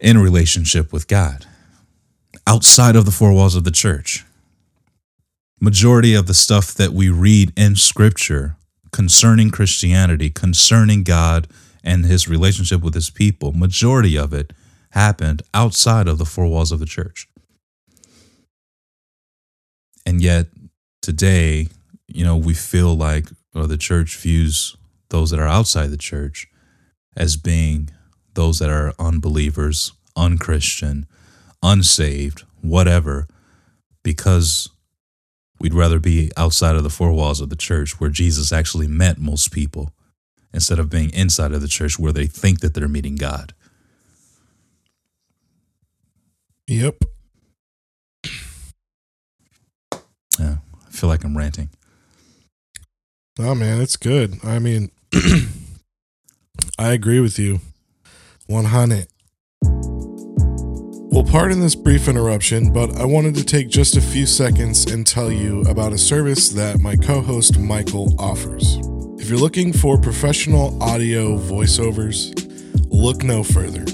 in 0.00 0.18
relationship 0.18 0.92
with 0.92 1.08
god 1.08 1.46
outside 2.46 2.96
of 2.96 3.04
the 3.04 3.10
four 3.10 3.32
walls 3.32 3.54
of 3.54 3.64
the 3.64 3.70
church 3.70 4.24
majority 5.60 6.14
of 6.14 6.26
the 6.26 6.34
stuff 6.34 6.74
that 6.74 6.92
we 6.92 7.08
read 7.08 7.52
in 7.56 7.74
scripture 7.74 8.56
concerning 8.92 9.50
Christianity, 9.50 10.28
concerning 10.28 11.02
God 11.02 11.48
and 11.82 12.04
his 12.04 12.28
relationship 12.28 12.82
with 12.82 12.94
his 12.94 13.08
people, 13.10 13.52
majority 13.52 14.16
of 14.16 14.34
it 14.34 14.52
happened 14.90 15.42
outside 15.52 16.06
of 16.06 16.18
the 16.18 16.24
four 16.26 16.46
walls 16.46 16.70
of 16.70 16.80
the 16.80 16.86
church. 16.86 17.26
And 20.04 20.20
yet 20.20 20.48
today, 21.00 21.68
you 22.06 22.24
know, 22.24 22.36
we 22.36 22.52
feel 22.54 22.94
like 22.94 23.28
or 23.54 23.66
the 23.66 23.78
church 23.78 24.16
views 24.16 24.76
those 25.08 25.30
that 25.30 25.40
are 25.40 25.48
outside 25.48 25.88
the 25.88 25.96
church 25.96 26.48
as 27.16 27.36
being 27.36 27.88
those 28.34 28.58
that 28.58 28.68
are 28.68 28.92
unbelievers, 28.98 29.92
unchristian, 30.14 31.06
unsaved, 31.64 32.44
whatever, 32.60 33.26
because 34.04 34.68
we'd 35.58 35.74
rather 35.74 35.98
be 35.98 36.30
outside 36.36 36.76
of 36.76 36.82
the 36.82 36.90
four 36.90 37.12
walls 37.12 37.40
of 37.40 37.48
the 37.48 37.56
church 37.56 37.98
where 37.98 38.10
Jesus 38.10 38.52
actually 38.52 38.86
met 38.86 39.18
most 39.18 39.50
people 39.50 39.90
instead 40.52 40.78
of 40.78 40.90
being 40.90 41.10
inside 41.12 41.52
of 41.52 41.62
the 41.62 41.68
church 41.68 41.98
where 41.98 42.12
they 42.12 42.26
think 42.26 42.60
that 42.60 42.74
they're 42.74 42.86
meeting 42.86 43.16
God. 43.16 43.54
Yep. 46.66 46.96
Yeah, 50.38 50.56
I 50.86 50.90
feel 50.90 51.08
like 51.08 51.24
I'm 51.24 51.36
ranting. 51.36 51.70
Oh 53.38 53.54
man, 53.54 53.80
it's 53.80 53.96
good. 53.96 54.38
I 54.44 54.58
mean, 54.58 54.90
I 56.78 56.92
agree 56.92 57.20
with 57.20 57.38
you. 57.38 57.60
100. 58.46 59.08
Well, 61.14 61.22
pardon 61.22 61.60
this 61.60 61.76
brief 61.76 62.08
interruption, 62.08 62.72
but 62.72 62.96
I 62.96 63.04
wanted 63.04 63.36
to 63.36 63.44
take 63.44 63.68
just 63.68 63.96
a 63.96 64.00
few 64.00 64.26
seconds 64.26 64.90
and 64.90 65.06
tell 65.06 65.30
you 65.30 65.60
about 65.60 65.92
a 65.92 65.98
service 65.98 66.48
that 66.48 66.80
my 66.80 66.96
co 66.96 67.20
host 67.20 67.56
Michael 67.56 68.16
offers. 68.18 68.78
If 69.20 69.30
you're 69.30 69.38
looking 69.38 69.72
for 69.72 69.96
professional 69.96 70.76
audio 70.82 71.38
voiceovers, 71.38 72.34
look 72.90 73.22
no 73.22 73.44
further. 73.44 73.84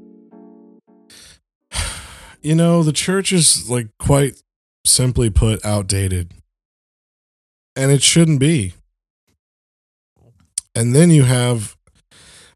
You 2.40 2.54
know, 2.54 2.84
the 2.84 2.92
church 2.92 3.32
is 3.32 3.68
like 3.68 3.88
quite 3.98 4.40
simply 4.86 5.28
put 5.28 5.64
outdated. 5.64 6.34
And 7.74 7.90
it 7.90 8.00
shouldn't 8.00 8.38
be. 8.38 8.74
And 10.72 10.94
then 10.94 11.10
you 11.10 11.24
have 11.24 11.76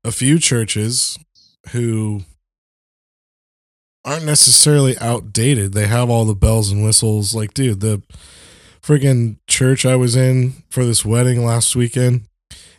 a 0.05 0.13
few 0.13 0.39
churches 0.39 1.19
who 1.71 2.23
aren't 4.05 4.25
necessarily 4.25 4.99
outdated. 4.99 5.73
They 5.73 5.87
have 5.87 6.11
all 6.11 6.25
the 6.25 6.35
bells 6.35 6.71
and 6.71 6.85
whistles. 6.85 7.35
Like, 7.35 7.55
dude, 7.55 7.81
the 7.81 8.03
friggin' 8.83 9.37
church 9.47 9.87
I 9.87 9.97
was 9.97 10.17
in 10.17 10.65
for 10.71 10.85
this 10.85 11.05
wedding 11.05 11.45
last 11.45 11.77
weekend 11.77 12.23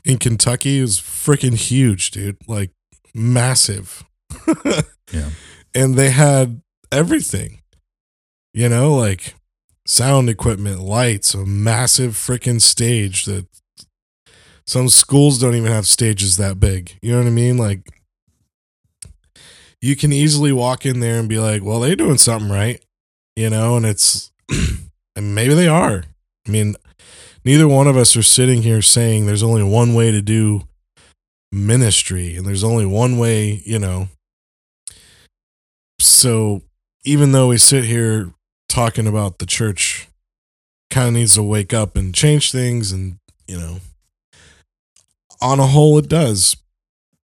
in 0.04 0.18
Kentucky 0.18 0.82
was 0.82 1.00
freaking 1.00 1.56
huge, 1.56 2.12
dude. 2.12 2.38
Like, 2.48 2.72
massive. 3.14 4.04
Yeah. 5.12 5.30
And 5.76 5.96
they 5.96 6.10
had 6.10 6.62
everything, 6.92 7.62
you 8.54 8.68
know, 8.70 8.96
like 8.96 9.36
sound 9.86 10.30
equipment, 10.30 10.80
lights, 10.80 11.34
a 11.34 11.46
massive 11.46 12.14
freaking 12.14 12.62
stage 12.62 13.26
that 13.26 13.46
some 14.66 14.90
schools 14.90 15.40
don't 15.40 15.56
even 15.56 15.72
have 15.72 15.86
stages 15.86 16.38
that 16.38 16.60
big. 16.60 16.98
You 17.02 17.12
know 17.12 17.20
what 17.20 17.28
I 17.28 17.32
mean? 17.32 17.58
Like, 17.58 17.88
you 19.84 19.98
can 19.98 20.14
easily 20.14 20.54
walk 20.54 20.86
in 20.86 21.02
there 21.02 21.20
and 21.20 21.28
be 21.28 21.38
like, 21.38 21.62
well, 21.62 21.82
they're 21.82 21.98
doing 21.98 22.18
something 22.18 22.50
right, 22.50 22.82
you 23.36 23.50
know, 23.50 23.76
and 23.76 23.86
it's, 23.86 24.32
and 25.18 25.36
maybe 25.36 25.54
they 25.54 25.68
are. 25.68 26.06
I 26.48 26.50
mean, 26.50 26.78
neither 27.44 27.68
one 27.68 27.88
of 27.88 27.98
us 27.98 28.16
are 28.16 28.24
sitting 28.24 28.62
here 28.62 28.82
saying 28.82 29.26
there's 29.26 29.44
only 29.44 29.62
one 29.62 29.94
way 29.94 30.10
to 30.10 30.22
do 30.22 30.62
ministry 31.52 32.38
and 32.38 32.48
there's 32.48 32.64
only 32.64 32.86
one 32.86 33.18
way, 33.18 33.62
you 33.66 33.78
know. 33.78 34.08
So 36.00 36.62
even 37.04 37.34
though 37.34 37.50
we 37.50 37.58
sit 37.58 37.84
here 37.84 38.32
talking 38.70 39.06
about 39.06 39.40
the 39.40 39.46
church 39.46 40.08
kind 40.92 41.10
of 41.10 41.14
needs 41.16 41.36
to 41.36 41.44
wake 41.44 41.74
up 41.74 41.98
and 41.98 42.16
change 42.16 42.54
things 42.54 42.94
and, 42.94 43.18
you 43.50 43.60
know, 43.60 43.80
on 45.42 45.60
a 45.60 45.68
whole 45.68 45.98
it 45.98 46.08
does. 46.08 46.56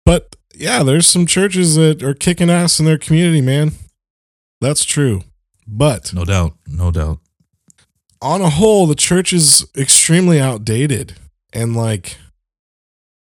But 0.06 0.36
yeah, 0.58 0.84
there's 0.84 1.08
some 1.08 1.26
churches 1.26 1.76
that 1.76 2.02
are 2.04 2.14
kicking 2.14 2.50
ass 2.50 2.80
in 2.80 2.86
their 2.86 2.98
community, 2.98 3.42
man. 3.42 3.72
That's 4.62 4.84
true. 4.86 5.24
But 5.68 6.14
No 6.14 6.26
doubt. 6.26 6.56
No 6.68 6.92
doubt. 6.92 7.20
on 8.22 8.42
a 8.42 8.50
whole, 8.50 8.88
the 8.88 8.96
church 8.96 9.34
is 9.34 9.68
extremely 9.78 10.40
outdated. 10.40 11.16
And 11.54 11.76
like, 11.76 12.18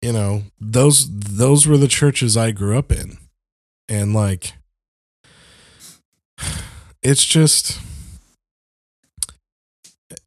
you 0.02 0.12
know, 0.12 0.44
those 0.60 1.08
those 1.10 1.66
were 1.66 1.76
the 1.76 1.88
churches 1.88 2.36
I 2.36 2.50
grew 2.50 2.76
up 2.78 2.90
in. 2.90 3.18
And 3.88 4.14
like 4.14 4.54
it's 7.02 7.24
just 7.24 7.78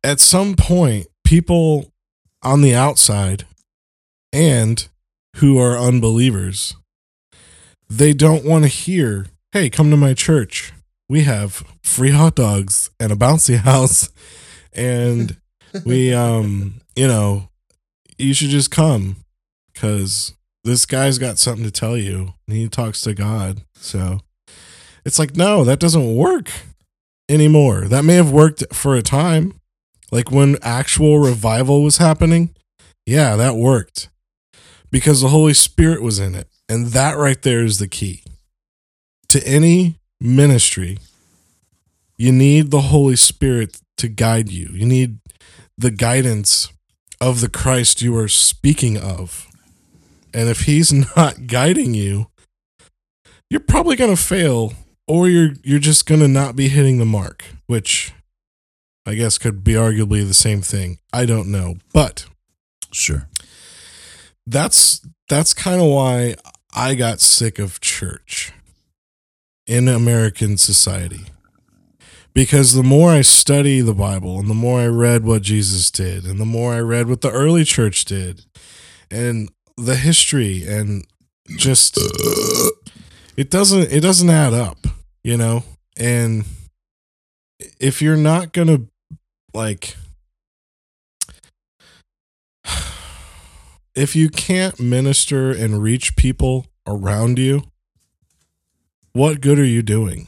at 0.03 0.19
some 0.19 0.55
point 0.55 1.07
people 1.23 1.91
on 2.41 2.61
the 2.61 2.75
outside 2.75 3.45
and 4.31 4.87
who 5.37 5.57
are 5.59 5.77
unbelievers 5.77 6.75
they 7.97 8.13
don't 8.13 8.43
want 8.43 8.63
to 8.63 8.67
hear 8.67 9.27
hey 9.51 9.69
come 9.69 9.91
to 9.91 9.97
my 9.97 10.13
church. 10.13 10.73
We 11.07 11.23
have 11.23 11.63
free 11.83 12.09
hot 12.09 12.35
dogs 12.35 12.89
and 12.99 13.11
a 13.11 13.15
bouncy 13.15 13.57
house 13.69 14.09
and 14.73 15.37
we 15.85 16.13
um 16.13 16.81
you 16.95 17.07
know 17.07 17.49
you 18.17 18.33
should 18.33 18.49
just 18.49 18.71
come 18.71 19.17
because 19.71 20.33
this 20.63 20.85
guy's 20.85 21.19
got 21.19 21.37
something 21.37 21.65
to 21.65 21.71
tell 21.71 21.97
you 21.97 22.33
and 22.47 22.57
he 22.57 22.67
talks 22.67 23.01
to 23.01 23.13
god. 23.13 23.61
So 23.75 24.21
it's 25.05 25.19
like 25.19 25.35
no 25.35 25.63
that 25.63 25.79
doesn't 25.79 26.15
work 26.15 26.49
anymore. 27.29 27.81
That 27.81 28.05
may 28.05 28.15
have 28.15 28.31
worked 28.31 28.63
for 28.73 28.95
a 28.95 29.03
time 29.03 29.59
like 30.11 30.31
when 30.31 30.57
actual 30.63 31.19
revival 31.19 31.83
was 31.83 31.97
happening. 31.97 32.55
Yeah 33.05 33.35
that 33.35 33.55
worked 33.55 34.09
because 34.89 35.21
the 35.21 35.29
holy 35.29 35.53
spirit 35.53 36.01
was 36.01 36.17
in 36.17 36.33
it 36.33 36.47
and 36.74 36.88
that 36.88 37.17
right 37.17 37.41
there 37.41 37.63
is 37.63 37.80
the 37.80 37.88
key 37.88 38.24
to 39.30 39.45
any 39.47 39.99
ministry 40.19 40.97
you 42.17 42.32
need 42.32 42.71
the 42.71 42.82
holy 42.82 43.15
spirit 43.15 43.80
to 43.97 44.07
guide 44.07 44.49
you 44.49 44.69
you 44.74 44.86
need 44.86 45.19
the 45.78 45.91
guidance 45.91 46.69
of 47.24 47.39
the 47.39 47.49
Christ 47.49 48.01
you 48.01 48.15
are 48.17 48.28
speaking 48.28 48.97
of. 48.97 49.47
And 50.34 50.49
if 50.49 50.61
he's 50.61 50.91
not 51.15 51.47
guiding 51.47 51.93
you, 51.93 52.28
you're 53.49 53.61
probably 53.61 53.95
going 53.95 54.13
to 54.13 54.21
fail 54.21 54.74
or 55.07 55.30
you're 55.30 55.53
you're 55.63 55.80
just 55.80 56.05
going 56.05 56.21
to 56.21 56.28
not 56.28 56.55
be 56.55 56.67
hitting 56.67 56.97
the 56.97 57.05
mark, 57.05 57.45
which 57.67 58.11
I 59.05 59.15
guess 59.15 59.38
could 59.38 59.63
be 59.63 59.74
arguably 59.74 60.26
the 60.28 60.34
same 60.34 60.61
thing. 60.61 60.99
I 61.11 61.26
don't 61.26 61.51
know. 61.51 61.76
But 61.93 62.26
Sure. 62.91 63.28
that's 64.45 65.01
that's 65.30 65.53
kind 65.53 65.82
of 65.82 65.88
why 65.88 66.36
I 66.76 66.95
got 66.95 67.21
sick 67.21 67.59
of 67.59 67.80
church 67.82 68.51
in 69.67 69.88
American 69.88 70.57
society. 70.57 71.26
Because 72.34 72.74
the 72.74 72.84
more 72.84 73.11
I 73.11 73.21
study 73.21 73.82
the 73.82 73.93
Bible 73.93 74.39
and 74.39 74.49
the 74.49 74.55
more 74.55 74.80
I 74.80 74.88
read 74.88 75.24
what 75.24 75.43
Jesus 75.43 75.91
did 75.91 76.26
and 76.26 76.39
the 76.39 76.45
more 76.45 76.74
I 76.74 76.80
read 76.80 77.07
what 77.07 77.21
the 77.21 77.30
early 77.30 77.63
church 77.63 78.05
did 78.05 78.45
and 79.11 79.49
the 79.78 79.95
history 79.95 80.65
and 80.67 81.05
just 81.57 81.99
it 83.38 83.51
doesn't 83.51 83.91
it 83.91 83.99
doesn't 83.99 84.32
add 84.32 84.53
up, 84.53 84.88
you 85.24 85.38
know? 85.38 85.63
And 85.95 86.45
if 87.80 88.01
you're 88.01 88.17
not 88.17 88.51
going 88.51 88.67
to 88.67 88.88
like 89.53 89.95
if 93.95 94.15
you 94.15 94.29
can't 94.29 94.79
minister 94.79 95.51
and 95.51 95.81
reach 95.81 96.15
people 96.15 96.65
around 96.87 97.37
you, 97.39 97.63
what 99.13 99.41
good 99.41 99.59
are 99.59 99.65
you 99.65 99.81
doing? 99.81 100.27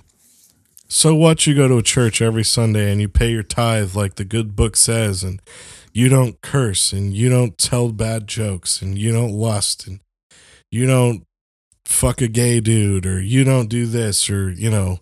So 0.87 1.15
what 1.15 1.47
you 1.47 1.55
go 1.55 1.67
to 1.67 1.77
a 1.77 1.83
church 1.83 2.21
every 2.21 2.43
Sunday 2.43 2.91
and 2.91 3.01
you 3.01 3.09
pay 3.09 3.31
your 3.31 3.43
tithe 3.43 3.95
like 3.95 4.15
the 4.15 4.25
good 4.25 4.55
book 4.55 4.75
says 4.75 5.23
and 5.23 5.41
you 5.93 6.09
don't 6.09 6.39
curse 6.41 6.93
and 6.93 7.13
you 7.13 7.29
don't 7.29 7.57
tell 7.57 7.91
bad 7.91 8.27
jokes 8.27 8.81
and 8.81 8.97
you 8.97 9.11
don't 9.11 9.31
lust 9.31 9.87
and 9.87 9.99
you 10.69 10.85
don't 10.85 11.23
fuck 11.85 12.21
a 12.21 12.27
gay 12.27 12.59
dude 12.59 13.05
or 13.05 13.19
you 13.19 13.43
don't 13.43 13.69
do 13.69 13.85
this 13.85 14.29
or 14.29 14.51
you 14.51 14.69
know 14.69 14.99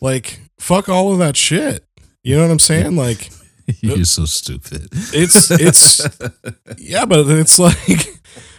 like 0.00 0.40
fuck 0.58 0.88
all 0.88 1.12
of 1.12 1.18
that 1.18 1.36
shit. 1.36 1.86
You 2.22 2.36
know 2.36 2.42
what 2.42 2.50
I'm 2.50 2.58
saying? 2.58 2.96
Like 2.96 3.30
You're 3.80 4.04
so 4.04 4.24
stupid. 4.24 4.88
it's 5.12 5.50
it's 5.50 6.00
yeah, 6.78 7.04
but 7.04 7.26
it's 7.28 7.58
like 7.58 8.08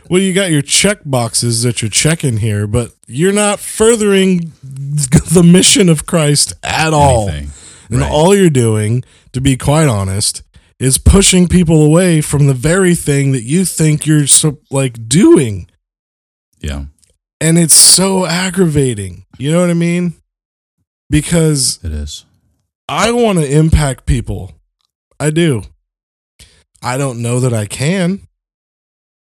well, 0.10 0.22
you 0.22 0.34
got 0.34 0.52
your 0.52 0.62
check 0.62 1.00
boxes 1.06 1.64
that 1.64 1.82
you're 1.82 1.90
checking 1.90 2.38
here, 2.38 2.68
but 2.68 2.92
you're 3.08 3.32
not 3.34 3.60
furthering 3.60 4.52
the 4.62 5.44
mission 5.46 5.88
of 5.90 6.06
Christ 6.06 6.54
at 6.62 6.94
all. 6.94 7.30
Anything. 7.30 7.52
And 7.90 8.00
Right. 8.02 8.12
all 8.12 8.36
you're 8.36 8.50
doing, 8.50 9.04
to 9.34 9.40
be 9.42 9.56
quite 9.56 9.88
honest, 9.88 10.42
is 10.80 10.98
pushing 10.98 11.48
people 11.48 11.84
away 11.84 12.20
from 12.22 12.48
the 12.48 12.54
very 12.54 12.96
thing 12.96 13.32
that 13.34 13.44
you 13.44 13.64
think 13.66 14.06
you're 14.06 14.28
so 14.28 14.58
like 14.72 15.08
doing. 15.08 15.70
Yeah, 16.60 16.86
And 17.40 17.58
it's 17.58 17.74
so 17.76 18.26
aggravating. 18.26 19.26
You 19.38 19.52
know 19.52 19.62
what 19.62 19.70
I 19.70 19.74
mean? 19.76 20.14
Because 21.10 21.80
it 21.84 21.92
is. 21.92 22.26
I 22.90 23.12
want 23.12 23.40
to 23.40 23.46
impact 23.50 24.06
people. 24.06 24.52
I 25.24 25.30
do. 25.30 25.64
I 26.82 26.98
don't 26.98 27.22
know 27.22 27.40
that 27.40 27.54
I 27.54 27.66
can, 27.66 28.28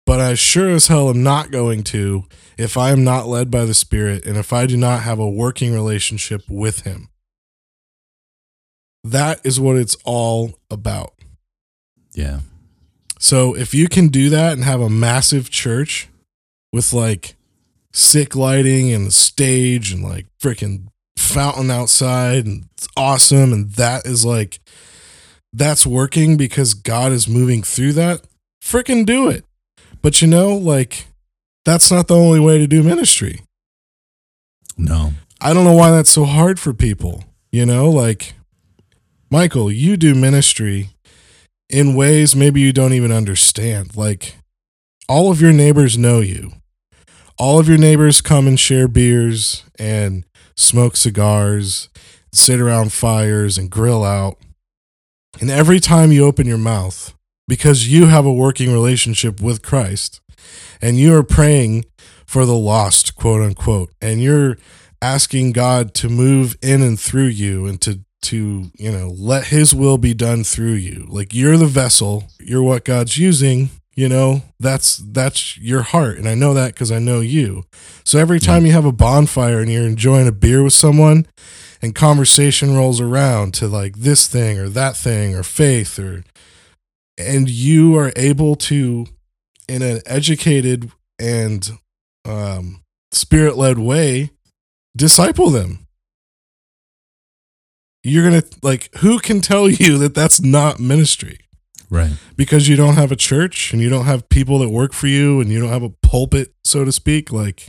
but 0.06 0.18
I 0.18 0.32
sure 0.32 0.70
as 0.70 0.86
hell 0.86 1.10
am 1.10 1.22
not 1.22 1.50
going 1.50 1.84
to 1.84 2.24
if 2.56 2.78
I 2.78 2.88
am 2.90 3.04
not 3.04 3.26
led 3.26 3.50
by 3.50 3.66
the 3.66 3.74
Spirit 3.74 4.24
and 4.24 4.38
if 4.38 4.50
I 4.50 4.64
do 4.64 4.78
not 4.78 5.02
have 5.02 5.18
a 5.18 5.28
working 5.28 5.74
relationship 5.74 6.40
with 6.48 6.84
Him. 6.84 7.10
That 9.04 9.42
is 9.44 9.60
what 9.60 9.76
it's 9.76 9.94
all 10.06 10.58
about. 10.70 11.12
Yeah. 12.14 12.40
So 13.18 13.54
if 13.54 13.74
you 13.74 13.86
can 13.86 14.08
do 14.08 14.30
that 14.30 14.54
and 14.54 14.64
have 14.64 14.80
a 14.80 14.88
massive 14.88 15.50
church 15.50 16.08
with 16.72 16.94
like 16.94 17.36
sick 17.92 18.34
lighting 18.34 18.90
and 18.90 19.08
a 19.08 19.10
stage 19.10 19.92
and 19.92 20.02
like 20.02 20.28
freaking 20.42 20.86
fountain 21.18 21.70
outside 21.70 22.46
and 22.46 22.68
it's 22.72 22.88
awesome 22.96 23.52
and 23.52 23.72
that 23.72 24.06
is 24.06 24.24
like 24.24 24.60
that's 25.52 25.86
working 25.86 26.36
because 26.36 26.74
God 26.74 27.12
is 27.12 27.28
moving 27.28 27.62
through 27.62 27.94
that, 27.94 28.22
freaking 28.62 29.04
do 29.04 29.28
it. 29.28 29.44
But 30.02 30.22
you 30.22 30.28
know, 30.28 30.56
like 30.56 31.06
that's 31.64 31.90
not 31.90 32.08
the 32.08 32.16
only 32.16 32.40
way 32.40 32.58
to 32.58 32.66
do 32.66 32.82
ministry. 32.82 33.40
No. 34.76 35.12
I 35.40 35.52
don't 35.52 35.64
know 35.64 35.74
why 35.74 35.90
that's 35.90 36.10
so 36.10 36.24
hard 36.24 36.58
for 36.58 36.72
people. 36.72 37.24
You 37.50 37.66
know, 37.66 37.90
like 37.90 38.34
Michael, 39.30 39.70
you 39.70 39.96
do 39.96 40.14
ministry 40.14 40.90
in 41.68 41.94
ways 41.94 42.34
maybe 42.34 42.60
you 42.60 42.72
don't 42.72 42.92
even 42.92 43.12
understand. 43.12 43.96
Like 43.96 44.36
all 45.08 45.30
of 45.30 45.40
your 45.40 45.52
neighbors 45.52 45.98
know 45.98 46.20
you. 46.20 46.52
All 47.38 47.58
of 47.58 47.68
your 47.68 47.78
neighbors 47.78 48.20
come 48.20 48.46
and 48.46 48.60
share 48.60 48.86
beers 48.86 49.64
and 49.78 50.24
smoke 50.56 50.96
cigars, 50.96 51.88
sit 52.32 52.60
around 52.60 52.92
fires 52.92 53.56
and 53.56 53.70
grill 53.70 54.04
out. 54.04 54.36
And 55.38 55.50
every 55.50 55.80
time 55.80 56.12
you 56.12 56.24
open 56.24 56.46
your 56.46 56.58
mouth, 56.58 57.14
because 57.46 57.88
you 57.88 58.06
have 58.06 58.26
a 58.26 58.32
working 58.32 58.72
relationship 58.72 59.40
with 59.40 59.62
Christ 59.62 60.20
and 60.80 60.98
you 60.98 61.14
are 61.14 61.22
praying 61.22 61.84
for 62.26 62.46
the 62.46 62.54
lost, 62.54 63.16
quote 63.16 63.42
unquote, 63.42 63.92
and 64.00 64.22
you're 64.22 64.56
asking 65.02 65.52
God 65.52 65.94
to 65.94 66.08
move 66.08 66.56
in 66.62 66.82
and 66.82 66.98
through 66.98 67.26
you 67.26 67.66
and 67.66 67.80
to 67.82 68.00
to, 68.22 68.70
you 68.76 68.92
know, 68.92 69.08
let 69.16 69.46
his 69.46 69.74
will 69.74 69.96
be 69.96 70.12
done 70.12 70.44
through 70.44 70.74
you. 70.74 71.06
Like 71.08 71.34
you're 71.34 71.56
the 71.56 71.66
vessel, 71.66 72.24
you're 72.38 72.62
what 72.62 72.84
God's 72.84 73.16
using, 73.16 73.70
you 73.94 74.08
know, 74.08 74.42
that's 74.58 74.96
that's 74.96 75.58
your 75.58 75.82
heart. 75.82 76.18
And 76.18 76.28
I 76.28 76.34
know 76.34 76.54
that 76.54 76.76
cuz 76.76 76.92
I 76.92 76.98
know 76.98 77.20
you. 77.20 77.64
So 78.04 78.18
every 78.18 78.40
time 78.40 78.64
you 78.64 78.72
have 78.72 78.84
a 78.84 78.92
bonfire 78.92 79.60
and 79.60 79.70
you're 79.70 79.86
enjoying 79.86 80.28
a 80.28 80.32
beer 80.32 80.62
with 80.62 80.72
someone 80.72 81.26
and 81.82 81.94
conversation 81.94 82.74
rolls 82.74 83.00
around 83.00 83.54
to 83.54 83.68
like 83.68 83.96
this 83.96 84.26
thing 84.26 84.58
or 84.58 84.68
that 84.68 84.96
thing 84.96 85.34
or 85.34 85.42
faith 85.42 85.98
or 85.98 86.24
and 87.18 87.50
you 87.50 87.96
are 87.96 88.12
able 88.16 88.56
to 88.56 89.06
in 89.68 89.82
an 89.82 90.00
educated 90.06 90.90
and 91.18 91.70
um 92.24 92.82
spirit-led 93.12 93.78
way 93.78 94.30
disciple 94.96 95.50
them. 95.50 95.86
You're 98.02 98.24
gonna 98.24 98.44
like 98.62 98.94
who 98.98 99.18
can 99.18 99.40
tell 99.40 99.68
you 99.68 99.98
that 99.98 100.14
that's 100.14 100.40
not 100.40 100.78
ministry 100.78 101.40
Right. 101.90 102.12
because 102.36 102.68
you 102.68 102.76
don't 102.76 102.94
have 102.94 103.10
a 103.10 103.16
church 103.16 103.72
and 103.72 103.82
you 103.82 103.88
don't 103.90 104.04
have 104.04 104.28
people 104.28 104.60
that 104.60 104.68
work 104.70 104.92
for 104.92 105.08
you 105.08 105.40
and 105.40 105.50
you 105.50 105.58
don't 105.60 105.70
have 105.70 105.82
a 105.82 105.90
pulpit 106.02 106.54
so 106.64 106.84
to 106.84 106.92
speak 106.92 107.32
like 107.32 107.68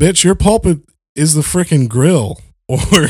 bitch 0.00 0.24
your 0.24 0.34
pulpit 0.34 0.78
is 1.14 1.34
the 1.34 1.42
freaking 1.42 1.88
grill 1.88 2.40
or 2.68 3.08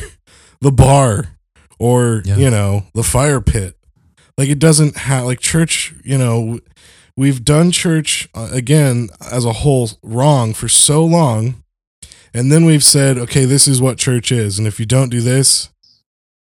the 0.60 0.70
bar 0.72 1.36
or 1.78 2.22
Yeah. 2.24 2.36
you 2.36 2.50
know 2.50 2.84
the 2.94 3.02
fire 3.02 3.40
pit 3.40 3.76
like 4.36 4.48
it 4.48 4.58
doesn't 4.58 4.96
have 4.96 5.24
like 5.24 5.40
church 5.40 5.94
you 6.04 6.18
know 6.18 6.60
we've 7.16 7.44
done 7.44 7.70
church 7.70 8.28
uh, 8.34 8.48
again 8.52 9.08
as 9.30 9.44
a 9.44 9.52
whole 9.52 9.88
wrong 10.02 10.52
for 10.52 10.68
so 10.68 11.04
long 11.04 11.62
and 12.34 12.50
then 12.52 12.64
we've 12.64 12.84
said 12.84 13.16
okay 13.16 13.44
this 13.44 13.66
is 13.68 13.80
what 13.80 13.96
church 13.96 14.30
is 14.32 14.58
and 14.58 14.66
if 14.68 14.78
you 14.78 14.86
don't 14.86 15.08
do 15.10 15.20
this 15.20 15.70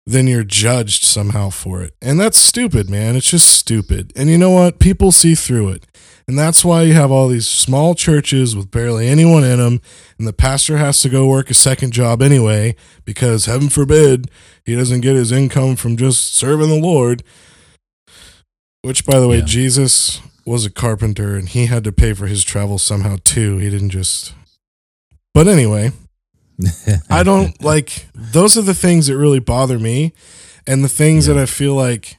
then 0.07 0.26
you're 0.26 0.44
judged 0.44 1.05
somehow 1.05 1.51
for 1.51 1.82
it. 1.82 1.94
And 2.03 2.18
that's 2.18 2.38
stupid, 2.38 2.90
man. 2.90 3.16
It's 3.16 3.30
just 3.30 3.48
stupid. 3.48 4.12
And 4.16 4.28
you 4.28 4.38
know 4.38 4.51
what? 4.51 4.78
People 4.78 5.12
see 5.12 5.34
through 5.34 5.68
it. 5.70 5.86
And 6.26 6.38
that's 6.38 6.64
why 6.64 6.82
you 6.82 6.94
have 6.94 7.11
all 7.11 7.28
these 7.28 7.48
small 7.48 7.94
churches 7.94 8.55
with 8.55 8.70
barely 8.70 9.09
anyone 9.09 9.42
in 9.44 9.59
them. 9.59 9.80
And 10.18 10.26
the 10.28 10.32
pastor 10.32 10.78
has 10.78 11.01
to 11.03 11.09
go 11.09 11.26
work 11.26 11.51
a 11.51 11.55
second 11.55 11.92
job 11.92 12.22
anyway, 12.22 12.76
because 13.05 13.46
heaven 13.46 13.68
forbid 13.68 14.30
he 14.64 14.76
doesn't 14.76 15.01
get 15.01 15.16
his 15.16 15.32
income 15.32 15.76
from 15.76 15.96
just 15.96 16.34
serving 16.34 16.68
the 16.68 16.78
Lord. 16.78 17.22
Which, 18.82 19.05
by 19.05 19.18
the 19.18 19.28
way, 19.28 19.38
Yeah. 19.38 19.44
Jesus 19.44 20.20
was 20.46 20.64
a 20.64 20.70
carpenter 20.70 21.36
and 21.36 21.48
he 21.48 21.66
had 21.66 21.84
to 21.84 21.92
pay 21.92 22.12
for 22.14 22.26
his 22.26 22.42
travel 22.44 22.78
somehow 22.78 23.16
too. 23.24 23.59
He 23.59 23.68
didn't 23.68 23.90
just. 23.90 24.32
But 25.34 25.46
anyway, 25.46 25.92
I 27.11 27.23
don't 27.23 27.63
like 27.63 28.07
those 28.15 28.57
are 28.59 28.63
the 28.63 28.75
things 28.75 29.07
that 29.07 29.17
really 29.17 29.41
bother 29.41 29.79
me 29.79 30.13
and 30.67 30.85
the 30.85 30.89
things 30.89 31.27
Yeah. 31.27 31.35
that 31.35 31.43
I 31.43 31.47
feel 31.47 31.75
like 31.75 32.17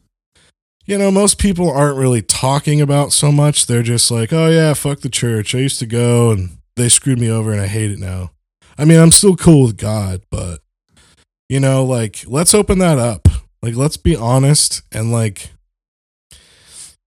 you 0.85 0.97
know 0.97 1.11
most 1.11 1.37
people 1.37 1.69
aren't 1.69 1.97
really 1.97 2.21
talking 2.21 2.81
about 2.81 3.11
so 3.13 3.31
much 3.31 3.65
they're 3.67 3.83
just 3.83 4.09
like 4.11 4.33
oh 4.33 4.49
yeah 4.49 4.73
fuck 4.73 5.01
the 5.01 5.09
church 5.09 5.53
I 5.55 5.59
used 5.59 5.79
to 5.79 5.85
go 5.85 6.31
and 6.31 6.49
they 6.75 6.89
screwed 6.89 7.19
me 7.19 7.29
over 7.29 7.51
and 7.51 7.61
I 7.61 7.67
hate 7.67 7.91
it 7.91 7.99
now. 7.99 8.31
I 8.77 8.85
mean 8.85 8.99
I'm 8.99 9.11
still 9.11 9.35
cool 9.35 9.63
with 9.67 9.77
God 9.77 10.21
but 10.31 10.61
you 11.49 11.59
know 11.59 11.83
like 11.85 12.23
let's 12.27 12.53
open 12.55 12.79
that 12.79 12.97
up. 12.97 13.27
Like 13.61 13.75
let's 13.75 13.97
be 13.97 14.15
honest 14.15 14.81
and 14.91 15.11
like 15.11 15.51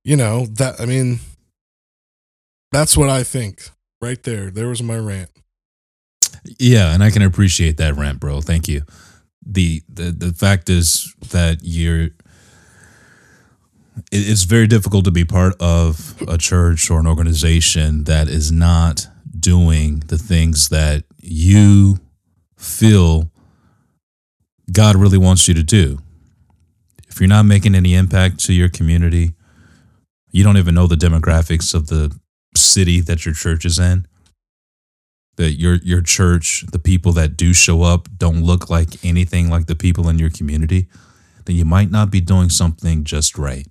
you 0.05 0.17
know 0.17 0.47
that 0.47 0.81
I 0.81 0.85
mean 0.87 1.19
that's 2.73 2.97
what 2.97 3.09
I 3.09 3.23
think 3.23 3.69
right 4.03 4.23
there. 4.23 4.51
There 4.51 4.69
was 4.69 4.83
my 4.83 4.97
rant. 4.99 5.31
Yeah, 6.59 6.93
and 6.93 7.03
I 7.03 7.11
can 7.11 7.23
appreciate 7.23 7.77
that 7.79 7.97
rant, 7.97 8.21
bro. 8.21 8.41
Thank 8.41 8.69
you. 8.69 8.83
The 9.47 9.83
the 9.93 10.11
the 10.13 10.33
fact 10.33 10.69
is 10.71 11.15
that 11.31 11.59
you're 11.63 12.05
it- 14.11 14.29
it's 14.29 14.43
very 14.45 14.67
difficult 14.67 15.05
to 15.05 15.11
be 15.11 15.25
part 15.25 15.55
of 15.61 16.15
a 16.27 16.39
church 16.39 16.91
or 16.91 16.99
an 17.01 17.07
organization 17.07 18.05
that 18.05 18.29
is 18.29 18.51
not 18.51 19.07
doing 19.39 20.03
the 20.07 20.19
things 20.19 20.69
that 20.69 21.05
you 21.23 21.99
feel 22.57 23.31
God 24.73 24.97
really 24.97 25.19
wants 25.19 25.47
you 25.47 25.55
to 25.55 25.63
do. 25.63 25.99
If 27.09 27.21
you're 27.21 27.29
not 27.29 27.45
making 27.45 27.75
any 27.75 27.95
impact 27.95 28.41
to 28.47 28.53
your 28.53 28.69
community, 28.69 29.35
you 30.33 30.43
don't 30.43 30.57
even 30.57 30.75
know 30.75 30.87
the 30.87 30.97
demographics 30.97 31.75
of 31.75 31.87
the 31.89 32.17
city 32.57 33.01
that 33.01 33.25
your 33.25 33.35
church 33.35 33.65
is 33.65 33.79
in 33.79 34.07
that 35.37 35.53
your 35.53 35.77
your 35.77 36.01
church, 36.01 36.65
the 36.71 36.79
people 36.79 37.13
that 37.13 37.37
do 37.37 37.53
show 37.53 37.83
up 37.83 38.09
don't 38.17 38.43
look 38.43 38.71
like 38.71 39.05
anything 39.05 39.51
like 39.51 39.67
the 39.67 39.75
people 39.75 40.09
in 40.09 40.19
your 40.19 40.31
community, 40.31 40.87
then 41.45 41.57
you 41.57 41.65
might 41.65 41.91
not 41.91 42.11
be 42.11 42.21
doing 42.21 42.49
something 42.49 43.05
just 43.05 43.37
right. 43.37 43.67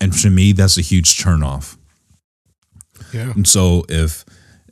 And 0.00 0.12
to 0.14 0.30
me, 0.30 0.52
that's 0.52 0.76
a 0.76 0.82
huge 0.82 1.22
turnoff. 1.22 1.76
Yeah. 3.12 3.32
And 3.32 3.46
so 3.46 3.84
if 3.88 4.24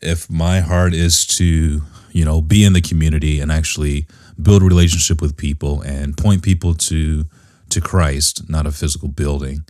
if 0.03 0.30
my 0.30 0.61
heart 0.61 0.95
is 0.95 1.26
to, 1.39 1.82
you 2.12 2.24
know, 2.24 2.43
be 2.43 2.64
in 2.64 2.72
the 2.72 2.80
community 2.80 3.41
and 3.41 3.51
actually 3.51 4.07
build 4.41 4.62
a 4.62 4.66
relationship 4.66 5.22
with 5.22 5.37
people 5.37 5.80
and 5.82 6.16
point 6.16 6.43
people 6.43 6.74
to 6.74 7.24
to 7.70 7.80
Christ, 7.80 8.49
not 8.49 8.66
a 8.66 8.72
physical 8.72 9.09
building, 9.09 9.64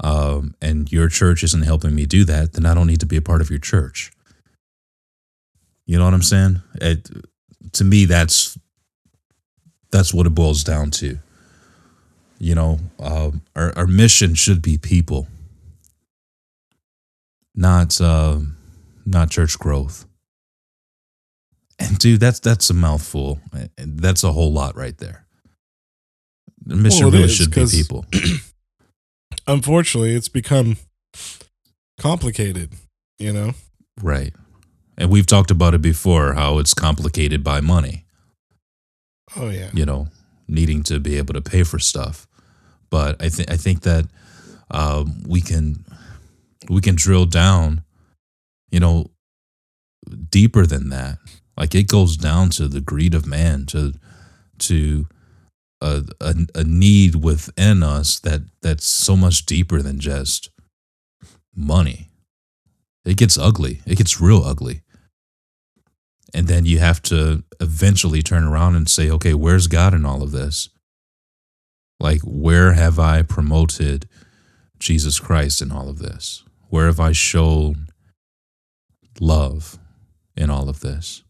um, 0.00 0.54
and 0.62 0.90
your 0.90 1.08
church 1.08 1.42
isn't 1.42 1.62
helping 1.62 1.94
me 1.94 2.06
do 2.06 2.24
that, 2.24 2.54
then 2.54 2.66
I 2.66 2.74
don't 2.74 2.86
need 2.86 3.00
to 3.00 3.06
be 3.06 3.16
a 3.16 3.22
part 3.22 3.40
of 3.40 3.50
your 3.50 3.58
church. 3.58 4.10
You 5.86 5.98
know 5.98 6.04
what 6.04 6.14
I'm 6.14 6.22
saying? 6.22 6.62
It, 6.80 7.10
to 7.72 7.84
me, 7.84 8.06
that's 8.06 8.58
that's 9.90 10.14
what 10.14 10.26
it 10.26 10.30
boils 10.30 10.64
down 10.64 10.90
to. 10.92 11.18
You 12.38 12.54
know, 12.54 12.78
um, 12.98 13.42
our 13.54 13.76
our 13.76 13.86
mission 13.86 14.34
should 14.34 14.62
be 14.62 14.78
people, 14.78 15.28
not 17.54 18.00
uh, 18.00 18.38
not 19.04 19.30
church 19.30 19.58
growth. 19.58 20.06
And 21.78 21.98
dude, 21.98 22.20
that's 22.20 22.40
that's 22.40 22.70
a 22.70 22.74
mouthful. 22.74 23.40
That's 23.76 24.24
a 24.24 24.32
whole 24.32 24.52
lot 24.52 24.76
right 24.76 24.96
there. 24.96 25.26
The 26.64 26.76
mission 26.76 27.06
Well, 27.06 27.12
really 27.12 27.28
should 27.28 27.54
be 27.54 27.66
people. 27.66 28.06
unfortunately, 29.52 30.14
it's 30.14 30.28
become 30.28 30.76
complicated, 31.98 32.72
you 33.18 33.32
know? 33.32 33.52
Right. 34.02 34.32
And 34.96 35.10
we've 35.10 35.26
talked 35.26 35.50
about 35.50 35.74
it 35.74 35.82
before 35.82 36.34
how 36.34 36.58
it's 36.58 36.74
complicated 36.74 37.42
by 37.42 37.60
money, 37.60 38.04
Oh, 39.36 39.48
yeah. 39.48 39.70
you 39.72 39.86
know, 39.86 40.08
needing 40.48 40.82
to 40.84 40.98
be 40.98 41.16
able 41.16 41.34
to 41.34 41.40
pay 41.40 41.62
for 41.62 41.78
stuff. 41.78 42.26
But 42.90 43.22
I 43.22 43.28
think 43.28 43.50
I 43.50 43.56
think 43.56 43.82
that 43.82 44.06
um, 44.70 45.22
we 45.26 45.40
can 45.40 45.84
we 46.68 46.80
can 46.80 46.96
drill 46.96 47.24
down, 47.24 47.84
you 48.70 48.80
know, 48.80 49.10
deeper 50.30 50.66
than 50.66 50.88
that. 50.90 51.18
Like 51.56 51.74
it 51.74 51.88
goes 51.88 52.16
down 52.16 52.50
to 52.50 52.66
the 52.68 52.80
greed 52.80 53.14
of 53.14 53.26
man, 53.26 53.64
to 53.66 53.94
to 54.58 55.06
a, 55.80 56.04
a, 56.20 56.34
a 56.54 56.64
need 56.64 57.16
within 57.16 57.82
us 57.82 58.18
that 58.20 58.42
that's 58.62 58.86
so 58.86 59.16
much 59.16 59.46
deeper 59.46 59.82
than 59.82 59.98
just 59.98 60.50
money. 61.54 62.08
It 63.04 63.16
gets 63.16 63.38
ugly. 63.38 63.80
It 63.86 63.96
gets 63.98 64.20
real 64.20 64.42
ugly. 64.44 64.82
And 66.32 66.46
then 66.46 66.64
you 66.64 66.78
have 66.78 67.02
to 67.02 67.42
eventually 67.60 68.22
turn 68.22 68.44
around 68.44 68.76
and 68.76 68.88
say, 68.88 69.10
okay, 69.10 69.34
where's 69.34 69.66
God 69.66 69.94
in 69.94 70.04
all 70.04 70.22
of 70.22 70.30
this? 70.30 70.68
Like, 71.98 72.20
where 72.22 72.72
have 72.72 72.98
I 72.98 73.22
promoted 73.22 74.08
Jesus 74.78 75.18
Christ 75.18 75.60
in 75.60 75.72
all 75.72 75.88
of 75.88 75.98
this? 75.98 76.44
Where 76.68 76.86
have 76.86 77.00
I 77.00 77.12
shown 77.12 77.88
love 79.18 79.78
in 80.36 80.50
all 80.50 80.68
of 80.68 80.80
this? 80.80 81.22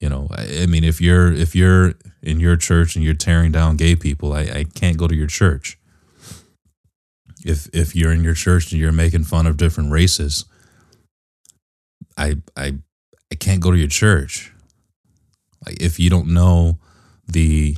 You 0.00 0.08
know, 0.08 0.28
I, 0.30 0.64
mean, 0.64 0.82
if 0.82 1.00
you're 1.00 1.30
if 1.30 1.54
you're 1.54 1.92
in 2.22 2.40
your 2.40 2.56
church 2.56 2.96
and 2.96 3.04
you're 3.04 3.12
tearing 3.12 3.52
down 3.52 3.76
gay 3.76 3.94
people, 3.94 4.32
I, 4.32 4.40
I 4.40 4.64
can't 4.74 4.96
go 4.96 5.06
to 5.06 5.14
your 5.14 5.26
church. 5.26 5.78
If 7.44 7.68
if 7.74 7.94
you're 7.94 8.12
in 8.12 8.24
your 8.24 8.34
church 8.34 8.72
and 8.72 8.80
you're 8.80 8.92
making 8.92 9.24
fun 9.24 9.46
of 9.46 9.58
different 9.58 9.92
races, 9.92 10.46
I 12.16 12.36
I 12.56 12.78
I 13.30 13.34
can't 13.34 13.60
go 13.60 13.70
to 13.70 13.76
your 13.76 13.88
church. 13.88 14.52
Like 15.66 15.82
if 15.82 16.00
you 16.00 16.08
don't 16.08 16.28
know 16.28 16.78
the 17.26 17.76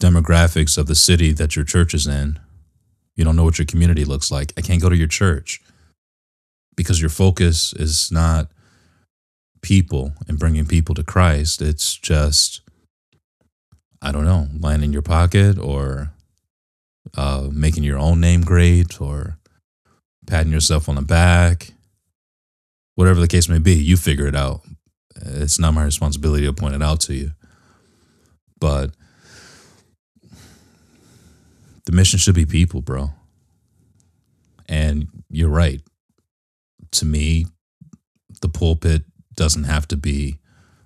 demographics 0.00 0.76
of 0.76 0.88
the 0.88 0.96
city 0.96 1.32
that 1.32 1.54
your 1.54 1.64
church 1.64 1.94
is 1.94 2.08
in, 2.08 2.40
you 3.14 3.24
don't 3.24 3.36
know 3.36 3.44
what 3.44 3.58
your 3.58 3.66
community 3.66 4.04
looks 4.04 4.32
like. 4.32 4.52
I 4.56 4.62
can't 4.62 4.82
go 4.82 4.88
to 4.88 4.96
your 4.96 5.06
church 5.06 5.60
because 6.76 7.00
your 7.00 7.10
focus 7.10 7.72
is 7.72 8.10
not 8.10 8.48
people 9.62 10.12
and 10.28 10.38
bringing 10.38 10.66
people 10.66 10.94
to 10.94 11.04
Christ. 11.04 11.60
It's 11.62 11.96
just, 11.96 12.60
I 14.02 14.12
don't 14.12 14.24
know, 14.24 14.48
lying 14.58 14.82
in 14.82 14.92
your 14.92 15.02
pocket 15.02 15.58
or 15.58 16.12
uh, 17.16 17.48
making 17.52 17.84
your 17.84 17.98
own 17.98 18.20
name 18.20 18.42
great 18.42 19.00
or 19.00 19.38
patting 20.26 20.52
yourself 20.52 20.88
on 20.88 20.96
the 20.96 21.02
back, 21.02 21.72
whatever 22.94 23.20
the 23.20 23.28
case 23.28 23.48
may 23.48 23.58
be. 23.58 23.74
You 23.74 23.96
figure 23.96 24.26
it 24.26 24.36
out. 24.36 24.62
It's 25.16 25.58
not 25.58 25.74
my 25.74 25.84
responsibility 25.84 26.44
to 26.44 26.52
point 26.52 26.74
it 26.74 26.82
out 26.82 27.00
to 27.02 27.14
you. 27.14 27.32
But 28.60 28.90
the 31.86 31.92
mission 31.92 32.18
should 32.18 32.34
be 32.34 32.46
people, 32.46 32.82
bro. 32.82 33.10
And 34.68 35.08
you're 35.30 35.48
right. 35.48 35.80
To 36.92 37.04
me, 37.04 37.46
the 38.40 38.48
pulpit 38.48 39.04
doesn't 39.36 39.64
have 39.64 39.86
to 39.88 39.96
be 39.96 40.38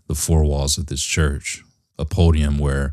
the 0.09 0.14
four 0.14 0.44
walls 0.44 0.76
of 0.76 0.86
this 0.86 1.03
church, 1.03 1.62
a 1.98 2.05
podium 2.05 2.59
where 2.59 2.90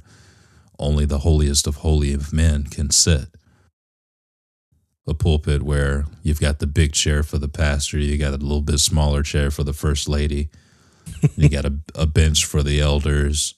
only 0.80 1.06
the 1.06 1.20
holiest 1.20 1.66
of 1.66 1.78
holy 1.78 2.14
of 2.14 2.32
men 2.32 2.64
can 2.64 2.92
sit. 2.92 3.30
A 5.08 5.14
pulpit 5.14 5.64
where 5.64 6.06
you've 6.22 6.40
got 6.40 6.60
the 6.60 6.68
big 6.68 6.94
chair 6.94 7.24
for 7.24 7.38
the 7.38 7.48
pastor, 7.48 7.98
you 7.98 8.18
got 8.18 8.34
a 8.34 8.38
little 8.38 8.62
bit 8.62 8.80
smaller 8.80 9.24
chair 9.24 9.50
for 9.50 9.64
the 9.64 9.74
first 9.74 10.08
lady, 10.08 10.50
you 11.36 11.50
got 11.50 11.66
a, 11.66 11.80
a 11.96 12.06
bench 12.06 12.46
for 12.46 12.62
the 12.62 12.80
elders, 12.82 13.56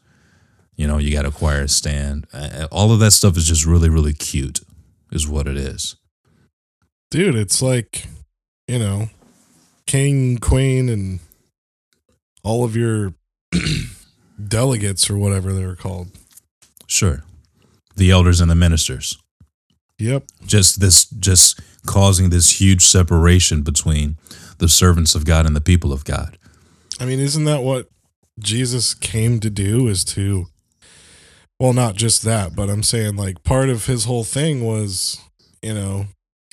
you 0.75 0.87
know, 0.87 0.97
you 0.97 1.11
got 1.11 1.25
a 1.25 1.31
choir 1.31 1.67
stand. 1.67 2.27
All 2.71 2.91
of 2.91 2.99
that 2.99 3.11
stuff 3.11 3.35
is 3.35 3.47
just 3.47 3.65
really, 3.65 3.89
really 3.89 4.13
cute, 4.13 4.61
is 5.11 5.27
what 5.27 5.47
it 5.47 5.57
is. 5.57 5.95
Dude, 7.11 7.35
it's 7.35 7.61
like, 7.61 8.05
you 8.67 8.79
know, 8.79 9.09
king, 9.87 10.37
queen, 10.37 10.87
and 10.87 11.19
all 12.43 12.63
of 12.63 12.75
your 12.75 13.13
delegates 14.47 15.09
or 15.09 15.17
whatever 15.17 15.53
they 15.53 15.65
were 15.65 15.75
called. 15.75 16.09
Sure. 16.87 17.23
The 17.95 18.11
elders 18.11 18.41
and 18.41 18.49
the 18.49 18.55
ministers. 18.55 19.17
Yep. 19.97 20.23
Just 20.45 20.79
this, 20.79 21.05
just 21.05 21.59
causing 21.85 22.29
this 22.29 22.61
huge 22.61 22.85
separation 22.85 23.61
between 23.61 24.17
the 24.59 24.69
servants 24.69 25.15
of 25.15 25.25
God 25.25 25.45
and 25.45 25.55
the 25.55 25.61
people 25.61 25.91
of 25.91 26.05
God. 26.05 26.37
I 26.99 27.05
mean, 27.05 27.19
isn't 27.19 27.45
that 27.45 27.63
what 27.63 27.87
Jesus 28.39 28.93
came 28.93 29.39
to 29.41 29.49
do? 29.49 29.87
Is 29.87 30.03
to 30.05 30.47
well, 31.59 31.73
not 31.73 31.95
just 31.95 32.23
that, 32.23 32.55
but 32.55 32.69
I'm 32.69 32.83
saying 32.83 33.17
like 33.17 33.43
part 33.43 33.69
of 33.69 33.85
his 33.85 34.05
whole 34.05 34.23
thing 34.23 34.63
was, 34.63 35.19
you 35.61 35.73
know, 35.73 36.07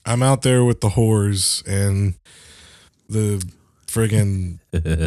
I'm 0.04 0.22
out 0.22 0.42
there 0.42 0.64
with 0.64 0.80
the 0.80 0.90
whores 0.90 1.64
and 1.66 2.14
the 3.08 3.44
friggin' 3.96 4.58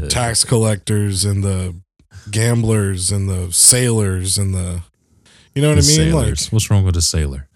tax 0.09 0.43
collectors 0.43 1.25
and 1.25 1.43
the 1.43 1.75
gamblers 2.31 3.11
and 3.11 3.29
the 3.29 3.51
sailors 3.51 4.37
and 4.37 4.53
the, 4.53 4.81
you 5.55 5.61
know 5.61 5.69
what 5.69 5.75
The 5.75 5.93
I 5.93 5.97
mean? 5.97 6.11
sailors. 6.11 6.45
Like, 6.47 6.53
What's 6.53 6.69
wrong 6.71 6.83
with 6.85 6.97
a 6.97 7.01
sailor? 7.01 7.47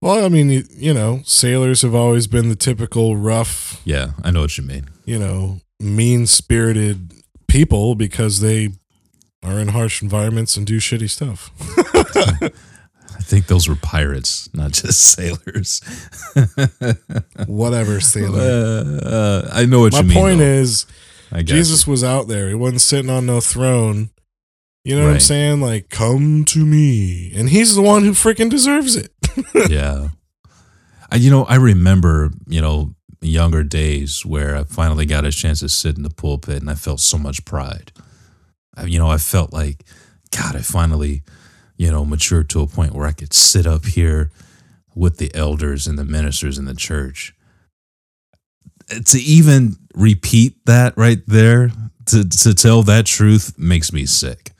well, 0.00 0.24
I 0.24 0.28
mean, 0.28 0.50
you, 0.50 0.64
you 0.70 0.92
know, 0.94 1.22
sailors 1.24 1.82
have 1.82 1.94
always 1.94 2.26
been 2.26 2.48
the 2.48 2.56
typical 2.56 3.16
rough, 3.16 3.80
Yeah, 3.84 4.12
I 4.22 4.30
know 4.30 4.40
what 4.42 4.56
you 4.58 4.64
mean. 4.64 4.88
you 5.04 5.18
know, 5.18 5.60
mean 5.80 6.26
spirited 6.26 7.12
people 7.48 7.94
because 7.94 8.40
they 8.40 8.70
are 9.42 9.58
in 9.58 9.68
harsh 9.68 10.02
environments 10.02 10.56
and 10.56 10.66
do 10.66 10.78
shitty 10.78 11.10
stuff. 11.10 11.50
I 13.16 13.20
think 13.22 13.46
those 13.46 13.68
were 13.68 13.76
pirates, 13.76 14.48
not 14.54 14.72
just 14.72 15.00
sailors. 15.12 15.80
Whatever, 17.46 18.00
sailor. 18.00 18.40
Uh, 18.40 19.06
uh, 19.06 19.50
I 19.52 19.66
know 19.66 19.80
what 19.80 19.92
My 19.92 19.98
you 19.98 20.04
mean. 20.04 20.14
My 20.14 20.20
point 20.20 20.38
though. 20.38 20.44
is, 20.44 20.86
Jesus 21.44 21.86
was 21.86 22.04
out 22.04 22.28
there. 22.28 22.48
He 22.48 22.54
wasn't 22.54 22.80
sitting 22.80 23.10
on 23.10 23.26
no 23.26 23.40
throne. 23.40 24.10
You 24.84 24.96
know 24.96 25.04
what 25.04 25.14
I'm 25.14 25.20
saying? 25.20 25.60
Like, 25.60 25.90
come 25.90 26.44
to 26.46 26.66
me. 26.66 27.32
And 27.36 27.48
he's 27.48 27.76
the 27.76 27.82
one 27.82 28.02
who 28.02 28.10
freaking 28.10 28.50
deserves 28.50 28.96
it. 28.96 29.12
yeah. 29.70 30.08
I, 31.10 31.16
you 31.16 31.30
know, 31.30 31.44
I 31.44 31.54
remember, 31.54 32.32
you 32.48 32.60
know, 32.60 32.94
younger 33.20 33.62
days 33.62 34.26
where 34.26 34.56
I 34.56 34.64
finally 34.64 35.06
got 35.06 35.24
a 35.24 35.30
chance 35.30 35.60
to 35.60 35.68
sit 35.68 35.96
in 35.96 36.02
the 36.02 36.10
pulpit 36.10 36.60
and 36.60 36.68
I 36.68 36.74
felt 36.74 36.98
so 36.98 37.16
much 37.16 37.44
pride. 37.44 37.92
I, 38.76 38.84
you 38.84 38.98
know, 38.98 39.08
I 39.08 39.18
felt 39.18 39.52
like, 39.52 39.84
God, 40.36 40.56
I 40.56 40.60
finally, 40.62 41.22
you 41.76 41.90
know, 41.90 42.04
matured 42.04 42.48
to 42.50 42.60
a 42.60 42.66
point 42.66 42.94
where 42.94 43.06
I 43.06 43.12
could 43.12 43.32
sit 43.32 43.66
up 43.66 43.84
here 43.84 44.30
with 44.94 45.18
the 45.18 45.34
elders 45.34 45.86
and 45.86 45.98
the 45.98 46.04
ministers 46.04 46.58
in 46.58 46.64
the 46.64 46.74
church. 46.74 47.34
To 49.06 49.18
even 49.18 49.76
repeat 49.94 50.64
that 50.66 50.96
right 50.96 51.22
there, 51.26 51.70
to, 52.06 52.28
to 52.28 52.54
tell 52.54 52.82
that 52.82 53.06
truth 53.06 53.58
makes 53.58 53.92
me 53.92 54.06
sick. 54.06 54.52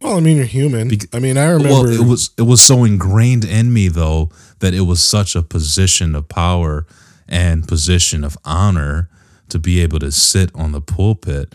Well, 0.00 0.16
I 0.16 0.20
mean, 0.20 0.36
you're 0.36 0.46
human. 0.46 0.90
I 1.12 1.18
mean, 1.18 1.38
I 1.38 1.46
remember. 1.46 1.68
Well, 1.68 1.88
it 1.88 2.06
was 2.06 2.30
it 2.36 2.42
was 2.42 2.60
so 2.60 2.84
ingrained 2.84 3.44
in 3.44 3.72
me 3.72 3.88
though 3.88 4.30
that 4.58 4.74
it 4.74 4.82
was 4.82 5.02
such 5.02 5.34
a 5.34 5.42
position 5.42 6.14
of 6.14 6.28
power 6.28 6.86
and 7.28 7.66
position 7.66 8.22
of 8.22 8.36
honor 8.44 9.08
to 9.48 9.58
be 9.58 9.80
able 9.80 9.98
to 10.00 10.12
sit 10.12 10.50
on 10.54 10.72
the 10.72 10.80
pulpit. 10.80 11.54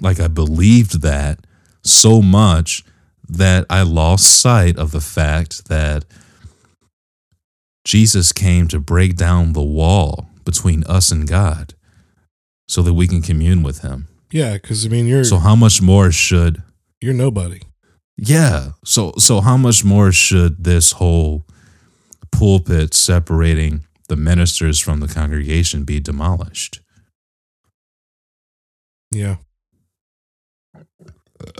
Like 0.00 0.20
I 0.20 0.28
believed 0.28 1.02
that 1.02 1.46
so 1.82 2.22
much 2.22 2.84
that 3.32 3.64
I 3.70 3.82
lost 3.82 4.40
sight 4.40 4.76
of 4.78 4.90
the 4.92 5.00
fact 5.00 5.68
that 5.68 6.04
Jesus 7.84 8.30
came 8.32 8.68
to 8.68 8.78
break 8.78 9.16
down 9.16 9.52
the 9.54 9.62
wall 9.62 10.28
between 10.44 10.84
us 10.84 11.10
and 11.10 11.26
God 11.28 11.74
so 12.68 12.82
that 12.82 12.94
we 12.94 13.08
can 13.08 13.22
commune 13.22 13.62
with 13.62 13.80
him. 13.80 14.08
yeah, 14.30 14.54
because 14.54 14.86
I 14.86 14.88
mean, 14.88 15.06
you're 15.06 15.24
So 15.24 15.38
how 15.38 15.56
much 15.56 15.82
more 15.82 16.10
should 16.12 16.62
you're 17.00 17.14
nobody. 17.14 17.60
yeah. 18.16 18.72
So 18.84 19.12
so 19.18 19.40
how 19.40 19.56
much 19.56 19.84
more 19.84 20.12
should 20.12 20.62
this 20.64 20.92
whole 20.92 21.44
pulpit 22.30 22.94
separating 22.94 23.84
the 24.08 24.16
ministers 24.16 24.78
from 24.78 25.00
the 25.00 25.08
congregation 25.08 25.84
be 25.84 26.00
demolished? 26.00 26.80
Yeah. 29.10 29.36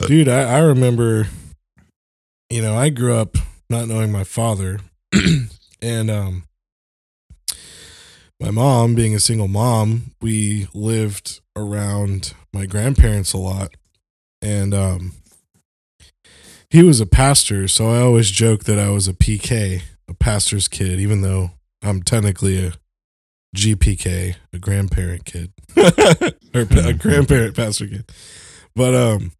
Dude, 0.06 0.28
I, 0.28 0.42
I 0.42 0.58
remember, 0.60 1.26
you 2.52 2.60
know, 2.60 2.76
I 2.76 2.90
grew 2.90 3.16
up 3.16 3.38
not 3.70 3.88
knowing 3.88 4.12
my 4.12 4.24
father. 4.24 4.78
and 5.82 6.10
um 6.10 6.44
my 8.38 8.50
mom, 8.50 8.94
being 8.94 9.14
a 9.14 9.20
single 9.20 9.48
mom, 9.48 10.12
we 10.20 10.68
lived 10.74 11.40
around 11.56 12.34
my 12.52 12.66
grandparents 12.66 13.32
a 13.32 13.38
lot. 13.38 13.70
And 14.42 14.74
um 14.74 15.12
he 16.68 16.82
was 16.82 17.00
a 17.00 17.06
pastor, 17.06 17.68
so 17.68 17.88
I 17.90 18.00
always 18.00 18.30
joke 18.30 18.64
that 18.64 18.78
I 18.78 18.90
was 18.90 19.08
a 19.08 19.14
PK, 19.14 19.82
a 20.06 20.14
pastor's 20.14 20.68
kid, 20.68 21.00
even 21.00 21.22
though 21.22 21.52
I'm 21.82 22.02
technically 22.02 22.66
a 22.66 22.72
GPK, 23.56 24.36
a 24.52 24.58
grandparent 24.58 25.24
kid. 25.24 25.52
or 26.54 26.60
a 26.60 26.92
grandparent 26.92 27.56
pastor 27.56 27.86
kid. 27.86 28.12
But 28.76 28.94
um 28.94 29.32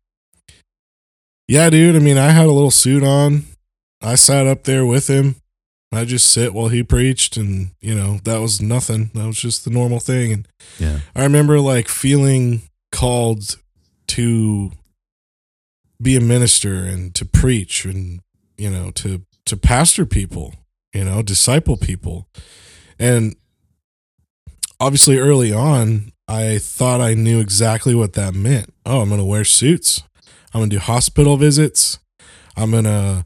yeah, 1.53 1.71
dude, 1.71 1.97
I 1.97 1.99
mean, 1.99 2.19
I 2.19 2.31
had 2.31 2.47
a 2.47 2.53
little 2.53 2.71
suit 2.71 3.03
on. 3.03 3.45
I 4.01 4.15
sat 4.17 4.47
up 4.47 4.65
there 4.65 4.85
with 4.85 5.09
him. 5.09 5.37
I 5.93 6.05
just 6.05 6.29
sit 6.29 6.55
while 6.55 6.69
he 6.69 6.83
preached 6.83 7.37
and, 7.37 7.71
you 7.81 7.95
know, 7.95 8.19
that 8.25 8.39
was 8.39 8.63
nothing. 8.63 9.11
That 9.15 9.27
was 9.27 9.37
just 9.37 9.65
the 9.65 9.71
normal 9.71 10.01
thing 10.01 10.33
and 10.33 10.49
Yeah. 10.79 11.01
I 11.15 11.23
remember 11.23 11.61
like 11.61 11.89
feeling 11.89 12.63
called 12.91 13.57
to 14.09 14.73
be 16.01 16.17
a 16.17 16.21
minister 16.21 16.75
and 16.75 17.15
to 17.15 17.25
preach 17.25 17.85
and 17.85 18.21
you 18.57 18.69
know 18.69 18.91
to 18.91 19.23
to 19.47 19.57
pastor 19.57 20.05
people 20.05 20.55
you 20.93 21.05
know, 21.05 21.23
disciple 21.23 21.77
people. 21.77 22.29
And 22.99 23.35
obviously, 24.79 25.19
early 25.19 25.53
on, 25.53 26.13
I 26.29 26.59
thought 26.59 27.01
I 27.01 27.15
knew 27.15 27.41
exactly 27.41 27.95
what 27.95 28.13
that 28.15 28.35
meant. 28.35 28.73
Oh, 28.87 29.01
I'm 29.01 29.09
going 29.09 29.21
to 29.21 29.27
wear 29.27 29.45
suits. 29.45 30.03
I'm 30.53 30.61
going 30.61 30.71
to 30.71 30.77
do 30.77 30.81
hospital 30.81 31.37
visits. 31.37 31.99
I'm 32.57 32.71
going 32.71 32.85
to 32.85 33.25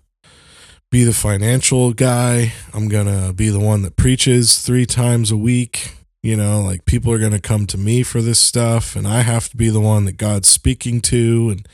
be 0.90 1.04
the 1.04 1.12
financial 1.12 1.92
guy. 1.92 2.52
I'm 2.72 2.88
going 2.88 3.06
to 3.06 3.32
be 3.32 3.48
the 3.48 3.60
one 3.60 3.82
that 3.82 3.96
preaches 3.96 4.58
three 4.58 4.86
times 4.86 5.30
a 5.30 5.36
week. 5.36 5.96
You 6.22 6.36
know, 6.36 6.60
like 6.60 6.84
people 6.86 7.12
are 7.12 7.18
going 7.18 7.32
to 7.32 7.40
come 7.40 7.66
to 7.68 7.78
me 7.78 8.02
for 8.02 8.20
this 8.20 8.38
stuff, 8.38 8.96
and 8.96 9.06
I 9.06 9.20
have 9.20 9.48
to 9.50 9.56
be 9.56 9.68
the 9.68 9.80
one 9.80 10.06
that 10.06 10.16
God's 10.16 10.48
speaking 10.48 11.00
to. 11.02 11.50
And 11.50 11.68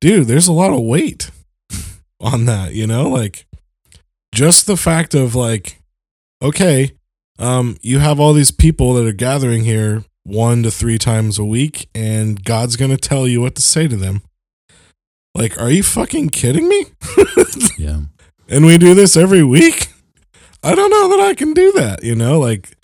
dude, 0.00 0.26
there's 0.26 0.48
a 0.48 0.52
lot 0.52 0.72
of 0.72 0.80
weight 0.80 1.30
on 2.20 2.46
that, 2.46 2.72
you 2.72 2.86
know? 2.86 3.08
Like 3.08 3.46
just 4.34 4.66
the 4.66 4.76
fact 4.76 5.14
of 5.14 5.34
like, 5.34 5.80
okay, 6.42 6.92
um, 7.38 7.76
you 7.82 7.98
have 7.98 8.20
all 8.20 8.32
these 8.32 8.50
people 8.50 8.94
that 8.94 9.06
are 9.06 9.12
gathering 9.12 9.64
here 9.64 10.04
one 10.24 10.62
to 10.62 10.70
three 10.70 10.98
times 10.98 11.38
a 11.38 11.44
week, 11.44 11.88
and 11.94 12.44
God's 12.44 12.76
going 12.76 12.90
to 12.90 12.96
tell 12.96 13.26
you 13.26 13.40
what 13.40 13.54
to 13.56 13.62
say 13.62 13.88
to 13.88 13.96
them. 13.96 14.22
Like, 15.34 15.60
are 15.60 15.70
you 15.70 15.82
fucking 15.82 16.30
kidding 16.30 16.68
me? 16.68 16.86
Yeah. 17.78 18.00
and 18.48 18.66
we 18.66 18.76
do 18.78 18.94
this 18.94 19.16
every 19.16 19.42
week. 19.42 19.88
I 20.62 20.74
don't 20.74 20.90
know 20.90 21.08
that 21.16 21.20
I 21.26 21.34
can 21.34 21.54
do 21.54 21.72
that, 21.72 22.04
you 22.04 22.14
know? 22.14 22.38
Like, 22.38 22.76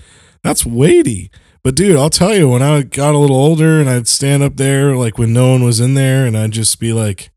that's 0.42 0.64
weighty. 0.64 1.30
But 1.62 1.74
dude, 1.74 1.96
I'll 1.96 2.08
tell 2.10 2.34
you, 2.34 2.48
when 2.48 2.62
I 2.62 2.82
got 2.82 3.14
a 3.14 3.18
little 3.18 3.36
older 3.36 3.80
and 3.80 3.90
I'd 3.90 4.08
stand 4.08 4.42
up 4.42 4.56
there, 4.56 4.96
like 4.96 5.18
when 5.18 5.32
no 5.32 5.50
one 5.50 5.64
was 5.64 5.80
in 5.80 5.94
there, 5.94 6.24
and 6.24 6.36
I'd 6.36 6.52
just 6.52 6.78
be 6.80 6.92
like 6.92 7.30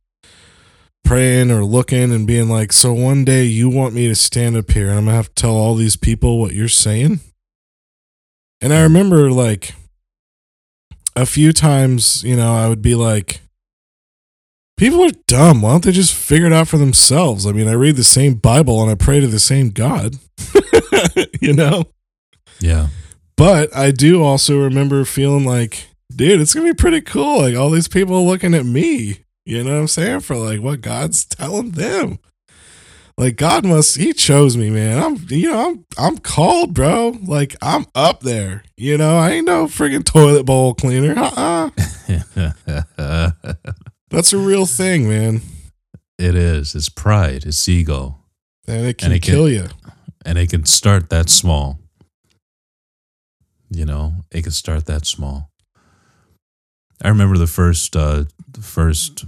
praying 1.04 1.50
or 1.52 1.66
looking 1.66 2.12
and 2.14 2.28
being 2.28 2.48
like, 2.48 2.72
So 2.72 2.94
one 2.94 3.26
day 3.26 3.44
you 3.44 3.68
want 3.70 3.96
me 3.96 4.08
to 4.08 4.16
stand 4.16 4.56
up 4.56 4.70
here 4.72 4.90
and 4.90 5.00
I'm 5.00 5.06
gonna 5.06 5.18
have 5.18 5.34
to 5.34 5.42
tell 5.42 5.56
all 5.56 5.74
these 5.76 5.96
people 5.96 6.40
what 6.40 6.54
you're 6.54 6.68
saying? 6.68 7.20
And 8.62 8.72
I 8.74 8.84
remember 8.84 9.32
like 9.32 9.74
a 11.16 11.26
few 11.26 11.52
times, 11.52 12.24
you 12.24 12.36
know, 12.36 12.54
I 12.54 12.70
would 12.70 12.82
be 12.84 12.94
like, 12.96 13.42
People 14.80 15.04
are 15.04 15.12
dumb. 15.28 15.62
Why 15.62 15.72
don't 15.72 15.84
they 15.84 15.92
just 15.92 16.14
figure 16.14 16.48
it 16.48 16.54
out 16.54 16.70
for 16.70 16.78
themselves? 16.78 17.46
I 17.46 17.52
mean, 17.52 17.68
I 17.68 17.74
read 17.74 17.98
the 17.98 18.04
same 18.06 18.36
Bible 18.36 18.82
and 18.82 18.90
I 18.90 18.96
pray 18.96 19.20
to 19.20 19.28
the 19.28 19.38
same 19.38 19.72
God. 19.72 20.16
you 21.42 21.52
know? 21.52 21.84
Yeah. 22.62 22.88
But 23.36 23.76
I 23.76 23.92
do 23.92 24.24
also 24.24 24.58
remember 24.58 25.04
feeling 25.04 25.44
like, 25.44 25.90
dude, 26.16 26.40
it's 26.40 26.54
gonna 26.54 26.70
be 26.70 26.74
pretty 26.74 27.02
cool. 27.02 27.42
Like 27.42 27.58
all 27.58 27.70
these 27.72 27.90
people 27.90 28.26
looking 28.26 28.54
at 28.54 28.66
me, 28.66 29.26
you 29.46 29.66
know 29.66 29.74
what 29.74 29.80
I'm 29.82 29.88
saying? 29.90 30.22
For 30.22 30.38
like 30.38 30.62
what 30.62 30.80
God's 30.80 31.26
telling 31.26 31.72
them. 31.72 32.20
Like 33.18 33.36
God 33.36 33.66
must 33.66 33.98
he 33.98 34.14
chose 34.14 34.56
me, 34.56 34.70
man. 34.70 35.04
I'm 35.04 35.18
you 35.28 35.52
know, 35.52 35.72
I'm 35.72 35.86
I'm 35.98 36.18
called, 36.20 36.74
bro. 36.74 37.18
Like 37.22 37.58
I'm 37.62 37.86
up 37.96 38.22
there. 38.22 38.64
You 38.78 38.98
know, 38.98 39.18
I 39.18 39.32
ain't 39.32 39.46
no 39.46 39.66
friggin' 39.66 40.06
toilet 40.06 40.46
bowl 40.46 40.74
cleaner. 40.74 41.20
Uh-uh. 41.20 41.72
That's 44.10 44.34
a 44.34 44.38
real 44.38 44.66
thing, 44.66 45.08
man. 45.08 45.42
it 46.18 46.36
is. 46.36 46.76
It's 46.76 46.90
pride. 46.90 47.46
It's 47.46 47.68
ego. 47.70 48.18
And 48.68 48.86
it 48.88 48.98
can 48.98 49.12
it 49.12 49.22
can- 49.22 49.34
kill 49.34 49.50
you. 49.50 49.68
And 50.26 50.38
it 50.38 50.50
can 50.50 50.66
start 50.66 51.10
that 51.10 51.30
small. 51.30 51.80
You 53.70 53.86
know, 53.86 54.14
it 54.32 54.42
can 54.44 54.52
start 54.52 54.86
that 54.88 55.06
small. 55.06 55.50
I 57.02 57.08
remember 57.08 57.38
the 57.38 57.48
first, 57.48 57.96
uh, 57.96 58.26
the 58.52 58.62
first, 58.62 59.24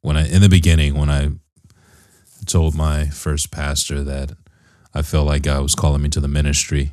when 0.00 0.16
I, 0.16 0.26
in 0.28 0.40
the 0.40 0.48
beginning, 0.48 0.94
when 0.94 1.10
I 1.10 1.30
told 2.46 2.74
my 2.74 3.06
first 3.06 3.50
pastor 3.50 4.02
that 4.04 4.32
I 4.94 5.02
felt 5.02 5.26
like 5.26 5.42
God 5.42 5.62
was 5.62 5.74
calling 5.74 6.00
me 6.00 6.08
to 6.10 6.20
the 6.20 6.28
ministry, 6.28 6.92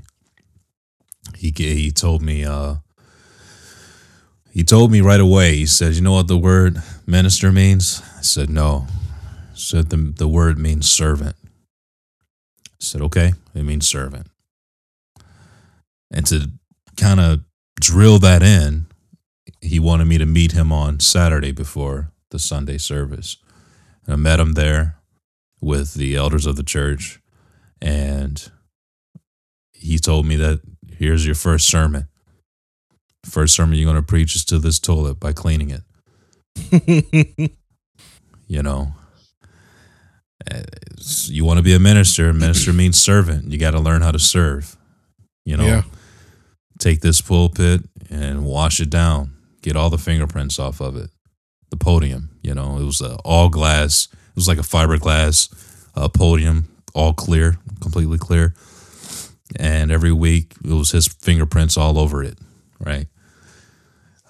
he, 1.36 1.54
he 1.56 1.92
told 1.92 2.22
me, 2.22 2.44
uh, 2.44 2.76
he 4.58 4.64
told 4.64 4.92
me 4.92 5.02
right 5.02 5.20
away, 5.20 5.56
he 5.56 5.68
said, 5.68 5.94
You 5.94 6.02
know 6.02 6.14
what 6.14 6.28
the 6.28 6.36
word 6.36 6.82
minister 7.06 7.52
means? 7.52 8.02
I 8.18 8.24
said, 8.24 8.50
No. 8.50 8.88
He 9.54 9.60
said, 9.60 9.92
The, 9.92 9.98
the 9.98 10.28
word 10.28 10.58
means 10.58 10.90
servant. 10.90 11.36
I 11.46 12.80
said, 12.80 13.02
Okay, 13.04 13.34
it 13.54 13.62
means 13.62 13.88
servant. 13.88 14.26
And 16.10 16.26
to 16.26 16.50
kind 16.96 17.20
of 17.20 17.42
drill 17.80 18.18
that 18.18 18.42
in, 18.42 18.88
he 19.62 19.80
wanted 19.80 20.06
me 20.06 20.18
to 20.18 20.26
meet 20.26 20.54
him 20.54 20.72
on 20.72 21.02
Saturday 21.02 21.52
before 21.52 22.10
the 22.32 22.40
Sunday 22.40 22.80
service. 22.80 23.38
And 24.08 24.14
I 24.14 24.18
met 24.18 24.40
him 24.40 24.54
there 24.54 24.96
with 25.62 25.94
the 25.94 26.16
elders 26.16 26.48
of 26.48 26.56
the 26.56 26.64
church. 26.64 27.22
And 27.80 28.52
he 29.72 30.00
told 30.00 30.26
me 30.26 30.36
that 30.38 30.62
here's 30.90 31.28
your 31.28 31.36
first 31.36 31.70
sermon. 31.70 32.08
First 33.26 33.56
sermon 33.56 33.78
you're 33.78 33.86
going 33.92 34.02
to 34.02 34.08
preach 34.08 34.36
is 34.36 34.46
to 34.46 34.60
this 34.60 34.80
toilet 34.80 35.20
by 35.20 35.34
cleaning 35.34 35.72
it. 35.72 37.52
You 38.50 38.64
know, 38.64 38.94
Uh, 40.50 40.62
you 41.26 41.44
want 41.44 41.58
to 41.58 41.64
be 41.64 41.74
a 41.74 41.80
minister. 41.80 42.32
Minister 42.32 42.72
means 42.72 42.96
servant. 42.96 43.52
You 43.52 43.58
got 43.60 43.72
to 43.72 43.80
learn 43.80 44.02
how 44.02 44.12
to 44.12 44.20
serve. 44.20 44.78
You 45.46 45.58
know, 45.58 45.66
Yeah. 45.66 45.82
take 46.80 47.02
this 47.02 47.20
pulpit 47.20 47.82
and 48.10 48.46
wash 48.46 48.80
it 48.80 48.90
down. 48.90 49.32
Get 49.62 49.76
all 49.76 49.90
the 49.90 49.98
fingerprints 49.98 50.60
off 50.60 50.80
of 50.80 50.96
it. 50.96 51.10
The 51.72 51.76
podium, 51.76 52.30
you 52.42 52.54
know, 52.54 52.78
it 52.80 52.86
was 52.86 53.02
all 53.02 53.50
glass. 53.50 54.08
It 54.14 54.36
was 54.36 54.48
like 54.48 54.60
a 54.60 54.62
fiberglass 54.62 55.50
uh, 55.96 56.08
podium, 56.08 56.70
all 56.94 57.12
clear, 57.14 57.58
completely 57.82 58.18
clear. 58.18 58.54
And 59.58 59.92
every 59.92 60.14
week 60.14 60.54
it 60.64 60.72
was 60.72 60.92
his 60.92 61.08
fingerprints 61.08 61.76
all 61.76 62.00
over 62.00 62.24
it, 62.24 62.38
right? 62.80 63.08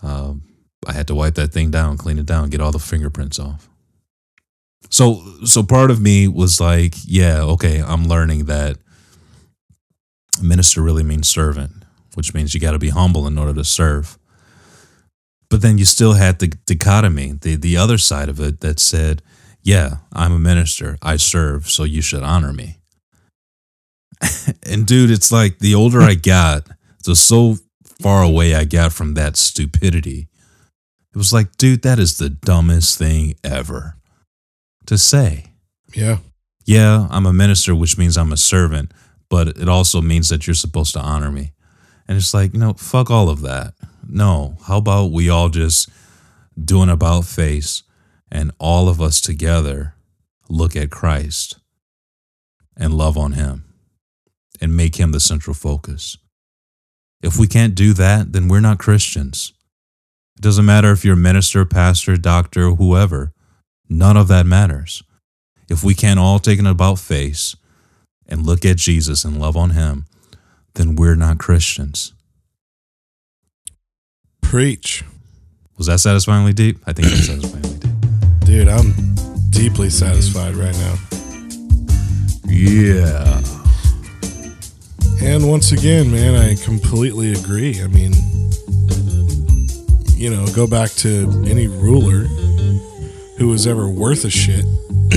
Um, 0.03 0.43
I 0.85 0.93
had 0.93 1.07
to 1.07 1.15
wipe 1.15 1.35
that 1.35 1.51
thing 1.51 1.71
down, 1.71 1.97
clean 1.97 2.19
it 2.19 2.25
down, 2.25 2.49
get 2.49 2.61
all 2.61 2.71
the 2.71 2.79
fingerprints 2.79 3.39
off. 3.39 3.69
So, 4.89 5.21
so 5.43 5.63
part 5.63 5.91
of 5.91 6.01
me 6.01 6.27
was 6.27 6.61
like, 6.61 6.93
yeah, 7.05 7.41
okay, 7.41 7.81
I'm 7.81 8.05
learning 8.05 8.45
that 8.45 8.77
minister 10.41 10.81
really 10.81 11.03
means 11.03 11.27
servant, 11.27 11.71
which 12.15 12.33
means 12.33 12.53
you 12.53 12.59
got 12.59 12.71
to 12.71 12.79
be 12.79 12.89
humble 12.89 13.27
in 13.27 13.37
order 13.37 13.53
to 13.53 13.63
serve. 13.63 14.17
But 15.49 15.61
then 15.61 15.77
you 15.77 15.85
still 15.85 16.13
had 16.13 16.39
the 16.39 16.47
dichotomy, 16.47 17.33
the 17.41 17.55
the 17.55 17.77
other 17.77 17.97
side 17.97 18.27
of 18.27 18.39
it 18.39 18.59
that 18.59 18.79
said, 18.79 19.21
"Yeah, 19.61 19.97
I'm 20.11 20.33
a 20.33 20.39
minister. 20.39 20.97
I 21.01 21.15
serve, 21.15 21.69
so 21.69 21.85
you 21.85 22.01
should 22.01 22.21
honor 22.21 22.51
me." 22.51 22.79
and 24.63 24.85
dude, 24.85 25.11
it's 25.11 25.31
like 25.31 25.59
the 25.59 25.73
older 25.73 26.01
I 26.01 26.15
got, 26.33 26.67
the 27.05 27.15
so 27.15 27.57
far 28.01 28.23
away 28.23 28.55
I 28.55 28.65
got 28.65 28.93
from 28.93 29.13
that 29.15 29.37
stupidity. 29.37 30.27
It 31.13 31.17
was 31.17 31.33
like, 31.33 31.57
dude, 31.57 31.81
that 31.81 31.99
is 31.99 32.17
the 32.17 32.29
dumbest 32.29 32.97
thing 32.97 33.35
ever 33.43 33.95
to 34.85 34.97
say 34.97 35.45
Yeah. 35.93 36.19
yeah, 36.65 37.07
I'm 37.09 37.25
a 37.25 37.33
minister, 37.33 37.73
which 37.75 37.97
means 37.97 38.17
I'm 38.17 38.31
a 38.31 38.37
servant, 38.37 38.91
but 39.29 39.47
it 39.49 39.67
also 39.67 40.01
means 40.01 40.29
that 40.29 40.47
you're 40.47 40.53
supposed 40.53 40.93
to 40.93 41.01
honor 41.01 41.31
me. 41.31 41.53
And 42.07 42.17
it's 42.17 42.33
like, 42.33 42.53
no, 42.53 42.73
fuck 42.73 43.09
all 43.09 43.29
of 43.29 43.41
that. 43.41 43.73
No, 44.07 44.57
how 44.67 44.77
about 44.77 45.11
we 45.11 45.29
all 45.29 45.49
just 45.49 45.89
do 46.63 46.81
an 46.81 46.89
about 46.89 47.25
face 47.25 47.83
and 48.31 48.51
all 48.59 48.87
of 48.87 49.01
us 49.01 49.19
together 49.21 49.95
look 50.49 50.75
at 50.75 50.89
Christ 50.89 51.57
and 52.77 52.93
love 52.93 53.17
on 53.17 53.33
him 53.33 53.65
and 54.61 54.75
make 54.77 54.95
him 54.95 55.11
the 55.11 55.19
central 55.19 55.53
focus. 55.53 56.17
If 57.21 57.37
we 57.37 57.47
can't 57.47 57.75
do 57.75 57.93
that, 57.93 58.33
then 58.33 58.47
we're 58.47 58.59
not 58.59 58.79
Christians. 58.79 59.53
It 60.37 60.41
doesn't 60.41 60.65
matter 60.65 60.91
if 60.91 61.03
you're 61.03 61.15
a 61.15 61.17
minister, 61.17 61.65
pastor, 61.65 62.15
doctor, 62.15 62.69
whoever. 62.71 63.33
None 63.89 64.17
of 64.17 64.27
that 64.27 64.45
matters 64.45 65.03
if 65.69 65.83
we 65.83 65.93
can't 65.93 66.19
all 66.19 66.39
take 66.39 66.59
an 66.59 66.67
about 66.67 66.99
face 66.99 67.55
and 68.27 68.45
look 68.45 68.65
at 68.65 68.77
Jesus 68.77 69.25
and 69.25 69.39
love 69.39 69.57
on 69.57 69.71
him, 69.71 70.05
then 70.75 70.95
we're 70.95 71.15
not 71.15 71.37
Christians. 71.37 72.13
Preach. 74.41 75.03
Was 75.77 75.87
that 75.87 75.99
satisfyingly 75.99 76.53
deep? 76.53 76.79
I 76.87 76.93
think 76.93 77.09
that's 77.09 77.27
satisfyingly 77.27 77.79
deep. 77.79 77.91
Dude, 78.45 78.67
I'm 78.67 78.93
deeply 79.49 79.89
satisfied 79.89 80.55
right 80.55 80.75
now. 80.77 80.95
Yeah. 82.45 83.41
And 85.21 85.49
once 85.49 85.71
again, 85.71 86.11
man, 86.11 86.35
I 86.35 86.55
completely 86.55 87.33
agree. 87.33 87.81
I 87.81 87.87
mean, 87.87 88.13
you 90.15 90.29
know, 90.29 90.45
go 90.55 90.67
back 90.67 90.91
to 90.91 91.43
any 91.47 91.67
ruler 91.67 92.23
who 93.37 93.47
was 93.47 93.67
ever 93.67 93.87
worth 93.87 94.25
a 94.25 94.29
shit 94.29 94.65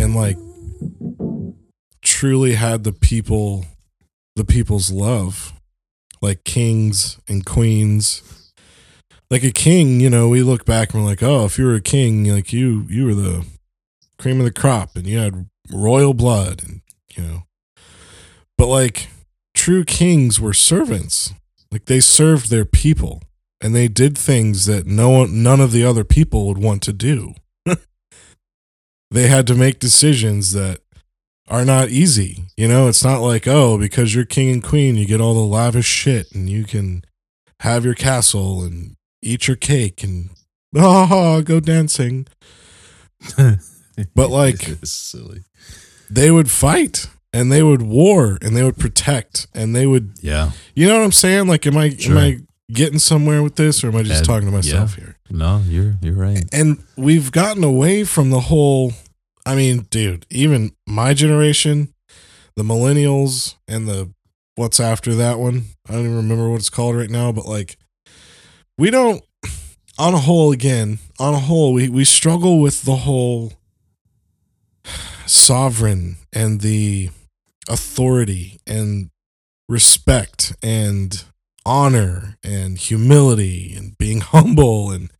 and 0.00 0.14
like 0.14 0.36
truly 2.00 2.54
had 2.54 2.84
the 2.84 2.92
people 2.92 3.64
the 4.36 4.44
people's 4.44 4.90
love 4.90 5.52
like 6.22 6.44
kings 6.44 7.20
and 7.28 7.44
queens 7.44 8.22
like 9.30 9.44
a 9.44 9.50
king 9.50 10.00
you 10.00 10.08
know 10.08 10.28
we 10.28 10.42
look 10.42 10.64
back 10.64 10.94
and 10.94 11.02
we're 11.02 11.10
like 11.10 11.22
oh 11.22 11.44
if 11.44 11.58
you 11.58 11.66
were 11.66 11.74
a 11.74 11.80
king 11.80 12.24
like 12.24 12.52
you 12.52 12.86
you 12.88 13.04
were 13.04 13.14
the 13.14 13.44
cream 14.18 14.38
of 14.38 14.44
the 14.44 14.52
crop 14.52 14.96
and 14.96 15.06
you 15.06 15.18
had 15.18 15.48
royal 15.70 16.14
blood 16.14 16.62
and 16.64 16.80
you 17.14 17.22
know 17.22 17.42
But 18.56 18.68
like 18.68 19.08
true 19.62 19.84
kings 19.84 20.40
were 20.40 20.52
servants. 20.52 21.32
Like 21.70 21.84
they 21.84 22.00
served 22.00 22.50
their 22.50 22.64
people 22.64 23.22
and 23.60 23.76
they 23.76 23.86
did 23.86 24.18
things 24.18 24.66
that 24.66 24.86
no 24.86 25.10
one, 25.10 25.44
none 25.44 25.60
of 25.60 25.70
the 25.70 25.84
other 25.84 26.02
people 26.02 26.48
would 26.48 26.58
want 26.58 26.82
to 26.82 26.92
do. 26.92 27.34
they 29.12 29.28
had 29.28 29.46
to 29.46 29.54
make 29.54 29.78
decisions 29.78 30.50
that 30.52 30.80
are 31.46 31.64
not 31.64 31.90
easy. 31.90 32.46
You 32.56 32.66
know, 32.66 32.88
it's 32.88 33.04
not 33.04 33.20
like, 33.20 33.46
oh, 33.46 33.78
because 33.78 34.16
you're 34.16 34.24
king 34.24 34.50
and 34.50 34.64
queen, 34.64 34.96
you 34.96 35.06
get 35.06 35.20
all 35.20 35.34
the 35.34 35.40
lavish 35.40 35.86
shit 35.86 36.32
and 36.32 36.50
you 36.50 36.64
can 36.64 37.04
have 37.60 37.84
your 37.84 37.94
castle 37.94 38.64
and 38.64 38.96
eat 39.22 39.46
your 39.46 39.56
cake 39.56 40.02
and 40.02 40.30
oh, 40.76 41.40
go 41.42 41.60
dancing. 41.60 42.26
But 44.14 44.30
like 44.30 44.78
silly. 44.82 45.42
they 46.10 46.30
would 46.30 46.50
fight 46.50 47.08
and 47.32 47.50
they 47.50 47.62
would 47.62 47.82
war 47.82 48.38
and 48.42 48.56
they 48.56 48.62
would 48.62 48.76
protect 48.76 49.46
and 49.54 49.74
they 49.74 49.86
would 49.86 50.14
Yeah. 50.20 50.50
you 50.74 50.86
know 50.86 50.96
what 50.98 51.04
I'm 51.04 51.12
saying? 51.12 51.46
Like 51.48 51.66
am 51.66 51.76
I 51.76 51.90
Sure. 51.90 52.12
am 52.12 52.18
I 52.18 52.38
getting 52.72 52.98
somewhere 52.98 53.42
with 53.42 53.56
this 53.56 53.82
or 53.84 53.88
am 53.88 53.96
I 53.96 54.02
just 54.02 54.24
talking 54.24 54.46
to 54.48 54.52
myself 54.54 54.96
yeah. 54.96 55.04
here? 55.04 55.16
No, 55.30 55.62
you're 55.66 55.96
you're 56.02 56.14
right. 56.14 56.44
And 56.52 56.82
we've 56.96 57.32
gotten 57.32 57.64
away 57.64 58.04
from 58.04 58.30
the 58.30 58.40
whole 58.40 58.92
I 59.44 59.56
mean, 59.56 59.86
dude, 59.90 60.24
even 60.30 60.72
my 60.86 61.14
generation, 61.14 61.92
the 62.54 62.62
millennials 62.62 63.56
and 63.66 63.88
the 63.88 64.10
what's 64.54 64.78
after 64.78 65.14
that 65.14 65.38
one. 65.38 65.64
I 65.88 65.92
don't 65.92 66.04
even 66.04 66.16
remember 66.16 66.48
what 66.50 66.60
it's 66.60 66.70
called 66.70 66.96
right 66.96 67.10
now, 67.10 67.32
but 67.32 67.46
like 67.46 67.76
we 68.78 68.90
don't 68.90 69.22
on 69.98 70.14
a 70.14 70.18
whole 70.18 70.52
again, 70.52 70.98
on 71.18 71.34
a 71.34 71.38
whole, 71.38 71.72
we, 71.72 71.88
we 71.88 72.04
struggle 72.04 72.60
with 72.60 72.82
the 72.82 72.96
whole 72.96 73.52
sovereign 75.26 76.16
and 76.32 76.60
the 76.60 77.10
authority 77.68 78.58
and 78.66 79.10
respect 79.68 80.54
and 80.62 81.24
honor 81.64 82.36
and 82.42 82.78
humility 82.78 83.74
and 83.76 83.96
being 83.98 84.20
humble 84.34 84.90
and 84.90 85.10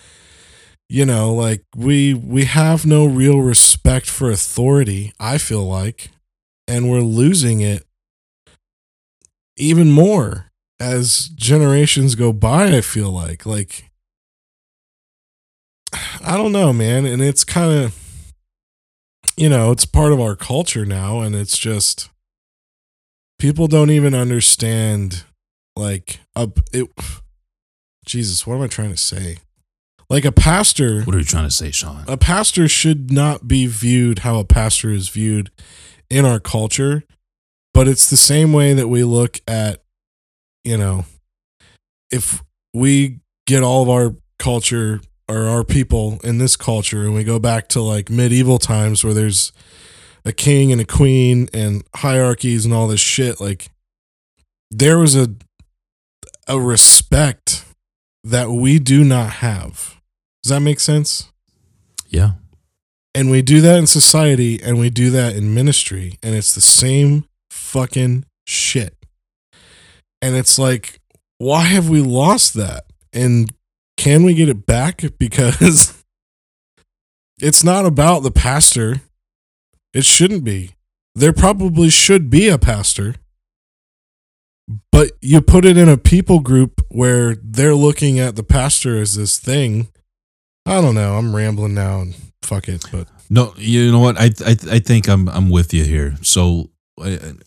you 0.89 1.07
know 1.07 1.33
like 1.33 1.65
we 1.77 2.13
we 2.13 2.45
have 2.45 2.85
no 2.85 3.07
real 3.07 3.39
respect 3.39 4.11
for 4.11 4.31
authority 4.31 5.13
i 5.21 5.39
feel 5.39 5.65
like 5.65 6.11
and 6.67 6.91
we're 6.91 7.01
losing 7.01 7.61
it 7.61 7.87
even 9.57 9.91
more 9.91 10.51
as 10.81 11.29
generations 11.29 12.15
go 12.15 12.33
by 12.33 12.77
i 12.77 12.81
feel 12.81 13.11
like 13.11 13.47
like 13.47 13.89
i 16.25 16.37
don't 16.37 16.53
know 16.53 16.73
man 16.73 17.07
and 17.07 17.23
it's 17.23 17.45
kind 17.45 17.73
of 17.73 17.97
you 19.37 19.49
know 19.49 19.71
it's 19.71 19.87
part 19.87 20.13
of 20.13 20.21
our 20.21 20.37
culture 20.37 20.85
now 20.85 21.21
and 21.21 21.35
it's 21.35 21.57
just 21.57 22.11
people 23.43 23.67
don't 23.67 23.91
even 23.91 24.15
understand 24.15 25.25
like 25.75 26.21
a 26.37 26.49
it 26.73 26.89
jesus 28.07 28.47
what 28.47 28.55
am 28.55 28.63
i 28.63 28.69
trying 28.69 28.93
to 28.93 28.97
say 28.97 29.37
like 30.09 30.25
a 30.25 30.31
pastor 30.31 31.03
What 31.03 31.17
are 31.17 31.19
you 31.19 31.25
trying 31.25 31.49
to 31.49 31.51
say, 31.51 31.73
Sean? 31.73 32.05
a 32.07 32.17
pastor 32.17 32.69
should 32.69 33.11
not 33.11 33.49
be 33.49 33.67
viewed 33.67 34.21
how 34.21 34.39
a 34.39 34.45
pastor 34.45 34.91
is 34.91 35.09
viewed 35.09 35.51
in 36.09 36.25
our 36.25 36.39
culture 36.39 37.03
but 37.75 37.89
it's 37.89 38.09
the 38.09 38.17
same 38.17 38.53
way 38.53 38.75
that 38.75 38.87
we 38.87 39.03
look 39.03 39.41
at 39.49 39.83
you 40.63 40.77
know 40.77 41.05
if 42.13 42.45
we 42.73 43.19
get 43.49 43.65
all 43.65 43.83
of 43.83 43.89
our 43.89 44.15
culture 44.39 45.01
or 45.29 45.49
our 45.49 45.65
people 45.65 46.21
in 46.23 46.39
this 46.39 46.55
culture 46.55 47.03
and 47.03 47.15
we 47.15 47.25
go 47.25 47.41
back 47.41 47.67
to 47.71 47.81
like 47.81 48.09
medieval 48.09 48.61
times 48.61 49.03
where 49.03 49.15
there's 49.15 49.51
a 50.25 50.33
king 50.33 50.71
and 50.73 50.81
a 50.81 50.85
queen 50.85 51.49
and 51.53 51.83
hierarchies 51.97 52.65
and 52.65 52.73
all 52.73 52.87
this 52.87 53.01
shit 53.01 53.41
like 53.41 53.71
there 54.71 54.99
was 54.99 55.15
a 55.17 55.29
a 56.49 56.59
respect 56.61 57.65
that 58.25 58.51
we 58.51 58.79
do 58.79 59.05
not 59.05 59.31
have. 59.35 60.01
Does 60.43 60.51
that 60.51 60.61
make 60.61 60.81
sense? 60.81 61.31
Yeah. 62.09 62.33
and 63.15 63.31
we 63.31 63.43
do 63.43 63.61
that 63.63 63.79
in 63.79 63.87
society 63.87 64.61
and 64.63 64.79
we 64.79 64.91
do 64.91 65.11
that 65.11 65.35
in 65.35 65.55
ministry 65.55 66.19
and 66.23 66.35
it's 66.35 66.55
the 66.55 66.61
same 66.61 67.25
fucking 67.51 68.25
shit. 68.47 68.95
And 70.21 70.37
it's 70.37 70.59
like 70.59 71.01
why 71.39 71.63
have 71.65 71.89
we 71.89 72.01
lost 72.01 72.55
that? 72.55 72.85
And 73.13 73.53
can 73.97 74.23
we 74.23 74.35
get 74.35 74.49
it 74.49 74.67
back? 74.67 75.03
Because 75.19 75.95
it's 77.41 77.65
not 77.65 77.85
about 77.87 78.21
the 78.23 78.31
pastor 78.31 79.01
it 79.95 80.05
shouldn't 80.05 80.45
be 80.45 80.75
there 81.15 81.33
probably 81.33 81.91
should 81.91 82.31
be 82.31 82.49
a 82.49 82.59
pastor 82.59 83.15
but 84.91 85.11
you 85.21 85.41
put 85.41 85.65
it 85.65 85.77
in 85.77 85.89
a 85.89 85.99
people 85.99 86.41
group 86.41 86.81
where 86.89 87.35
they're 87.43 87.75
looking 87.75 88.19
at 88.19 88.37
the 88.37 88.43
pastor 88.43 89.01
as 89.01 89.15
this 89.17 89.39
thing 89.39 89.89
i 90.67 90.81
don't 90.81 90.95
know 90.95 91.17
i'm 91.17 91.35
rambling 91.35 91.75
now 91.75 92.01
and 92.01 92.15
fuck 92.43 92.69
it 92.69 92.85
but 92.93 93.07
No, 93.31 93.55
you 93.57 93.91
know 93.91 94.01
what? 94.01 94.19
I 94.19 94.27
I 94.45 94.57
I 94.77 94.79
think 94.79 95.09
I'm 95.09 95.27
I'm 95.29 95.49
with 95.49 95.73
you 95.73 95.85
here. 95.85 96.17
So 96.21 96.69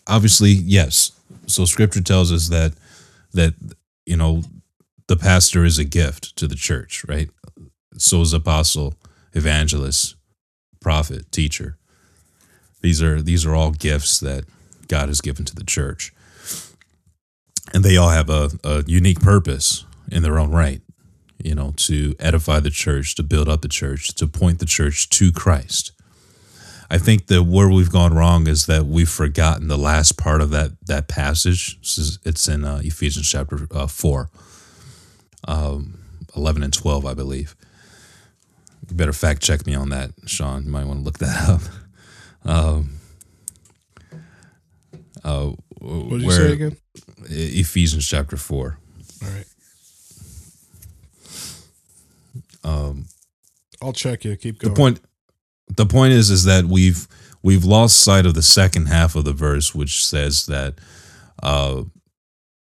obviously, 0.08 0.50
yes. 0.50 1.12
So 1.46 1.64
Scripture 1.64 2.02
tells 2.02 2.32
us 2.32 2.48
that 2.48 2.72
that 3.34 3.54
you 4.04 4.16
know 4.16 4.42
the 5.06 5.16
pastor 5.16 5.64
is 5.64 5.78
a 5.78 5.84
gift 5.84 6.34
to 6.38 6.48
the 6.48 6.56
church, 6.56 7.04
right? 7.06 7.30
So 7.98 8.20
is 8.20 8.32
apostle, 8.32 8.94
evangelist, 9.32 10.16
prophet, 10.80 11.30
teacher. 11.30 11.76
These 12.80 13.02
are 13.02 13.22
these 13.22 13.44
are 13.44 13.54
all 13.54 13.70
gifts 13.72 14.20
that 14.20 14.44
God 14.88 15.08
has 15.08 15.20
given 15.20 15.44
to 15.44 15.54
the 15.54 15.64
church, 15.64 16.12
and 17.74 17.84
they 17.84 17.96
all 17.96 18.10
have 18.10 18.30
a, 18.30 18.50
a 18.64 18.84
unique 18.86 19.20
purpose 19.20 19.84
in 20.10 20.22
their 20.22 20.38
own 20.38 20.50
right 20.50 20.80
you 21.42 21.54
know, 21.54 21.72
to 21.76 22.14
edify 22.18 22.60
the 22.60 22.70
church, 22.70 23.14
to 23.14 23.22
build 23.22 23.48
up 23.48 23.62
the 23.62 23.68
church, 23.68 24.14
to 24.14 24.26
point 24.26 24.58
the 24.58 24.66
church 24.66 25.08
to 25.10 25.32
Christ. 25.32 25.92
I 26.90 26.98
think 26.98 27.26
that 27.26 27.42
where 27.42 27.68
we've 27.68 27.90
gone 27.90 28.14
wrong 28.14 28.46
is 28.46 28.66
that 28.66 28.86
we've 28.86 29.08
forgotten 29.08 29.68
the 29.68 29.78
last 29.78 30.16
part 30.16 30.40
of 30.40 30.50
that 30.50 30.72
that 30.86 31.08
passage. 31.08 31.78
It's 32.24 32.48
in 32.48 32.64
uh, 32.64 32.80
Ephesians 32.82 33.28
chapter 33.28 33.66
uh, 33.72 33.88
four, 33.88 34.30
um, 35.48 35.98
eleven 36.36 36.62
and 36.62 36.72
twelve, 36.72 37.04
I 37.04 37.14
believe. 37.14 37.56
You 38.88 38.96
better 38.96 39.12
fact 39.12 39.42
check 39.42 39.66
me 39.66 39.74
on 39.74 39.88
that, 39.88 40.12
Sean. 40.26 40.64
You 40.64 40.70
might 40.70 40.84
want 40.84 41.00
to 41.00 41.04
look 41.04 41.18
that 41.18 41.48
up. 41.48 41.60
Um, 42.46 42.98
uh, 45.24 45.50
what 45.80 46.10
did 46.18 46.22
you 46.22 46.30
say 46.30 46.52
again 46.52 46.76
Ephesians 47.28 48.06
chapter 48.06 48.36
four. 48.36 48.78
all 49.22 49.28
right 49.30 49.46
Um, 52.64 53.06
i'll 53.82 53.92
check 53.92 54.24
you 54.24 54.36
keep 54.36 54.58
going. 54.58 54.72
the 54.74 54.76
point 54.78 55.00
the 55.76 55.86
point 55.86 56.12
is 56.12 56.30
is 56.30 56.44
that 56.44 56.64
we've 56.64 57.06
we've 57.42 57.64
lost 57.64 58.00
sight 58.02 58.26
of 58.26 58.34
the 58.34 58.42
second 58.42 58.86
half 58.86 59.14
of 59.16 59.24
the 59.24 59.32
verse 59.32 59.74
which 59.74 60.04
says 60.04 60.46
that 60.46 60.74
uh 61.42 61.82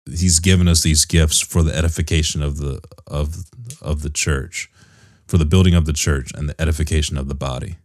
he's 0.06 0.40
given 0.40 0.66
us 0.68 0.82
these 0.82 1.04
gifts 1.04 1.40
for 1.40 1.62
the 1.62 1.74
edification 1.76 2.42
of 2.42 2.58
the 2.58 2.80
of 3.06 3.44
of 3.80 4.02
the 4.02 4.10
church 4.10 4.70
for 5.26 5.38
the 5.38 5.44
building 5.44 5.74
of 5.74 5.84
the 5.86 5.92
church 5.92 6.32
and 6.34 6.48
the 6.48 6.60
edification 6.60 7.16
of 7.18 7.28
the 7.28 7.34
body 7.34 7.76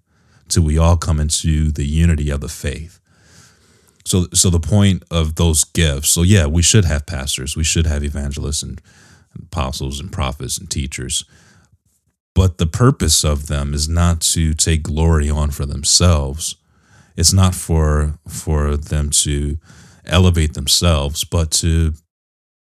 till 0.49 0.63
we 0.63 0.77
all 0.77 0.97
come 0.97 1.19
into 1.19 1.71
the 1.71 1.85
unity 1.85 2.29
of 2.29 2.41
the 2.41 2.49
faith. 2.49 2.99
So 4.05 4.27
so 4.33 4.49
the 4.49 4.59
point 4.59 5.03
of 5.11 5.35
those 5.35 5.65
gifts 5.65 6.09
so 6.09 6.21
yeah 6.23 6.45
we 6.45 6.61
should 6.61 6.85
have 6.85 7.05
pastors 7.05 7.57
we 7.57 7.65
should 7.65 7.85
have 7.85 8.05
evangelists 8.05 8.63
and 8.63 8.81
apostles 9.35 9.99
and 9.99 10.11
prophets 10.11 10.57
and 10.57 10.69
teachers 10.69 11.25
but 12.37 12.59
the 12.59 12.67
purpose 12.67 13.25
of 13.25 13.47
them 13.47 13.73
is 13.73 13.89
not 13.89 14.21
to 14.21 14.53
take 14.53 14.83
glory 14.83 15.27
on 15.27 15.49
for 15.49 15.65
themselves. 15.65 16.55
It's 17.15 17.33
not 17.33 17.55
for 17.55 18.19
for 18.27 18.77
them 18.77 19.09
to 19.25 19.57
elevate 20.05 20.53
themselves 20.53 21.23
but 21.23 21.49
to 21.51 21.95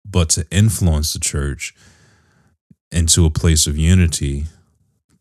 but 0.05 0.31
to 0.31 0.47
influence 0.51 1.13
the 1.13 1.21
church 1.21 1.75
into 2.91 3.25
a 3.25 3.31
place 3.31 3.69
of 3.69 3.79
unity 3.79 4.47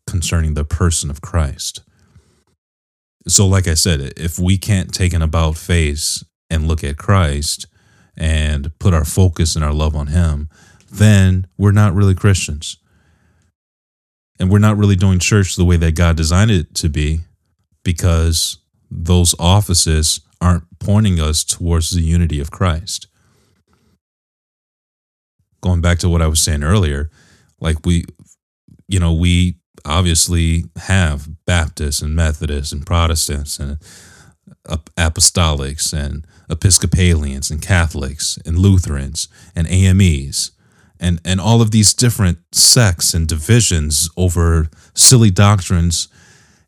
concerning 0.08 0.54
the 0.54 0.64
person 0.64 1.08
of 1.08 1.22
Christ 1.22 1.82
so 3.26 3.46
like 3.46 3.68
i 3.68 3.74
said 3.74 4.12
if 4.16 4.38
we 4.38 4.58
can't 4.58 4.92
take 4.92 5.12
an 5.12 5.22
about 5.22 5.56
face 5.56 6.24
and 6.50 6.68
look 6.68 6.84
at 6.84 6.98
Christ 6.98 7.66
and 8.16 8.78
put 8.78 8.92
our 8.92 9.06
focus 9.06 9.56
and 9.56 9.64
our 9.64 9.72
love 9.72 9.96
on 9.96 10.08
him 10.08 10.50
then 10.90 11.46
we're 11.56 11.72
not 11.72 11.94
really 11.94 12.14
Christians 12.14 12.76
and 14.38 14.50
we're 14.50 14.58
not 14.58 14.76
really 14.76 14.96
doing 14.96 15.18
church 15.18 15.56
the 15.56 15.64
way 15.64 15.76
that 15.76 15.94
God 15.94 16.16
designed 16.16 16.50
it 16.50 16.74
to 16.74 16.88
be 16.88 17.20
because 17.84 18.58
those 18.90 19.34
offices 19.38 20.20
aren't 20.40 20.64
pointing 20.78 21.20
us 21.20 21.44
towards 21.44 21.90
the 21.90 22.02
unity 22.02 22.40
of 22.40 22.50
Christ. 22.50 23.06
Going 25.62 25.80
back 25.80 25.98
to 26.00 26.08
what 26.08 26.22
I 26.22 26.26
was 26.26 26.40
saying 26.40 26.64
earlier, 26.64 27.08
like 27.60 27.86
we, 27.86 28.04
you 28.88 28.98
know, 28.98 29.12
we 29.12 29.58
obviously 29.84 30.64
have 30.76 31.28
Baptists 31.44 32.02
and 32.02 32.14
Methodists 32.14 32.72
and 32.72 32.86
Protestants 32.86 33.58
and 33.58 33.78
uh, 34.68 34.78
apostolics 34.96 35.92
and 35.92 36.26
Episcopalians 36.50 37.50
and 37.50 37.62
Catholics 37.62 38.38
and 38.44 38.58
Lutherans 38.58 39.28
and 39.56 39.66
AMEs 39.66 40.52
and, 41.00 41.20
and 41.24 41.40
all 41.40 41.60
of 41.60 41.70
these 41.70 41.94
different 41.94 42.38
sects 42.52 43.14
and 43.14 43.26
divisions 43.26 44.10
over 44.16 44.68
silly 44.94 45.30
doctrines 45.30 46.08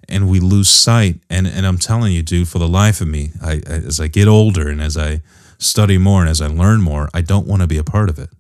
and 0.09 0.29
we 0.29 0.41
lose 0.41 0.69
sight. 0.69 1.21
And, 1.31 1.47
and 1.47 1.67
I'm 1.67 1.79
telling 1.79 2.13
you 2.13 2.23
dude 2.23 2.49
for 2.49 2.59
the 2.59 2.69
life 2.69 3.01
of 3.01 3.09
me 3.09 3.31
I 3.43 3.63
as 3.67 4.01
I 4.01 4.09
get 4.09 4.29
older 4.29 4.69
and 4.69 4.81
as 4.81 4.97
I 4.97 5.23
study 5.59 5.99
more 5.99 6.21
and 6.21 6.31
as 6.31 6.41
I 6.41 6.47
learn 6.47 6.81
more 6.81 7.09
I 7.15 7.21
don't 7.21 7.47
want 7.47 7.63
to 7.63 7.69
be 7.69 7.79
a 7.79 7.85
part 7.85 8.09
of 8.09 8.19
it. 8.19 8.31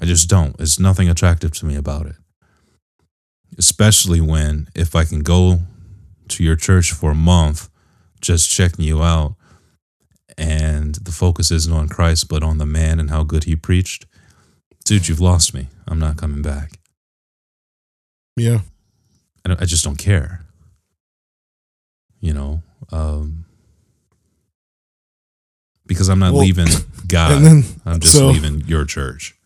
I 0.00 0.06
just 0.06 0.28
don't. 0.28 0.56
It's 0.58 0.78
nothing 0.78 1.08
attractive 1.08 1.52
to 1.52 1.66
me 1.66 1.76
about 1.76 2.06
it 2.06 2.16
especially 3.58 4.20
when 4.20 4.68
if 4.74 4.94
I 4.94 5.04
can 5.04 5.20
go 5.20 5.60
to 6.28 6.44
your 6.44 6.56
church 6.56 6.92
for 6.92 7.12
a 7.12 7.14
month 7.14 7.68
just 8.20 8.50
checking 8.50 8.84
you 8.84 9.02
out 9.02 9.34
and 10.36 10.94
the 10.96 11.12
focus 11.12 11.50
isn't 11.50 11.72
on 11.72 11.88
Christ 11.88 12.28
but 12.28 12.42
on 12.42 12.58
the 12.58 12.66
man 12.66 12.98
and 12.98 13.10
how 13.10 13.22
good 13.22 13.44
he 13.44 13.56
preached, 13.56 14.06
dude, 14.84 15.08
you've 15.08 15.20
lost 15.20 15.54
me. 15.54 15.68
I'm 15.86 15.98
not 15.98 16.16
coming 16.16 16.42
back. 16.42 16.78
Yeah. 18.36 18.60
I, 19.46 19.52
I 19.52 19.64
just 19.64 19.84
don't 19.84 19.98
care. 19.98 20.44
You 22.20 22.32
know, 22.32 22.62
um, 22.90 23.44
because 25.86 26.08
I'm 26.08 26.18
not 26.18 26.32
well, 26.32 26.42
leaving 26.42 26.68
God. 27.06 27.42
Then, 27.42 27.64
I'm 27.84 28.00
just 28.00 28.14
so, 28.14 28.28
leaving 28.28 28.62
your 28.62 28.86
church. 28.86 29.36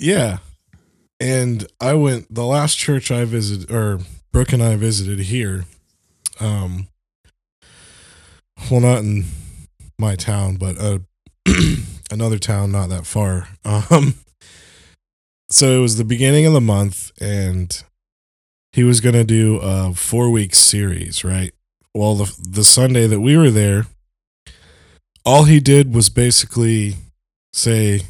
Yeah. 0.00 0.38
And 1.20 1.66
I 1.80 1.94
went 1.94 2.34
the 2.34 2.44
last 2.44 2.76
church 2.76 3.10
I 3.10 3.24
visited 3.24 3.70
or 3.70 4.00
Brooke 4.32 4.52
and 4.52 4.62
I 4.62 4.76
visited 4.76 5.20
here. 5.20 5.64
Um 6.40 6.88
well 8.70 8.80
not 8.80 8.98
in 8.98 9.24
my 9.98 10.16
town, 10.16 10.56
but 10.56 10.76
uh, 10.78 10.98
another 12.10 12.38
town 12.38 12.72
not 12.72 12.90
that 12.90 13.06
far. 13.06 13.48
Um, 13.64 14.14
so 15.48 15.78
it 15.78 15.80
was 15.80 15.98
the 15.98 16.04
beginning 16.04 16.46
of 16.46 16.54
the 16.54 16.60
month, 16.60 17.12
and 17.20 17.82
he 18.72 18.84
was 18.84 19.00
going 19.00 19.14
to 19.14 19.24
do 19.24 19.58
a 19.62 19.92
four 19.92 20.30
week 20.30 20.54
series, 20.54 21.24
right? 21.24 21.52
Well, 21.94 22.14
the 22.14 22.34
the 22.40 22.64
Sunday 22.64 23.06
that 23.06 23.20
we 23.20 23.36
were 23.36 23.50
there, 23.50 23.86
all 25.24 25.44
he 25.44 25.60
did 25.60 25.94
was 25.94 26.08
basically 26.08 26.96
say, 27.52 28.00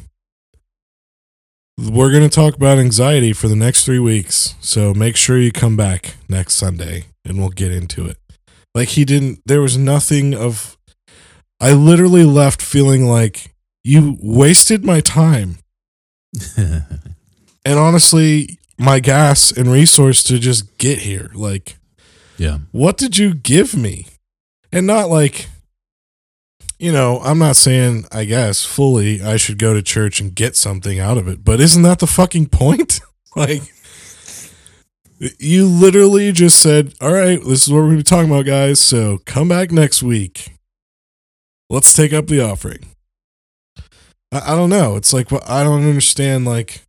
"We're 1.77 2.11
going 2.11 2.27
to 2.27 2.35
talk 2.35 2.55
about 2.55 2.77
anxiety 2.77 3.33
for 3.33 3.47
the 3.47 3.55
next 3.55 3.85
three 3.85 3.99
weeks, 3.99 4.55
so 4.59 4.93
make 4.93 5.15
sure 5.15 5.39
you 5.39 5.51
come 5.51 5.75
back 5.75 6.15
next 6.29 6.55
Sunday, 6.55 7.05
and 7.25 7.37
we'll 7.37 7.49
get 7.49 7.71
into 7.71 8.05
it." 8.05 8.17
Like 8.75 8.89
he 8.89 9.05
didn't. 9.05 9.41
There 9.45 9.61
was 9.61 9.77
nothing 9.77 10.33
of 10.33 10.77
I 11.59 11.71
literally 11.71 12.25
left 12.25 12.61
feeling 12.61 13.05
like 13.05 13.53
you 13.83 14.17
wasted 14.21 14.83
my 14.83 14.99
time. 14.99 15.59
and 16.57 16.83
honestly, 17.65 18.57
my 18.77 18.99
gas 18.99 19.51
and 19.51 19.71
resource 19.71 20.23
to 20.23 20.39
just 20.39 20.77
get 20.77 20.99
here. 20.99 21.31
Like, 21.33 21.77
yeah. 22.37 22.59
What 22.71 22.97
did 22.97 23.17
you 23.17 23.33
give 23.33 23.75
me? 23.75 24.07
And 24.71 24.85
not 24.85 25.09
like, 25.09 25.47
you 26.79 26.91
know, 26.91 27.19
I'm 27.23 27.39
not 27.39 27.55
saying, 27.55 28.05
I 28.11 28.25
guess, 28.25 28.65
fully 28.65 29.21
I 29.21 29.37
should 29.37 29.57
go 29.57 29.73
to 29.73 29.81
church 29.81 30.19
and 30.19 30.35
get 30.35 30.55
something 30.55 30.99
out 30.99 31.17
of 31.17 31.27
it, 31.27 31.43
but 31.43 31.59
isn't 31.59 31.83
that 31.83 31.99
the 31.99 32.07
fucking 32.07 32.47
point? 32.47 32.99
like, 33.35 33.61
you 35.39 35.65
literally 35.65 36.31
just 36.31 36.59
said, 36.61 36.93
all 36.99 37.13
right, 37.13 37.39
this 37.43 37.63
is 37.63 37.69
what 37.69 37.77
we're 37.77 37.83
going 37.83 37.97
to 37.97 38.03
be 38.03 38.03
talking 38.03 38.29
about, 38.29 38.45
guys. 38.45 38.79
So 38.79 39.19
come 39.25 39.47
back 39.47 39.71
next 39.71 40.03
week. 40.03 40.53
Let's 41.69 41.93
take 41.93 42.13
up 42.13 42.27
the 42.27 42.41
offering. 42.41 42.85
I, 44.31 44.53
I 44.53 44.55
don't 44.55 44.69
know. 44.69 44.95
It's 44.95 45.13
like 45.13 45.31
I 45.47 45.63
don't 45.63 45.87
understand. 45.87 46.45
Like, 46.45 46.81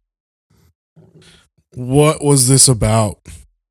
what 1.74 2.22
was 2.22 2.49
this 2.49 2.68
about? 2.68 3.18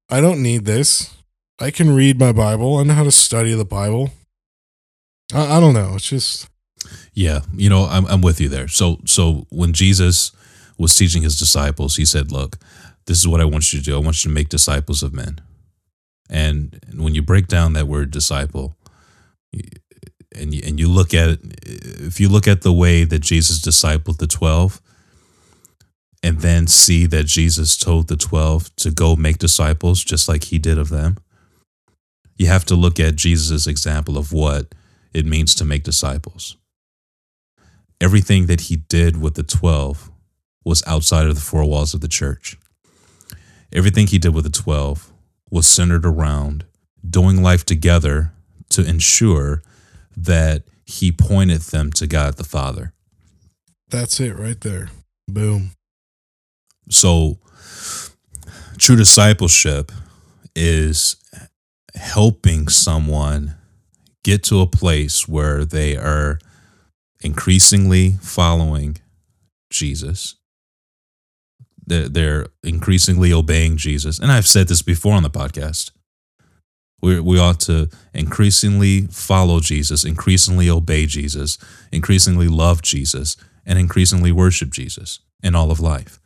I 0.09 0.21
don't 0.21 0.41
need 0.41 0.65
this. 0.65 1.13
I 1.59 1.71
can 1.71 1.93
read 1.95 2.19
my 2.19 2.31
Bible. 2.31 2.77
I 2.77 2.83
know 2.83 2.93
how 2.93 3.03
to 3.03 3.11
study 3.11 3.53
the 3.53 3.65
Bible. 3.65 4.11
I, 5.33 5.57
I 5.57 5.59
don't 5.59 5.73
know. 5.73 5.93
It's 5.95 6.07
just 6.07 6.49
yeah, 7.13 7.41
you 7.55 7.69
know, 7.69 7.85
I'm 7.85 8.05
I'm 8.07 8.21
with 8.21 8.39
you 8.41 8.49
there. 8.49 8.67
So 8.67 8.99
so 9.05 9.45
when 9.49 9.73
Jesus 9.73 10.31
was 10.77 10.95
teaching 10.95 11.23
his 11.23 11.37
disciples, 11.37 11.95
he 11.95 12.05
said, 12.05 12.31
"Look, 12.31 12.57
this 13.05 13.17
is 13.17 13.27
what 13.27 13.41
I 13.41 13.45
want 13.45 13.71
you 13.71 13.79
to 13.79 13.85
do. 13.85 13.95
I 13.95 13.99
want 13.99 14.23
you 14.23 14.29
to 14.29 14.33
make 14.33 14.49
disciples 14.49 15.03
of 15.03 15.13
men." 15.13 15.41
And 16.29 16.79
when 16.95 17.13
you 17.13 17.21
break 17.21 17.47
down 17.47 17.73
that 17.73 17.87
word 17.87 18.11
disciple, 18.11 18.75
and 20.35 20.53
you, 20.53 20.61
and 20.65 20.79
you 20.79 20.89
look 20.89 21.13
at 21.13 21.39
if 21.63 22.19
you 22.19 22.29
look 22.29 22.47
at 22.47 22.61
the 22.61 22.73
way 22.73 23.03
that 23.03 23.19
Jesus 23.19 23.59
discipled 23.59 24.17
the 24.17 24.27
12 24.27 24.81
and 26.21 26.39
then 26.39 26.67
see 26.67 27.05
that 27.05 27.25
Jesus 27.25 27.77
told 27.77 28.07
the 28.07 28.15
12 28.15 28.75
to 28.77 28.91
go 28.91 29.15
make 29.15 29.37
disciples 29.37 30.03
just 30.03 30.27
like 30.27 30.45
he 30.45 30.57
did 30.57 30.77
of 30.77 30.89
them 30.89 31.17
you 32.37 32.47
have 32.47 32.65
to 32.65 32.75
look 32.75 32.99
at 32.99 33.15
Jesus' 33.15 33.67
example 33.67 34.17
of 34.17 34.33
what 34.33 34.73
it 35.13 35.25
means 35.25 35.55
to 35.55 35.65
make 35.65 35.83
disciples 35.83 36.57
everything 38.01 38.47
that 38.47 38.61
he 38.61 38.75
did 38.75 39.21
with 39.21 39.35
the 39.35 39.43
12 39.43 40.11
was 40.65 40.83
outside 40.87 41.27
of 41.27 41.35
the 41.35 41.41
four 41.41 41.65
walls 41.65 41.93
of 41.93 42.01
the 42.01 42.07
church 42.07 42.57
everything 43.73 44.07
he 44.07 44.17
did 44.17 44.33
with 44.33 44.43
the 44.43 44.49
12 44.49 45.11
was 45.49 45.67
centered 45.67 46.05
around 46.05 46.65
doing 47.07 47.41
life 47.43 47.65
together 47.65 48.31
to 48.69 48.83
ensure 48.83 49.61
that 50.15 50.63
he 50.85 51.11
pointed 51.11 51.61
them 51.61 51.91
to 51.91 52.07
God 52.07 52.37
the 52.37 52.43
Father. 52.43 52.93
That's 53.89 54.19
it 54.19 54.37
right 54.37 54.59
there. 54.61 54.89
Boom. 55.27 55.71
So, 56.89 57.39
true 58.77 58.95
discipleship 58.95 59.91
is 60.55 61.15
helping 61.95 62.67
someone 62.67 63.55
get 64.23 64.43
to 64.43 64.61
a 64.61 64.67
place 64.67 65.27
where 65.27 65.65
they 65.65 65.95
are 65.95 66.39
increasingly 67.21 68.11
following 68.21 68.97
Jesus. 69.69 70.35
They're, 71.85 72.47
increasingly 72.63 73.33
obeying 73.33 73.75
Jesus. 73.75 74.19
And 74.19 74.31
I've 74.31 74.47
said 74.47 74.69
this 74.69 74.81
before 74.81 75.13
on 75.13 75.23
the 75.23 75.29
podcast. 75.29 75.91
We, 77.01 77.19
we 77.19 77.37
ought 77.37 77.59
to 77.61 77.89
increasingly 78.13 79.07
follow 79.07 79.59
Jesus, 79.59 80.05
increasingly 80.05 80.69
obey 80.69 81.05
Jesus, 81.05 81.57
increasingly 81.91 82.47
love 82.47 82.81
Jesus, 82.81 83.35
and 83.65 83.77
increasingly 83.77 84.31
worship 84.31 84.69
Jesus 84.71 85.19
in 85.41 85.55
all 85.55 85.71
of 85.71 85.81
life. 85.81 86.21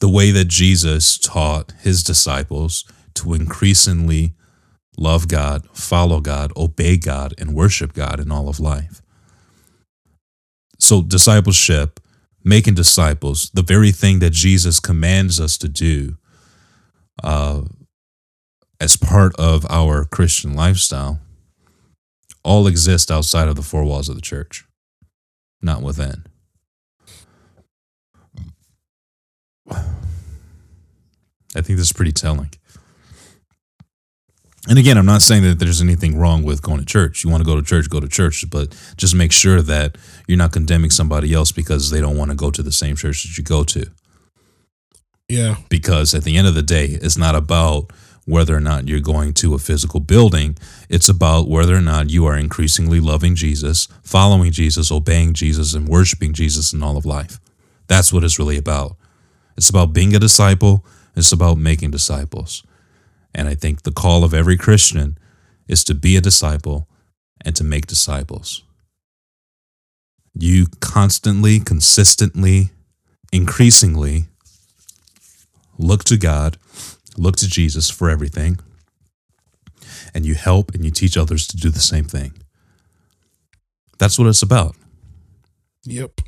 The 0.00 0.08
way 0.08 0.30
that 0.30 0.46
Jesus 0.46 1.18
taught 1.18 1.72
his 1.80 2.04
disciples 2.04 2.84
to 3.14 3.34
increasingly 3.34 4.34
love 4.96 5.28
God, 5.28 5.68
follow 5.72 6.20
God, 6.20 6.52
obey 6.56 6.96
God, 6.96 7.34
and 7.38 7.54
worship 7.54 7.92
God 7.92 8.20
in 8.20 8.30
all 8.32 8.48
of 8.48 8.60
life. 8.60 9.02
So, 10.78 11.02
discipleship, 11.02 12.00
making 12.44 12.74
disciples, 12.74 13.50
the 13.54 13.62
very 13.62 13.92
thing 13.92 14.18
that 14.20 14.32
Jesus 14.32 14.80
commands 14.80 15.40
us 15.40 15.58
to 15.58 15.68
do, 15.68 16.16
uh, 17.22 17.62
as 18.80 18.96
part 18.96 19.34
of 19.38 19.66
our 19.70 20.04
Christian 20.04 20.54
lifestyle 20.54 21.20
all 22.44 22.66
exist 22.66 23.10
outside 23.10 23.48
of 23.48 23.56
the 23.56 23.62
four 23.62 23.84
walls 23.84 24.08
of 24.08 24.14
the 24.14 24.20
church, 24.20 24.64
not 25.62 25.82
within. 25.82 26.24
I 29.70 31.62
think 31.62 31.78
this 31.78 31.88
is 31.88 31.92
pretty 31.92 32.12
telling. 32.12 32.50
And 34.68 34.78
again, 34.78 34.98
I'm 34.98 35.06
not 35.06 35.22
saying 35.22 35.44
that 35.44 35.58
there's 35.58 35.80
anything 35.80 36.18
wrong 36.18 36.42
with 36.42 36.60
going 36.60 36.80
to 36.80 36.84
church. 36.84 37.22
You 37.22 37.30
want 37.30 37.42
to 37.42 37.46
go 37.46 37.56
to 37.56 37.62
church, 37.62 37.88
go 37.88 38.00
to 38.00 38.08
church, 38.08 38.44
but 38.50 38.76
just 38.96 39.14
make 39.14 39.32
sure 39.32 39.62
that 39.62 39.96
you're 40.26 40.38
not 40.38 40.52
condemning 40.52 40.90
somebody 40.90 41.32
else 41.32 41.52
because 41.52 41.90
they 41.90 42.00
don't 42.00 42.16
want 42.16 42.30
to 42.32 42.36
go 42.36 42.50
to 42.50 42.62
the 42.62 42.72
same 42.72 42.96
church 42.96 43.22
that 43.22 43.38
you 43.38 43.44
go 43.44 43.62
to. 43.64 43.86
Yeah. 45.28 45.56
Because 45.68 46.14
at 46.14 46.24
the 46.24 46.36
end 46.36 46.46
of 46.46 46.54
the 46.54 46.62
day, 46.62 46.86
it's 46.86 47.16
not 47.16 47.34
about 47.34 47.92
whether 48.24 48.56
or 48.56 48.60
not 48.60 48.88
you're 48.88 49.00
going 49.00 49.32
to 49.34 49.54
a 49.54 49.58
physical 49.58 50.00
building. 50.00 50.58
It's 50.88 51.08
about 51.08 51.48
whether 51.48 51.76
or 51.76 51.80
not 51.80 52.10
you 52.10 52.26
are 52.26 52.36
increasingly 52.36 52.98
loving 52.98 53.36
Jesus, 53.36 53.86
following 54.02 54.50
Jesus, 54.50 54.90
obeying 54.90 55.32
Jesus, 55.32 55.74
and 55.74 55.88
worshiping 55.88 56.32
Jesus 56.32 56.72
in 56.72 56.82
all 56.82 56.96
of 56.96 57.06
life. 57.06 57.38
That's 57.86 58.12
what 58.12 58.24
it's 58.24 58.38
really 58.38 58.58
about. 58.58 58.96
It's 59.56 59.70
about 59.70 59.92
being 59.92 60.14
a 60.14 60.18
disciple, 60.18 60.84
it's 61.14 61.32
about 61.32 61.56
making 61.56 61.92
disciples. 61.92 62.64
And 63.36 63.46
I 63.48 63.54
think 63.54 63.82
the 63.82 63.92
call 63.92 64.24
of 64.24 64.32
every 64.34 64.56
Christian 64.56 65.16
is 65.68 65.84
to 65.84 65.94
be 65.94 66.16
a 66.16 66.20
disciple 66.20 66.88
and 67.44 67.54
to 67.54 67.62
make 67.62 67.86
disciples. 67.86 68.62
You 70.34 70.66
constantly, 70.80 71.60
consistently, 71.60 72.70
increasingly 73.32 74.24
look 75.78 76.02
to 76.04 76.16
God 76.16 76.56
look 77.18 77.36
to 77.36 77.48
Jesus 77.48 77.90
for 77.90 78.10
everything. 78.10 78.58
and 80.14 80.24
you 80.24 80.34
help 80.34 80.74
and 80.74 80.82
you 80.84 80.90
teach 80.90 81.16
others 81.16 81.46
to 81.46 81.56
do 81.58 81.68
the 81.68 81.80
same 81.80 82.04
thing. 82.04 82.32
That's 83.98 84.18
what 84.18 84.28
it's 84.28 84.42
about. 84.42 84.74
Yep. 85.84 86.20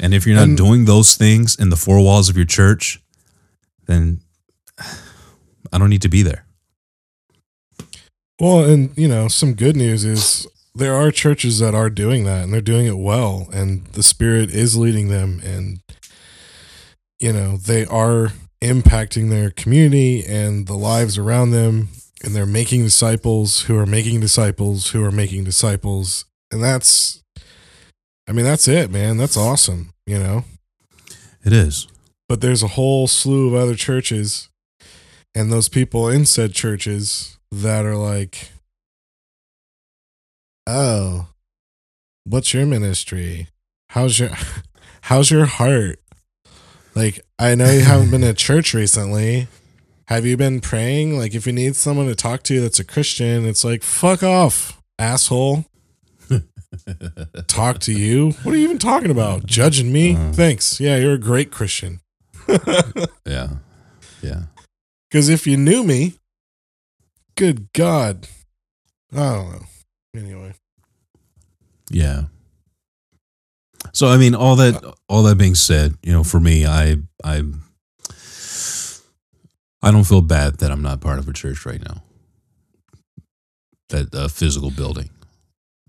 And 0.00 0.12
if 0.14 0.26
you're 0.26 0.34
not 0.36 0.48
And- 0.48 0.56
doing 0.56 0.84
those 0.84 1.14
things 1.14 1.54
in 1.54 1.70
the 1.70 1.76
four 1.76 2.00
walls 2.00 2.28
of 2.28 2.36
your 2.36 2.46
church, 2.46 3.00
then 3.86 4.20
I 5.72 5.78
don't 5.78 5.90
need 5.90 6.02
to 6.02 6.08
be 6.08 6.22
there. 6.22 6.44
Well, 8.40 8.64
and 8.64 8.96
you 8.96 9.08
know, 9.08 9.28
some 9.28 9.54
good 9.54 9.76
news 9.76 10.04
is 10.04 10.46
there 10.74 10.94
are 10.94 11.10
churches 11.10 11.58
that 11.58 11.74
are 11.74 11.90
doing 11.90 12.24
that 12.24 12.44
and 12.44 12.52
they're 12.52 12.60
doing 12.60 12.86
it 12.86 12.98
well 12.98 13.48
and 13.52 13.86
the 13.88 14.02
spirit 14.02 14.50
is 14.50 14.76
leading 14.76 15.08
them 15.08 15.40
and 15.44 15.80
you 17.20 17.32
know, 17.32 17.56
they 17.56 17.86
are 17.86 18.32
impacting 18.60 19.30
their 19.30 19.50
community 19.50 20.24
and 20.24 20.66
the 20.66 20.74
lives 20.74 21.18
around 21.18 21.50
them 21.50 21.88
and 22.24 22.34
they're 22.34 22.46
making 22.46 22.82
disciples 22.82 23.62
who 23.62 23.76
are 23.76 23.86
making 23.86 24.20
disciples 24.20 24.90
who 24.90 25.04
are 25.04 25.12
making 25.12 25.44
disciples 25.44 26.24
and 26.50 26.62
that's 26.62 27.22
I 28.28 28.32
mean, 28.32 28.44
that's 28.44 28.68
it, 28.68 28.90
man. 28.90 29.16
That's 29.16 29.36
awesome, 29.36 29.92
you 30.06 30.18
know. 30.18 30.44
It 31.44 31.52
is. 31.52 31.88
But 32.28 32.40
there's 32.40 32.62
a 32.62 32.68
whole 32.68 33.08
slew 33.08 33.48
of 33.48 33.54
other 33.54 33.74
churches 33.74 34.48
and 35.34 35.52
those 35.52 35.68
people 35.68 36.08
in 36.08 36.26
said 36.26 36.52
churches 36.54 37.38
that 37.50 37.84
are 37.84 37.96
like, 37.96 38.50
oh, 40.66 41.28
what's 42.24 42.52
your 42.54 42.66
ministry? 42.66 43.48
How's 43.90 44.18
your 44.18 44.30
how's 45.02 45.30
your 45.30 45.46
heart? 45.46 45.98
Like, 46.94 47.20
I 47.38 47.54
know 47.54 47.70
you 47.70 47.80
haven't 47.80 48.10
been 48.10 48.20
to 48.22 48.34
church 48.34 48.74
recently. 48.74 49.48
Have 50.06 50.26
you 50.26 50.36
been 50.36 50.60
praying? 50.60 51.18
Like, 51.18 51.34
if 51.34 51.46
you 51.46 51.52
need 51.52 51.74
someone 51.76 52.06
to 52.06 52.14
talk 52.14 52.42
to 52.44 52.60
that's 52.60 52.78
a 52.80 52.84
Christian, 52.84 53.46
it's 53.46 53.64
like, 53.64 53.82
fuck 53.82 54.22
off, 54.22 54.82
asshole. 54.98 55.64
Talk 57.46 57.78
to 57.80 57.92
you? 57.92 58.32
What 58.42 58.54
are 58.54 58.58
you 58.58 58.64
even 58.64 58.78
talking 58.78 59.10
about? 59.10 59.46
Judging 59.46 59.92
me? 59.92 60.16
Uh. 60.16 60.32
Thanks. 60.32 60.80
Yeah, 60.80 60.96
you're 60.96 61.14
a 61.14 61.18
great 61.18 61.50
Christian. 61.50 62.00
Yeah. 63.26 63.48
Yeah. 64.20 64.42
Because 65.12 65.28
if 65.28 65.46
you 65.46 65.58
knew 65.58 65.84
me, 65.84 66.14
good 67.36 67.70
God. 67.74 68.26
I 69.12 69.16
don't 69.16 69.52
know. 69.52 69.66
Anyway. 70.16 70.54
Yeah. 71.90 72.22
So 73.92 74.08
I 74.08 74.16
mean, 74.16 74.34
all 74.34 74.56
that 74.56 74.82
all 75.10 75.22
that 75.24 75.36
being 75.36 75.54
said, 75.54 75.96
you 76.02 76.14
know, 76.14 76.24
for 76.24 76.40
me, 76.40 76.64
I 76.64 76.96
I 77.22 77.42
I 79.82 79.90
don't 79.90 80.04
feel 80.04 80.22
bad 80.22 80.60
that 80.60 80.70
I'm 80.70 80.80
not 80.80 81.02
part 81.02 81.18
of 81.18 81.28
a 81.28 81.34
church 81.34 81.66
right 81.66 81.84
now. 81.84 82.02
That 83.90 84.14
a 84.14 84.30
physical 84.30 84.70
building, 84.70 85.10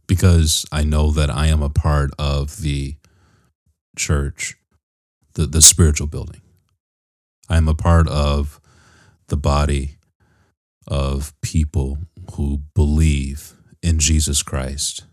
because 0.06 0.66
I 0.70 0.84
know 0.84 1.12
that 1.12 1.30
I 1.30 1.48
am 1.48 1.64
a 1.64 1.70
part 1.70 2.12
of 2.20 2.62
the 2.62 2.98
church, 3.98 4.58
the 5.36 5.46
the 5.46 5.62
spiritual 5.62 6.08
building. 6.08 6.42
I 7.48 7.56
am 7.56 7.70
a 7.70 7.76
part 7.76 8.10
of 8.10 8.60
the 9.28 9.38
body 9.38 9.98
of 10.88 11.34
people 11.42 11.98
who 12.34 12.62
believe 12.76 13.54
in 13.82 14.00
Jesus 14.00 14.44
Christ 14.44 15.06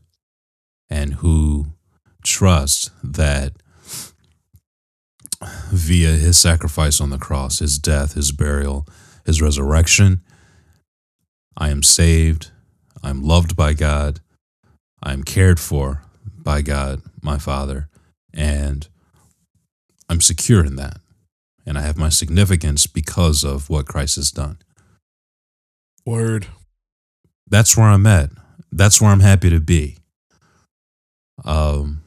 and 0.89 1.15
who 1.15 1.67
trust 2.23 2.91
that 3.03 3.53
via 5.71 6.11
his 6.11 6.39
sacrifice 6.39 7.01
on 7.01 7.11
the 7.11 7.19
cross, 7.19 7.61
his 7.61 7.79
death, 7.79 8.15
his 8.15 8.33
burial, 8.33 8.87
his 9.25 9.41
resurrection, 9.41 10.21
I 11.57 11.71
am 11.71 11.83
saved, 11.83 12.51
I'm 13.03 13.23
loved 13.23 13.57
by 13.57 13.73
God, 13.73 14.21
I'm 15.03 15.23
cared 15.23 15.59
for 15.59 16.03
by 16.25 16.63
God, 16.63 17.03
my 17.23 17.39
Father, 17.39 17.89
and 18.35 18.87
I'm 20.09 20.21
secure 20.21 20.65
in 20.65 20.77
that. 20.77 20.99
And 21.71 21.79
I 21.79 21.83
have 21.83 21.97
my 21.97 22.09
significance 22.09 22.89
because 22.89 23.45
of 23.45 23.71
what 23.71 23.87
Christ 23.87 24.17
has 24.17 24.33
done. 24.33 24.59
Word. 26.05 26.49
That's 27.47 27.77
where 27.77 27.87
I'm 27.87 28.09
at. 28.09 28.31
That's 28.73 29.01
where 29.01 29.13
I'm 29.13 29.21
happy 29.21 29.51
to 29.51 29.61
be. 29.61 29.99
Um, 31.45 32.03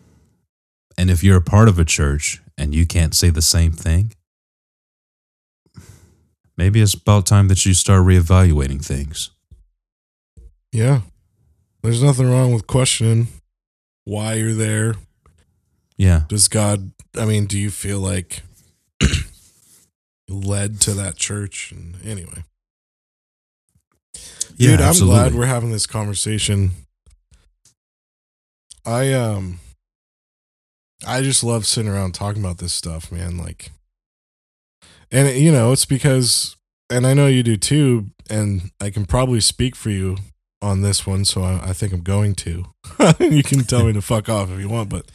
and 0.98 1.10
if 1.10 1.24
you're 1.24 1.38
a 1.38 1.42
part 1.42 1.70
of 1.70 1.80
a 1.80 1.86
church 1.86 2.42
and 2.58 2.76
you 2.76 2.86
can't 2.86 3.16
say 3.16 3.30
the 3.30 3.42
same 3.42 3.72
thing, 3.72 4.12
maybe 6.58 6.82
it's 6.82 6.94
about 6.94 7.26
time 7.26 7.48
that 7.48 7.66
you 7.66 7.74
start 7.74 8.06
reevaluating 8.06 8.84
things. 8.84 9.30
Yeah. 10.74 11.04
There's 11.82 12.04
nothing 12.04 12.30
wrong 12.30 12.54
with 12.54 12.68
questioning 12.68 13.30
why 14.04 14.34
you're 14.34 14.56
there. 14.56 14.96
Yeah. 15.96 16.24
Does 16.28 16.50
God, 16.50 16.92
I 17.18 17.24
mean, 17.24 17.46
do 17.46 17.58
you 17.58 17.72
feel 17.72 18.00
like 18.00 18.44
led 20.34 20.82
to 20.82 20.94
that 20.94 21.16
church? 21.16 21.72
And 21.72 21.96
anyway. 22.06 22.44
Yeah, 24.58 24.72
Dude, 24.72 24.82
I'm 24.82 24.90
absolutely. 24.90 25.20
glad 25.20 25.36
we're 25.36 25.46
having 25.46 25.72
this 25.72 25.88
conversation. 25.88 26.72
I 28.86 29.14
um 29.14 29.60
I 31.08 31.22
just 31.22 31.44
love 31.44 31.66
sitting 31.66 31.92
around 31.92 32.14
talking 32.14 32.42
about 32.42 32.58
this 32.58 32.74
stuff, 32.74 33.12
man, 33.12 33.38
like 33.38 33.72
and 35.12 35.30
you 35.38 35.52
know, 35.52 35.72
it's 35.72 35.86
because 35.86 36.56
and 36.90 37.08
I 37.08 37.14
know 37.14 37.28
you 37.28 37.44
do 37.44 37.58
too, 37.58 38.08
and 38.30 38.72
I 38.80 38.90
can 38.90 39.06
probably 39.06 39.40
speak 39.40 39.76
for 39.76 39.90
you 39.90 40.18
on 40.62 40.82
this 40.82 41.06
one, 41.06 41.26
so 41.26 41.44
I, 41.44 41.70
I 41.70 41.74
think 41.74 41.94
I'm 41.94 42.02
going 42.02 42.36
to. 42.36 42.66
you 43.20 43.44
can 43.44 43.60
tell 43.64 43.86
me 43.86 43.94
to 43.94 44.02
fuck 44.02 44.30
off 44.30 44.50
if 44.52 44.60
you 44.60 44.70
want, 44.70 44.90
but 44.90 45.06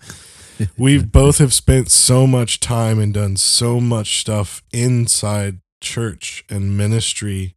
we 0.79 1.03
both 1.03 1.39
have 1.39 1.53
spent 1.55 1.91
so 1.91 2.27
much 2.27 2.61
time 2.61 2.99
and 2.99 3.15
done 3.15 3.37
so 3.37 3.81
much 3.81 4.21
stuff 4.21 4.63
inside 4.73 5.59
church 5.81 6.45
and 6.51 6.77
ministry 6.77 7.55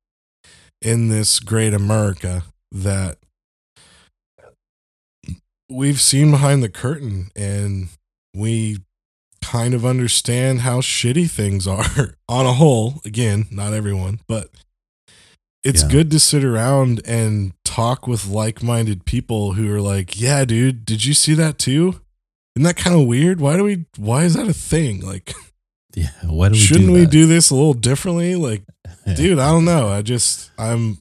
in 0.82 1.10
this 1.10 1.40
great 1.40 1.74
America 1.74 2.44
that 2.72 3.18
we've 5.70 6.02
seen 6.02 6.32
behind 6.32 6.62
the 6.62 6.70
curtain 6.70 7.30
and 7.36 7.90
we 8.36 8.78
kind 9.42 9.74
of 9.74 9.86
understand 9.86 10.62
how 10.62 10.80
shitty 10.82 11.30
things 11.30 11.68
are 11.68 12.16
on 12.30 12.46
a 12.46 12.54
whole. 12.54 13.02
Again, 13.06 13.46
not 13.52 13.74
everyone, 13.74 14.20
but 14.28 14.50
it's 15.64 15.84
Yeah. 15.84 15.90
good 15.90 16.12
to 16.12 16.20
sit 16.20 16.44
around 16.44 17.02
and 17.06 17.54
talk 17.64 18.08
with 18.08 18.28
like 18.28 18.62
minded 18.64 19.06
people 19.06 19.54
who 19.54 19.72
are 19.74 19.82
like, 19.82 20.20
yeah, 20.20 20.46
dude, 20.46 20.86
did 20.86 21.06
you 21.06 21.14
see 21.14 21.34
that 21.36 21.58
too? 21.58 22.02
Isn't 22.56 22.64
that 22.64 22.78
kind 22.78 23.00
of 23.00 23.08
weird? 23.08 23.40
Why 23.40 23.56
do 23.58 23.64
we, 23.64 23.86
why 23.98 24.24
is 24.24 24.34
that 24.34 24.48
a 24.48 24.54
thing? 24.54 25.02
Like, 25.02 25.34
yeah. 25.96 26.10
Why 26.26 26.50
do 26.50 26.54
we 26.54 26.58
shouldn't 26.60 26.88
do 26.88 26.94
we 26.94 27.06
do 27.06 27.26
this 27.28 27.50
a 27.50 27.56
little 27.56 27.74
differently? 27.74 28.36
Like, 28.36 28.64
Yeah. 29.08 29.16
dude, 29.16 29.40
I 29.40 29.50
don't 29.52 29.66
know. 29.66 29.88
I 29.88 30.02
just, 30.02 30.52
I'm, 30.58 31.00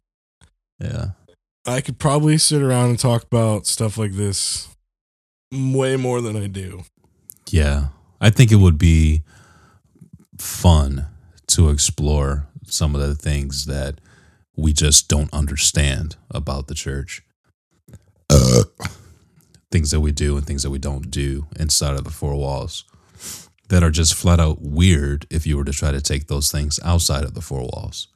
Yeah. 0.79 1.11
I 1.67 1.81
could 1.83 1.99
probably 1.99 2.39
sit 2.39 2.63
around 2.63 2.91
and 2.91 2.99
talk 2.99 3.25
about 3.25 3.67
stuff 3.67 3.99
like 3.99 4.13
this 4.13 4.69
way 5.53 5.97
more 5.97 6.21
than 6.23 6.37
I 6.37 6.47
do. 6.47 6.85
Yeah. 7.51 7.89
I 8.21 8.31
think 8.31 8.51
it 8.53 8.57
would 8.57 8.79
be 8.79 9.23
fun 10.39 11.07
to 11.49 11.69
explore 11.69 12.47
some 12.65 12.95
of 12.95 13.01
the 13.01 13.15
things 13.15 13.67
that 13.67 14.01
we 14.57 14.73
just 14.73 15.09
don't 15.09 15.33
understand 15.33 16.17
about 16.31 16.67
the 16.69 16.75
church. 16.75 17.23
things 19.71 19.91
that 19.91 20.01
we 20.01 20.13
do 20.13 20.37
and 20.37 20.47
things 20.47 20.63
that 20.63 20.71
we 20.71 20.79
don't 20.79 21.11
do 21.11 21.47
inside 21.59 21.95
of 21.95 22.05
the 22.05 22.11
four 22.11 22.35
walls 22.35 22.85
that 23.69 23.83
are 23.85 23.91
just 23.91 24.15
flat 24.15 24.41
out 24.41 24.61
weird 24.61 25.27
if 25.31 25.47
you 25.47 25.57
were 25.57 25.65
to 25.65 25.73
try 25.73 25.93
to 25.93 26.01
take 26.01 26.27
those 26.27 26.51
things 26.51 26.81
outside 26.85 27.23
of 27.25 27.35
the 27.35 27.41
four 27.41 27.61
walls. 27.61 28.09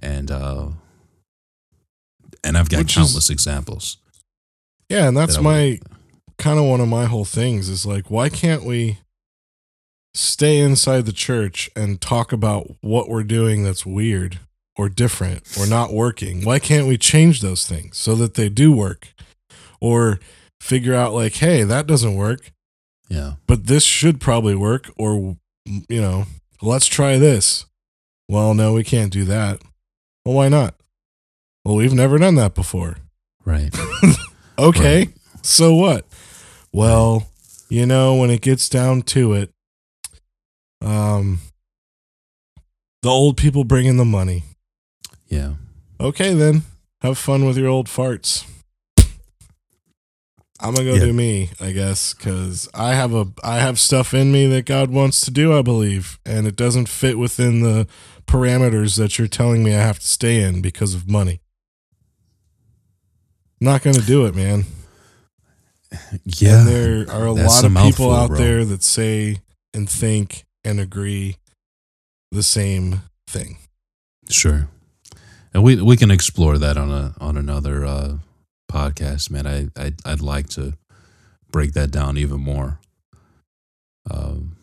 And 0.00 0.30
uh 0.30 0.68
and 2.44 2.56
I've 2.56 2.70
got 2.70 2.78
Which 2.78 2.92
is- 2.92 2.96
countless 2.96 3.30
examples. 3.30 3.96
Yeah, 4.88 5.08
and 5.08 5.16
that's 5.16 5.36
that 5.36 5.42
my 5.42 5.80
kind 6.38 6.58
of 6.58 6.64
one 6.64 6.80
of 6.80 6.88
my 6.88 7.04
whole 7.04 7.24
things 7.24 7.68
is 7.68 7.84
like, 7.86 8.10
why 8.10 8.28
can't 8.28 8.64
we 8.64 8.98
stay 10.14 10.58
inside 10.58 11.06
the 11.06 11.12
church 11.12 11.70
and 11.76 12.00
talk 12.00 12.32
about 12.32 12.68
what 12.80 13.08
we're 13.08 13.22
doing 13.22 13.62
that's 13.62 13.86
weird 13.86 14.38
or 14.76 14.88
different 14.88 15.42
or 15.58 15.66
not 15.66 15.92
working? 15.92 16.44
Why 16.44 16.58
can't 16.58 16.86
we 16.88 16.96
change 16.96 17.40
those 17.40 17.66
things 17.68 17.98
so 17.98 18.14
that 18.16 18.34
they 18.34 18.48
do 18.48 18.72
work? 18.72 19.08
Or 19.80 20.20
figure 20.60 20.94
out, 20.94 21.12
like, 21.14 21.34
hey, 21.34 21.62
that 21.62 21.86
doesn't 21.86 22.14
work. 22.14 22.52
Yeah. 23.08 23.32
but 23.48 23.66
this 23.66 23.82
should 23.82 24.20
probably 24.20 24.54
work 24.54 24.88
or 24.96 25.36
you 25.66 26.00
know 26.00 26.26
let's 26.62 26.86
try 26.86 27.18
this 27.18 27.66
well 28.28 28.54
no 28.54 28.72
we 28.74 28.84
can't 28.84 29.12
do 29.12 29.24
that 29.24 29.60
well 30.24 30.36
why 30.36 30.48
not 30.48 30.76
well 31.64 31.74
we've 31.74 31.92
never 31.92 32.18
done 32.18 32.36
that 32.36 32.54
before 32.54 32.98
Right. 33.44 33.76
okay 34.60 34.98
Right. 35.06 35.14
so 35.42 35.74
what 35.74 36.06
well 36.72 37.26
you 37.68 37.84
know 37.84 38.14
when 38.14 38.30
it 38.30 38.42
gets 38.42 38.68
down 38.68 39.02
to 39.02 39.32
it 39.32 39.50
um 40.80 41.40
the 43.02 43.08
old 43.10 43.36
people 43.36 43.64
bring 43.64 43.86
in 43.86 43.96
the 43.96 44.04
money 44.04 44.44
Yeah. 45.28 45.54
Okay, 45.98 46.32
then. 46.32 46.62
Have 47.02 47.18
fun 47.18 47.44
with 47.44 47.56
your 47.58 47.68
old 47.68 47.88
farts. 47.88 48.46
I'm 50.60 50.74
gonna 50.74 50.88
go 50.90 50.94
Yeah. 50.94 51.06
do 51.06 51.12
me, 51.12 51.50
I 51.60 51.72
guess, 51.72 52.12
because 52.14 52.68
I 52.74 52.94
have 52.94 53.14
a 53.14 53.26
I 53.42 53.56
have 53.58 53.78
stuff 53.80 54.12
in 54.14 54.30
me 54.30 54.46
that 54.48 54.66
God 54.66 54.90
wants 54.90 55.20
to 55.22 55.30
do, 55.30 55.56
I 55.56 55.62
believe, 55.62 56.18
and 56.26 56.46
it 56.46 56.54
doesn't 56.56 56.88
fit 56.88 57.18
within 57.18 57.60
the 57.62 57.86
parameters 58.26 58.96
that 58.98 59.18
you're 59.18 59.26
telling 59.28 59.62
me 59.64 59.74
I 59.74 59.80
have 59.80 59.98
to 60.00 60.06
stay 60.06 60.42
in 60.42 60.60
because 60.60 60.94
of 60.94 61.08
money. 61.08 61.40
Not 63.60 63.82
gonna 63.82 64.00
do 64.02 64.26
it, 64.26 64.34
man. 64.34 64.64
Yeah. 66.24 66.58
And 66.60 66.68
there 66.68 67.10
are 67.10 67.26
a 67.26 67.32
lot 67.32 67.64
a 67.64 67.66
of 67.66 67.74
people 67.82 68.12
out 68.14 68.28
bro. 68.28 68.38
there 68.38 68.64
that 68.64 68.82
say 68.84 69.38
and 69.74 69.90
think 69.90 70.44
and 70.62 70.78
agree 70.78 71.36
the 72.30 72.44
same 72.44 73.02
thing. 73.26 73.58
Sure. 74.28 74.68
And 75.52 75.64
we 75.64 75.82
we 75.82 75.96
can 75.96 76.12
explore 76.12 76.58
that 76.58 76.76
on 76.76 76.90
a 76.92 77.14
on 77.20 77.36
another 77.36 77.84
uh 77.84 78.18
podcast, 78.70 79.30
man. 79.30 79.46
I 79.46 79.68
I 79.76 79.92
I'd 80.04 80.20
like 80.20 80.48
to 80.50 80.74
break 81.50 81.72
that 81.72 81.90
down 81.90 82.16
even 82.16 82.40
more. 82.40 82.80
Um 84.10 84.56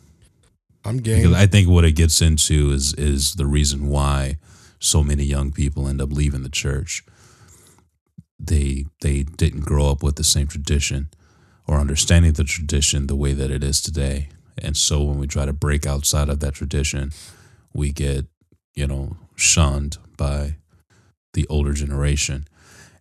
I'm 0.86 0.98
because 0.98 1.24
game. 1.24 1.36
I 1.36 1.48
think 1.48 1.68
what 1.68 1.86
it 1.86 1.94
gets 1.94 2.22
into 2.22 2.72
is 2.72 2.94
is 2.94 3.36
the 3.36 3.46
reason 3.46 3.88
why 3.88 4.38
so 4.80 5.04
many 5.04 5.24
young 5.24 5.52
people 5.52 5.88
end 5.88 6.02
up 6.02 6.12
leaving 6.12 6.44
the 6.44 6.50
church. 6.50 7.04
They 8.40 8.86
they 9.02 9.24
didn't 9.24 9.66
grow 9.66 9.90
up 9.90 10.04
with 10.04 10.16
the 10.16 10.24
same 10.24 10.48
tradition 10.48 11.10
or 11.68 11.80
understanding 11.80 12.34
the 12.34 12.44
tradition 12.44 13.08
the 13.08 13.16
way 13.16 13.34
that 13.34 13.52
it 13.52 13.64
is 13.64 13.82
today. 13.82 14.30
And 14.58 14.78
so 14.78 15.04
when 15.04 15.20
we 15.20 15.28
try 15.28 15.46
to 15.46 15.54
break 15.54 15.86
outside 15.86 16.30
of 16.30 16.40
that 16.40 16.54
tradition, 16.54 17.12
we 17.74 17.92
get, 17.92 18.26
you 18.74 18.88
know, 18.88 19.18
shunned 19.36 19.98
by 20.18 20.56
the 21.34 21.46
older 21.48 21.74
generation. 21.74 22.48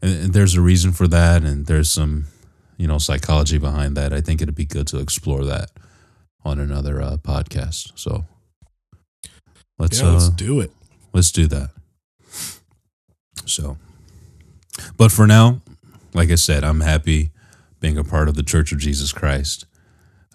And, 0.02 0.32
there's 0.32 0.54
a 0.54 0.60
reason 0.60 0.92
for 0.92 1.06
that 1.08 1.42
and 1.42 1.66
there's 1.66 1.90
some, 1.90 2.26
you 2.76 2.86
know, 2.86 2.98
psychology 2.98 3.58
behind 3.58 3.96
that. 3.96 4.12
I 4.12 4.20
think 4.20 4.42
it'd 4.42 4.54
be 4.54 4.64
good 4.66 4.86
to 4.88 4.98
explore 4.98 5.44
that 5.44 5.70
on 6.44 6.60
another 6.60 7.02
uh, 7.02 7.16
podcast. 7.16 7.92
So 7.96 8.24
let's 9.78 10.00
yeah, 10.00 10.10
let's 10.10 10.28
uh, 10.28 10.32
do 10.36 10.60
it. 10.60 10.70
let's 11.12 11.32
do 11.32 11.46
that. 11.48 11.70
So, 13.44 13.76
but 14.96 15.12
for 15.12 15.26
now, 15.26 15.60
like 16.14 16.30
I 16.30 16.34
said, 16.34 16.64
I'm 16.64 16.80
happy 16.80 17.30
being 17.80 17.98
a 17.98 18.04
part 18.04 18.28
of 18.28 18.34
the 18.34 18.42
Church 18.42 18.72
of 18.72 18.78
Jesus 18.78 19.12
Christ, 19.12 19.66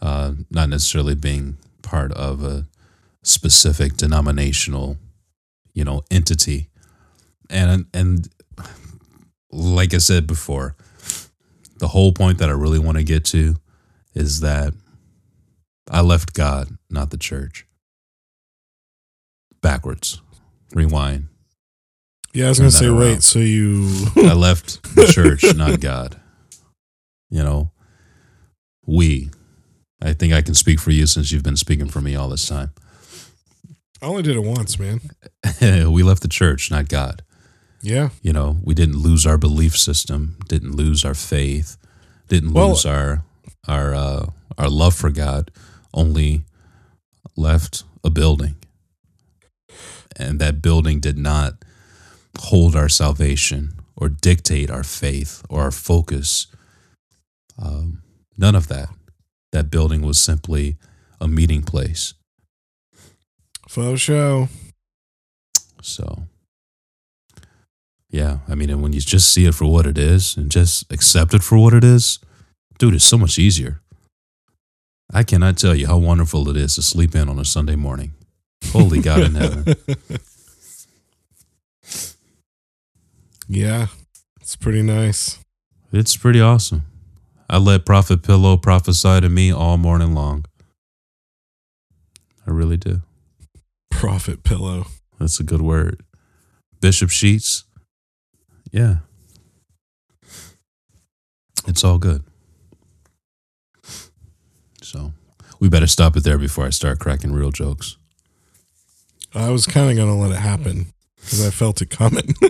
uh, 0.01 0.33
not 0.49 0.69
necessarily 0.69 1.15
being 1.15 1.57
part 1.81 2.11
of 2.13 2.43
a 2.43 2.67
specific 3.23 3.97
denominational, 3.97 4.97
you 5.73 5.83
know, 5.83 6.03
entity. 6.09 6.69
And 7.49 7.85
and 7.93 8.29
like 9.51 9.93
I 9.93 9.97
said 9.97 10.27
before, 10.27 10.75
the 11.77 11.89
whole 11.89 12.13
point 12.13 12.37
that 12.37 12.49
I 12.49 12.53
really 12.53 12.79
want 12.79 12.97
to 12.97 13.03
get 13.03 13.25
to 13.25 13.55
is 14.13 14.41
that 14.41 14.73
I 15.89 16.01
left 16.01 16.33
God, 16.33 16.69
not 16.89 17.09
the 17.09 17.17
church. 17.17 17.65
Backwards. 19.61 20.21
Rewind. 20.73 21.27
Yeah, 22.33 22.45
I 22.45 22.49
was 22.49 22.59
gonna 22.59 22.71
say, 22.71 22.85
around. 22.85 22.99
wait. 22.99 23.23
So 23.23 23.39
you? 23.39 23.89
I 24.15 24.33
left 24.33 24.95
the 24.95 25.05
church, 25.05 25.43
not 25.55 25.81
God. 25.81 26.19
You 27.29 27.43
know, 27.43 27.71
we. 28.85 29.31
I 30.01 30.13
think 30.13 30.33
I 30.33 30.41
can 30.41 30.55
speak 30.55 30.79
for 30.79 30.91
you 30.91 31.05
since 31.05 31.31
you've 31.31 31.43
been 31.43 31.57
speaking 31.57 31.87
for 31.87 32.01
me 32.01 32.15
all 32.15 32.29
this 32.29 32.47
time. 32.47 32.71
I 34.01 34.07
only 34.07 34.23
did 34.23 34.35
it 34.35 34.43
once, 34.43 34.79
man. 34.79 35.01
we 35.91 36.03
left 36.03 36.23
the 36.23 36.27
church, 36.27 36.71
not 36.71 36.87
God. 36.89 37.23
Yeah, 37.83 38.09
You 38.21 38.31
know, 38.31 38.57
we 38.63 38.73
didn't 38.75 38.97
lose 38.97 39.25
our 39.25 39.37
belief 39.39 39.75
system, 39.77 40.37
didn't 40.47 40.75
lose 40.75 41.03
our 41.03 41.15
faith, 41.15 41.77
didn't 42.27 42.53
Well- 42.53 42.69
lose 42.69 42.85
our 42.85 43.23
our 43.67 43.93
uh, 43.95 44.25
our 44.57 44.69
love 44.69 44.93
for 44.95 45.09
God. 45.11 45.51
Only 45.93 46.43
left 47.35 47.83
a 48.03 48.09
building, 48.09 48.55
and 50.15 50.39
that 50.39 50.61
building 50.61 50.99
did 50.99 51.17
not 51.17 51.63
hold 52.39 52.75
our 52.75 52.89
salvation 52.89 53.73
or 53.95 54.09
dictate 54.09 54.69
our 54.69 54.83
faith 54.83 55.43
or 55.49 55.61
our 55.61 55.71
focus. 55.71 56.47
Um, 57.57 58.01
none 58.37 58.55
of 58.55 58.67
that. 58.67 58.89
That 59.51 59.69
building 59.69 60.01
was 60.01 60.19
simply 60.19 60.77
a 61.19 61.27
meeting 61.27 61.61
place. 61.63 62.13
faux 63.67 63.99
show. 64.01 64.49
So, 65.81 66.23
yeah, 68.11 68.39
I 68.47 68.55
mean, 68.55 68.69
and 68.69 68.81
when 68.83 68.91
you 68.91 68.99
just 68.99 69.31
see 69.31 69.45
it 69.45 69.55
for 69.55 69.65
what 69.65 69.87
it 69.87 69.97
is 69.97 70.35
and 70.35 70.51
just 70.51 70.91
accept 70.91 71.33
it 71.33 71.43
for 71.43 71.57
what 71.57 71.73
it 71.73 71.83
is, 71.83 72.19
dude, 72.77 72.93
it's 72.93 73.05
so 73.05 73.17
much 73.17 73.39
easier. 73.39 73.81
I 75.13 75.23
cannot 75.23 75.57
tell 75.57 75.73
you 75.73 75.87
how 75.87 75.97
wonderful 75.97 76.49
it 76.49 76.57
is 76.57 76.75
to 76.75 76.81
sleep 76.81 77.15
in 77.15 77.29
on 77.29 77.39
a 77.39 77.45
Sunday 77.45 77.77
morning. 77.77 78.13
Holy 78.67 79.01
God 79.01 79.21
in 79.21 79.35
heaven. 79.35 79.75
yeah, 83.47 83.87
it's 84.41 84.55
pretty 84.55 84.81
nice. 84.81 85.39
It's 85.93 86.15
pretty 86.15 86.41
awesome. 86.41 86.83
I 87.49 87.57
let 87.57 87.85
Prophet 87.85 88.23
Pillow 88.23 88.55
prophesy 88.57 89.21
to 89.21 89.29
me 89.29 89.51
all 89.51 89.77
morning 89.77 90.13
long. 90.13 90.45
I 92.45 92.51
really 92.51 92.77
do. 92.77 93.01
Prophet 93.89 94.43
pillow. 94.43 94.87
That's 95.19 95.39
a 95.39 95.43
good 95.43 95.61
word. 95.61 96.01
Bishop 96.79 97.09
Sheets. 97.09 97.65
Yeah. 98.71 98.97
It's 101.67 101.83
all 101.83 101.97
good. 101.97 102.23
So 104.81 105.13
we 105.59 105.69
better 105.69 105.87
stop 105.87 106.15
it 106.17 106.23
there 106.23 106.37
before 106.37 106.65
I 106.65 106.69
start 106.71 106.99
cracking 106.99 107.31
real 107.33 107.51
jokes. 107.51 107.97
I 109.33 109.49
was 109.49 109.65
kind 109.65 109.89
of 109.89 109.95
gonna 109.95 110.17
let 110.19 110.31
it 110.31 110.39
happen 110.41 110.87
because 111.15 111.45
I 111.45 111.51
felt 111.51 111.81
it 111.81 111.89
coming. 111.89 112.33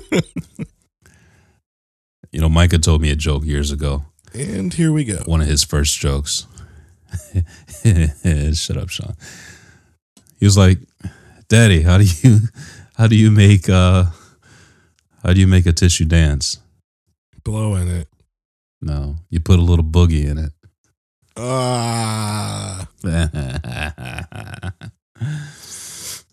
You 2.31 2.39
know, 2.39 2.48
Micah 2.48 2.77
told 2.80 3.02
me 3.02 3.11
a 3.11 3.15
joke 3.18 3.43
years 3.43 3.72
ago. 3.72 4.06
and 4.34 4.73
here 4.73 4.93
we 4.93 5.03
go. 5.03 5.18
One 5.26 5.41
of 5.41 5.48
his 5.48 5.65
first 5.65 5.99
jokes. 5.99 6.48
Shut 8.53 8.77
up, 8.77 8.88
Sean. 8.88 9.15
He 10.39 10.45
was 10.45 10.57
like, 10.57 10.77
Daddy, 11.49 11.81
how 11.81 11.98
do 11.98 12.06
you 12.06 12.39
how 12.95 13.07
do 13.07 13.18
you 13.18 13.31
make 13.31 13.68
uh 13.68 14.06
how 15.23 15.34
do 15.34 15.39
you 15.39 15.48
make 15.48 15.65
a 15.65 15.72
tissue 15.73 16.06
dance? 16.06 16.60
Blow 17.43 17.76
in 17.76 17.88
it. 17.88 18.07
No. 18.81 19.15
You 19.30 19.39
put 19.39 19.60
a 19.60 19.61
little 19.61 19.85
boogie 19.85 20.26
in 20.26 20.38
it. 20.38 20.52
Ah, 21.38 22.88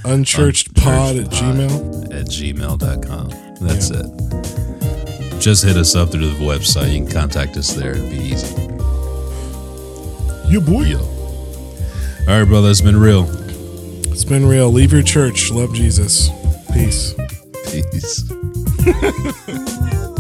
Unchurched 0.05 0.75
pod 0.75 1.17
at 1.17 1.27
gmail. 1.27 2.05
At 2.13 2.27
gmail.com. 2.27 3.31
That's 3.61 3.91
it. 3.91 5.41
Just 5.41 5.65
hit 5.65 5.77
us 5.77 5.95
up 5.95 6.11
through 6.11 6.29
the 6.29 6.45
website. 6.45 6.93
You 6.93 7.05
can 7.05 7.13
contact 7.13 7.57
us 7.57 7.75
there. 7.75 7.93
It'd 7.93 8.11
be 8.11 8.17
easy. 8.17 8.55
You 10.49 10.61
boy. 10.61 10.83
Yo. 10.85 10.99
All 11.01 12.39
right, 12.39 12.45
brother. 12.45 12.71
It's 12.71 12.81
been 12.81 12.99
real. 12.99 13.27
It's 14.11 14.25
been 14.25 14.47
real. 14.47 14.71
Leave 14.71 14.93
your 14.93 15.03
church. 15.03 15.51
Love 15.51 15.75
Jesus. 15.75 16.31
Peace. 16.73 17.15
Peace. 17.71 18.25